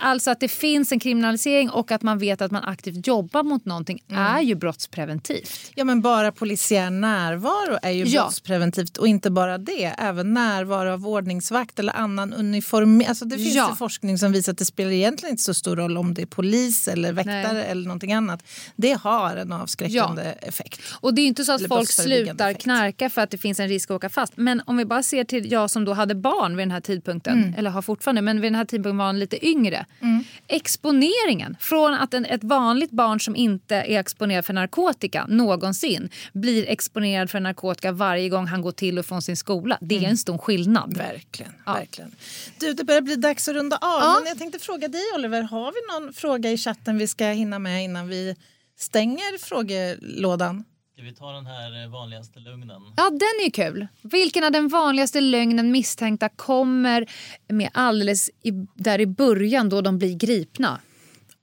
Alltså 0.06 0.32
att 0.32 0.40
det 0.40 0.48
finns 0.48 0.92
en 0.92 1.00
kriminalisering 1.00 1.70
och 1.70 1.92
att 1.92 2.02
man 2.02 2.18
vet 2.18 2.42
att 2.42 2.52
man 2.52 2.64
aktivt 2.64 3.08
jobbar 3.08 3.44
mot 3.44 3.66
någonting 3.66 4.04
Mm. 4.10 4.22
är 4.24 4.42
ju 4.42 4.56
brottspreventivt. 4.56 5.72
Ja, 5.76 5.84
men 5.84 6.02
bara 6.02 6.32
polisiär 6.32 6.90
närvaro 6.90 7.78
är 7.82 7.92
ju 7.92 8.04
Ja. 8.06 8.22
brottspreventivt. 8.22 8.98
Och 8.98 9.08
inte 9.08 9.30
bara 9.32 9.58
det, 9.58 9.84
även 9.98 10.34
närvaro 10.34 10.94
av 10.94 11.08
ordningsvakt 11.08 11.80
eller 11.80 11.94
annan 11.94 12.34
uniform. 12.34 13.04
Alltså 13.08 13.26
det 13.26 13.36
finns 13.38 13.56
Ja. 13.56 13.70
ju 13.70 13.76
forskning 13.76 14.18
som 14.18 14.32
visar 14.32 14.52
att 14.52 14.58
det 14.58 14.66
spelar 14.66 14.92
egentligen 14.92 15.32
inte 15.34 15.44
så 15.44 15.54
stor 15.54 15.76
roll 15.76 15.98
om 15.98 16.14
det 16.14 16.22
är 16.22 16.26
polis 16.26 16.88
eller 16.88 17.12
väktare 17.14 17.54
Nej. 17.54 17.66
eller 17.68 17.84
någonting 17.84 18.14
annat. 18.14 18.44
Det 18.76 18.92
har 19.02 19.36
en 19.36 19.52
avskräckande 19.54 20.24
effekt. 20.42 20.82
Och 21.02 21.14
det 21.14 21.22
är 21.22 21.28
inte 21.28 21.46
så 21.46 21.52
att 21.52 21.60
Eller 21.60 21.68
folk 21.70 21.90
slutar 21.90 22.50
effekt. 22.50 22.64
knarka 22.64 23.10
för 23.10 23.22
att 23.22 23.30
det 23.32 23.38
finns 23.38 23.60
en 23.60 23.68
risk 23.68 23.92
att 23.92 23.96
åka 23.96 24.10
fast. 24.10 24.34
Men 24.38 24.62
om 24.66 24.78
vi 24.78 24.86
bara 24.86 25.04
ser 25.04 25.24
till 25.24 25.52
jag 25.52 25.70
som 25.70 25.86
då 25.86 25.94
hade 25.94 26.16
barn 26.16 26.58
vid 26.58 26.62
den 26.68 26.72
här 26.72 26.82
tidpunkten, 26.82 27.38
Mm. 27.44 27.54
eller 27.58 27.70
har 27.70 27.82
fortfarande, 27.82 28.22
men 28.22 28.42
vid 28.42 28.52
den 28.52 28.56
här 28.56 28.66
tidpunkten 28.66 28.98
var 28.98 29.06
han 29.06 29.20
lite 29.20 29.46
yngre. 29.48 29.86
Exponeringen 30.48 31.58
från 31.60 31.94
att 31.94 32.14
en, 32.14 32.26
ett 32.26 32.44
vanligt 32.44 32.92
barn 32.92 33.20
som 33.20 33.36
inte 33.36 33.76
är 33.76 34.00
exponerad 34.00 34.46
för 34.46 34.54
narkotika 34.54 35.26
någonsin 35.28 36.10
blir 36.34 36.70
exponerad 36.70 37.30
för 37.30 37.40
narkotika 37.40 37.92
varje 37.92 38.30
gång 38.30 38.48
han 38.48 38.62
går 38.62 38.72
till 38.72 39.00
och 39.00 39.06
från 39.06 39.22
sin 39.22 39.38
skola. 39.38 39.78
Det 39.82 39.96
är 39.96 40.00
Mm. 40.00 40.12
en 40.12 40.18
stor 40.18 40.38
skillnad. 40.38 40.98
Verkligen. 40.98 41.52
verkligen. 41.66 42.12
Du, 42.60 42.74
det 42.74 42.84
börjar 42.84 43.02
bli 43.02 43.16
dags 43.16 43.48
att 43.48 43.56
runda 43.56 43.78
av. 43.78 44.02
Men 44.22 44.28
jag 44.30 44.38
tänkte 44.38 44.60
fråga 44.60 44.88
dig, 44.88 45.02
Oliver. 45.16 45.42
Har 45.42 45.72
vi 45.72 46.06
någon 46.06 46.14
fråga 46.14 46.52
i 46.52 46.58
chatten 46.58 46.98
vi 46.98 47.08
ska 47.08 47.26
hinna 47.26 47.60
med 47.60 47.84
innan 47.84 48.08
vi 48.08 48.36
stänger 48.78 49.38
frågelådan? 49.38 50.64
Ska 50.96 51.04
vi 51.04 51.14
ta 51.14 51.32
den 51.32 51.46
här 51.46 51.84
eh, 51.84 51.90
vanligaste 51.92 52.40
lögnen? 52.40 52.82
Ja, 52.98 53.10
den 53.10 53.20
är 53.42 53.44
ju 53.46 53.52
kul. 53.52 53.88
Vilken 54.02 54.44
av 54.44 54.52
den 54.52 54.68
vanligaste 54.68 55.22
lögnen 55.22 55.72
misstänkta 55.72 56.30
kommer 56.30 57.06
med 57.48 57.70
alldeles 57.74 58.30
i, 58.44 58.52
där 58.76 59.02
i 59.02 59.06
början 59.06 59.70
då 59.70 59.82
de 59.82 59.98
blir 59.98 60.14
gripna? 60.16 60.80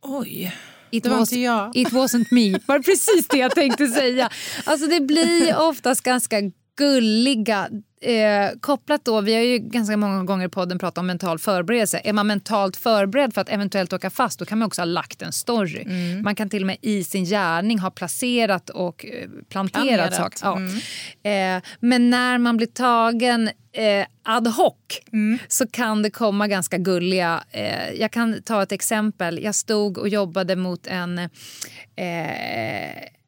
Oj. 0.03 0.55
It 0.91 1.03
Det 1.03 1.09
var 1.09 1.17
was- 1.19 1.33
inte 1.33 1.41
jag. 1.41 1.77
It 1.77 1.89
wasn't 1.89 2.27
me. 2.31 2.59
var 2.67 2.79
precis 2.79 3.29
det 3.29 3.39
jag 3.39 3.55
tänkte 3.55 3.87
säga. 3.87 4.31
Alltså 4.65 4.87
det 4.87 5.01
blir 5.01 5.57
oftast 5.59 6.01
ganska 6.03 6.37
gulliga 6.77 7.69
Eh, 8.03 8.51
kopplat 8.61 9.05
då, 9.05 9.21
vi 9.21 9.35
har 9.35 9.43
ju 9.43 9.59
ganska 9.59 9.97
många 9.97 10.25
gånger 10.25 10.47
i 10.47 10.49
podden 10.49 10.79
pratat 10.79 10.99
om 10.99 11.07
mental 11.07 11.39
förberedelse. 11.39 12.01
Är 12.05 12.13
man 12.13 12.27
mentalt 12.27 12.77
förberedd 12.77 13.35
för 13.35 13.41
att 13.41 13.49
eventuellt 13.49 13.93
åka 13.93 14.11
fast 14.11 14.39
då 14.39 14.45
kan 14.45 14.59
man 14.59 14.67
också 14.67 14.81
ha 14.81 14.87
lagt 14.87 15.23
en 15.23 15.33
story. 15.33 15.83
Mm. 15.83 16.23
Man 16.23 16.35
kan 16.35 16.49
till 16.49 16.63
och 16.63 16.67
med 16.67 16.77
i 16.83 17.05
sin 17.05 17.25
gärning 17.25 17.79
ha 17.79 17.91
placerat 17.91 18.71
och 18.71 19.07
eh, 19.07 19.29
planterat 19.49 20.15
saker. 20.15 20.39
Ja. 20.43 20.57
Mm. 20.57 21.57
Eh, 21.59 21.63
men 21.81 22.11
när 22.11 22.39
man 22.39 22.57
blir 22.57 22.67
tagen 22.67 23.51
eh, 23.73 24.07
ad 24.23 24.51
hoc 24.51 24.75
Mm. 25.13 25.39
så 25.49 25.67
kan 25.67 26.03
det 26.03 26.11
komma 26.11 26.49
ganska 26.49 26.79
gulliga... 26.79 27.45
Eh, 27.51 27.93
jag 27.93 28.11
kan 28.11 28.43
ta 28.43 28.63
ett 28.63 28.73
exempel. 28.73 29.43
Jag 29.43 29.55
stod 29.55 29.99
och 29.99 30.09
jobbade 30.09 30.57
mot 30.57 30.87
en, 30.87 31.19
eh, 31.19 31.29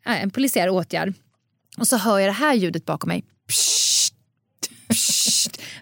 en 0.04 0.30
polisiär 0.30 0.68
åtgärd. 0.68 1.12
Och 1.78 1.86
så 1.86 1.96
hör 1.96 2.18
jag 2.18 2.28
det 2.28 2.32
här 2.32 2.54
ljudet 2.54 2.84
bakom 2.84 3.08
mig. 3.08 3.24
Psst. 3.48 3.93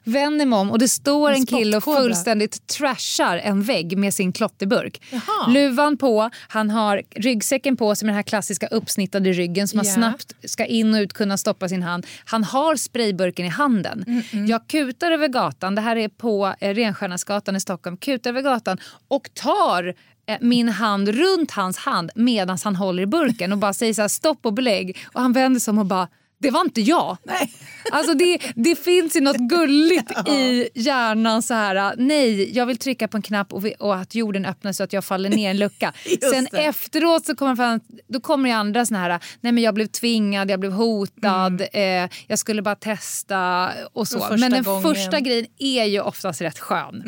Vänder 0.04 0.46
mig 0.46 0.58
om 0.58 0.70
och 0.70 0.78
det 0.78 0.88
står 0.88 1.30
en 1.30 1.46
kille 1.46 1.76
och 1.76 1.84
fullständigt 1.84 2.66
trashar 2.66 3.36
en 3.36 3.62
vägg 3.62 3.98
med 3.98 4.14
sin 4.14 4.32
klotterburk. 4.32 5.02
Jaha. 5.10 5.46
Luvan 5.48 5.96
på, 5.96 6.30
han 6.48 6.70
har 6.70 7.02
ryggsäcken 7.16 7.76
på 7.76 7.94
sig 7.94 8.06
med 8.06 8.12
den 8.12 8.16
här 8.16 8.22
klassiska 8.22 8.66
uppsnittade 8.66 9.32
ryggen 9.32 9.68
som 9.68 9.76
man 9.76 9.86
Ja. 9.86 9.92
snabbt 9.94 10.32
ska 10.44 10.64
in 10.66 10.94
och 10.94 10.98
ut 10.98 11.12
kunna 11.12 11.38
stoppa 11.38 11.68
sin 11.68 11.82
hand. 11.82 12.06
Han 12.24 12.44
har 12.44 12.76
sprayburken 12.76 13.46
i 13.46 13.48
handen. 13.48 14.22
Jag 14.48 14.66
kutar 14.68 15.10
över 15.10 15.28
gatan, 15.28 15.74
det 15.74 15.80
här 15.80 15.96
är 15.96 16.08
på 16.08 16.54
eh, 16.60 16.74
Renstjärnasgatan 16.74 17.56
i 17.56 17.60
Stockholm, 17.60 17.96
kutar 17.96 18.30
över 18.30 18.42
gatan 18.42 18.78
och 19.08 19.30
tar 19.34 19.94
eh, 20.26 20.36
min 20.40 20.68
hand 20.68 21.08
runt 21.08 21.50
hans 21.50 21.76
hand 21.78 22.10
medan 22.14 22.58
han 22.64 22.76
håller 22.76 23.02
i 23.02 23.06
burken 23.06 23.52
och 23.52 23.58
bara 23.58 23.72
säger 23.72 23.94
så 23.94 24.00
här, 24.00 24.08
stopp 24.08 24.46
och 24.46 24.52
belägg. 24.54 24.98
Och 25.12 25.20
han 25.20 25.32
vänder 25.32 25.60
sig 25.60 25.70
om 25.72 25.78
och 25.78 25.86
bara 25.86 26.08
det 26.42 26.50
var 26.50 26.60
inte 26.60 26.80
jag. 26.80 27.16
Nej. 27.24 27.52
Alltså 27.92 28.14
det, 28.14 28.38
det 28.54 28.76
finns 28.76 29.16
ju 29.16 29.20
något 29.20 29.36
gulligt 29.36 30.10
i 30.28 30.68
hjärnan. 30.74 31.42
så 31.42 31.54
här. 31.54 31.94
Nej, 31.96 32.56
jag 32.56 32.66
vill 32.66 32.76
trycka 32.76 33.08
på 33.08 33.16
en 33.16 33.22
knapp 33.22 33.52
och, 33.52 33.64
vi, 33.64 33.74
och 33.78 33.96
att 33.96 34.14
jorden 34.14 34.44
öppnas 34.46 34.76
så 34.76 34.82
att 34.82 34.92
jag 34.92 35.04
faller 35.04 35.30
ner 35.30 35.48
i 35.48 35.50
en 35.50 35.58
lucka. 35.58 35.92
Just 36.04 36.30
Sen 36.30 36.48
det. 36.50 36.64
efteråt 36.64 37.26
så 37.26 37.36
kommer 37.36 37.56
fram, 37.56 37.80
då 38.08 38.20
kommer 38.20 38.48
det 38.48 38.54
andra 38.54 38.86
såna 38.86 39.00
här, 39.00 39.08
nej 39.40 39.52
men 39.52 39.58
jag 39.58 39.74
blev 39.74 39.86
tvingad, 39.86 40.50
jag 40.50 40.60
blev 40.60 40.72
hotad, 40.72 41.60
eh, 41.72 42.08
jag 42.26 42.38
skulle 42.38 42.62
bara 42.62 42.74
testa 42.74 43.70
och 43.92 44.08
så. 44.08 44.18
Och 44.18 44.38
men 44.38 44.50
den 44.50 44.62
gången. 44.62 44.82
första 44.82 45.20
grejen 45.20 45.46
är 45.58 45.84
ju 45.84 46.00
oftast 46.00 46.40
rätt 46.40 46.58
skön. 46.58 47.02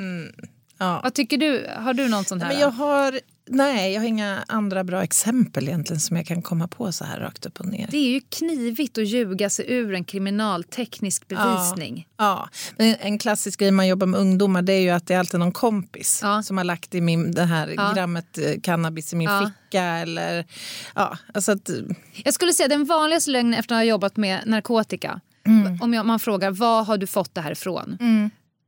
Ja. 0.79 1.01
Vad 1.03 1.15
tycker 1.15 1.39
du? 1.39 1.67
Har 1.77 1.95
du 1.95 2.09
någon 2.09 2.25
sån 2.25 2.41
här? 2.41 2.49
Men 2.49 2.59
jag 2.61 2.71
har, 2.71 3.21
nej, 3.51 3.93
jag 3.93 4.01
har 4.01 4.09
inga 4.09 4.45
andra 4.49 4.85
bra 4.85 5.03
exempel 5.03 5.69
egentligen 5.69 6.01
som 6.01 6.17
jag 6.17 6.27
kan 6.27 6.43
komma 6.43 6.69
på 6.69 6.93
så 6.93 7.05
här 7.05 7.21
rakt 7.21 7.47
upp 7.47 7.61
och 7.61 7.67
ner. 7.67 7.89
Det 7.91 7.97
är 7.97 8.11
ju 8.11 8.21
knivigt 8.21 8.99
att 8.99 9.07
ljuga 9.07 9.51
sig 9.51 9.65
ur 9.73 9.95
en 9.95 10.05
kriminalteknisk 10.05 11.29
bevisning. 11.29 12.07
Ja, 12.19 12.49
men 12.79 12.97
en 13.01 13.19
klassisk 13.19 13.61
grej 13.61 13.71
man 13.71 13.87
jobbar 13.89 14.07
med 14.07 14.21
ungdomar 14.21 14.63
det 14.63 14.73
är 14.73 14.81
ju 14.81 14.91
att 14.91 15.07
det 15.07 15.15
är 15.15 15.19
alltid 15.19 15.41
någon 15.41 15.53
kompis 15.53 16.21
Ja. 16.23 16.43
som 16.43 16.57
har 16.57 16.65
lagt 16.65 16.95
i 16.95 17.01
min, 17.01 17.33
det 17.33 17.45
här 17.45 17.75
Ja. 17.77 17.93
grammet 17.97 18.39
eh, 18.39 18.61
cannabis 18.63 19.13
i 19.13 19.17
min 19.17 19.29
Ja. 19.29 19.51
ficka. 19.65 19.83
Eller, 19.85 20.47
ja, 20.95 21.19
alltså 21.35 21.53
att, 21.53 21.71
Jag 22.25 22.35
skulle 22.35 22.53
säga 22.53 22.69
den 22.69 22.85
vanligaste 22.85 23.31
lögnen 23.31 23.55
efter 23.55 23.75
att 23.75 23.79
ha 23.79 23.85
jobbat 23.85 24.17
med 24.17 24.43
narkotika. 24.47 25.21
Mm. 25.47 25.79
Om 25.83 25.95
jag, 25.95 26.07
man 26.07 26.21
frågar 26.21 26.51
var 26.51 26.85
har 26.85 26.99
du 26.99 27.07
fått 27.07 27.35
det 27.35 27.41
här 27.41 27.53
ifrån? 27.53 27.99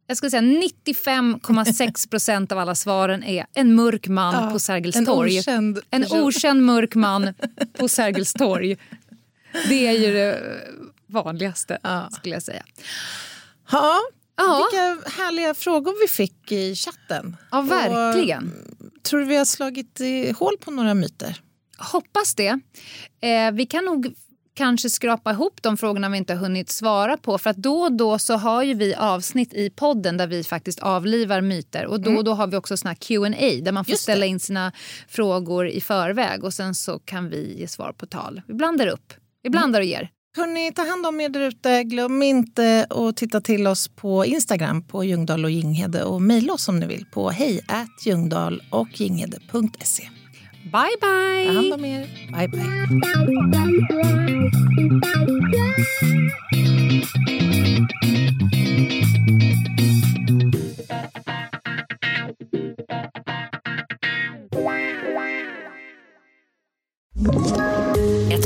Jag 0.06 0.16
skulle 0.16 0.30
säga 0.30 0.42
95,6 0.42 2.10
procent 2.10 2.52
av 2.52 2.58
alla 2.58 2.74
svaren 2.74 3.22
är 3.24 3.46
en 3.54 3.74
mörk 3.74 4.08
man 4.08 4.44
Ja, 4.44 4.50
på 4.50 4.58
Sergels 4.58 4.96
en 4.96 5.06
torg. 5.06 5.38
okänd 5.38 5.78
en 5.90 6.04
okänd 6.12 6.62
mörk 6.62 6.94
man 6.94 7.34
på 7.78 7.88
Sergels 7.88 8.32
torg. 8.32 8.76
Det 9.68 9.86
är 9.86 9.92
ju 9.92 10.12
det 10.12 10.60
vanligaste 11.06 11.78
Ja. 11.82 12.08
skulle 12.12 12.34
jag 12.34 12.42
säga. 12.42 12.62
ja, 13.70 13.98
Ja. 14.36 14.68
vilka 14.72 15.10
härliga 15.22 15.54
frågor 15.54 15.94
vi 16.02 16.08
fick 16.08 16.52
i 16.52 16.74
chatten. 16.74 17.36
Ja, 17.50 17.60
verkligen. 17.60 18.52
Och, 18.80 19.02
tror 19.02 19.20
du 19.20 19.26
vi 19.26 19.36
har 19.36 19.44
slagit 19.44 20.00
hål 20.38 20.56
på 20.60 20.70
några 20.70 20.94
myter? 20.94 21.40
Hoppas 21.78 22.34
det. 22.34 22.60
Eh, 23.20 23.50
vi 23.52 23.66
kan 23.66 23.84
nog 23.84 24.14
kanske 24.56 24.90
skrapa 24.90 25.30
ihop 25.30 25.62
de 25.62 25.76
frågorna 25.76 26.08
vi 26.08 26.18
inte 26.18 26.34
har 26.34 26.40
hunnit 26.40 26.70
svara 26.70 27.16
på. 27.16 27.38
För 27.38 27.50
att 27.50 27.56
då 27.56 27.80
och 27.80 27.92
då 27.92 28.18
så 28.18 28.34
har 28.34 28.62
ju 28.62 28.74
vi 28.74 28.94
avsnitt 28.94 29.54
i 29.54 29.70
podden 29.70 30.16
där 30.16 30.26
vi 30.26 30.44
faktiskt 30.44 30.78
avlivar 30.78 31.40
myter. 31.40 31.86
Och 31.86 32.00
då 32.00 32.16
och 32.16 32.24
då 32.24 32.34
har 32.34 32.46
vi 32.46 32.56
också 32.56 32.76
såna 32.76 32.94
Q&A 32.94 33.60
där 33.62 33.72
man 33.72 33.84
får 33.84 33.92
ställa 33.92 34.26
in 34.26 34.40
sina 34.40 34.72
frågor 35.08 35.68
i 35.68 35.80
förväg 35.80 36.44
och 36.44 36.54
sen 36.54 36.74
så 36.74 36.98
kan 36.98 37.28
vi 37.30 37.58
ge 37.58 37.68
svar 37.68 37.92
på 37.92 38.06
tal. 38.06 38.42
Vi 38.48 38.54
blandar 38.54 38.86
upp. 38.86 39.12
Vi 39.42 39.50
blandar 39.50 39.80
och 39.80 39.86
ger. 39.86 40.10
Hörrni, 40.36 40.72
ta 40.72 40.86
hand 40.88 41.06
om 41.06 41.20
er 41.20 41.28
där 41.28 41.40
ute. 41.40 41.84
Glöm 41.84 42.22
inte 42.22 42.86
att 42.90 43.16
titta 43.16 43.40
till 43.40 43.66
oss 43.66 43.88
på 43.88 44.26
Instagram 44.26 44.86
på 44.86 45.04
Ljungdahl 45.04 45.44
och 45.44 45.50
Ginghede 45.50 46.04
och 46.04 46.22
mejla 46.22 46.52
oss 46.52 46.68
om 46.68 46.80
ni 46.80 46.86
vill 46.86 47.06
på 47.12 47.30
hej 47.30 47.60
och. 48.70 50.15
Bye 50.70 50.94
bye! 51.00 51.46
Bye, 52.32 52.46
bye. 52.48 52.86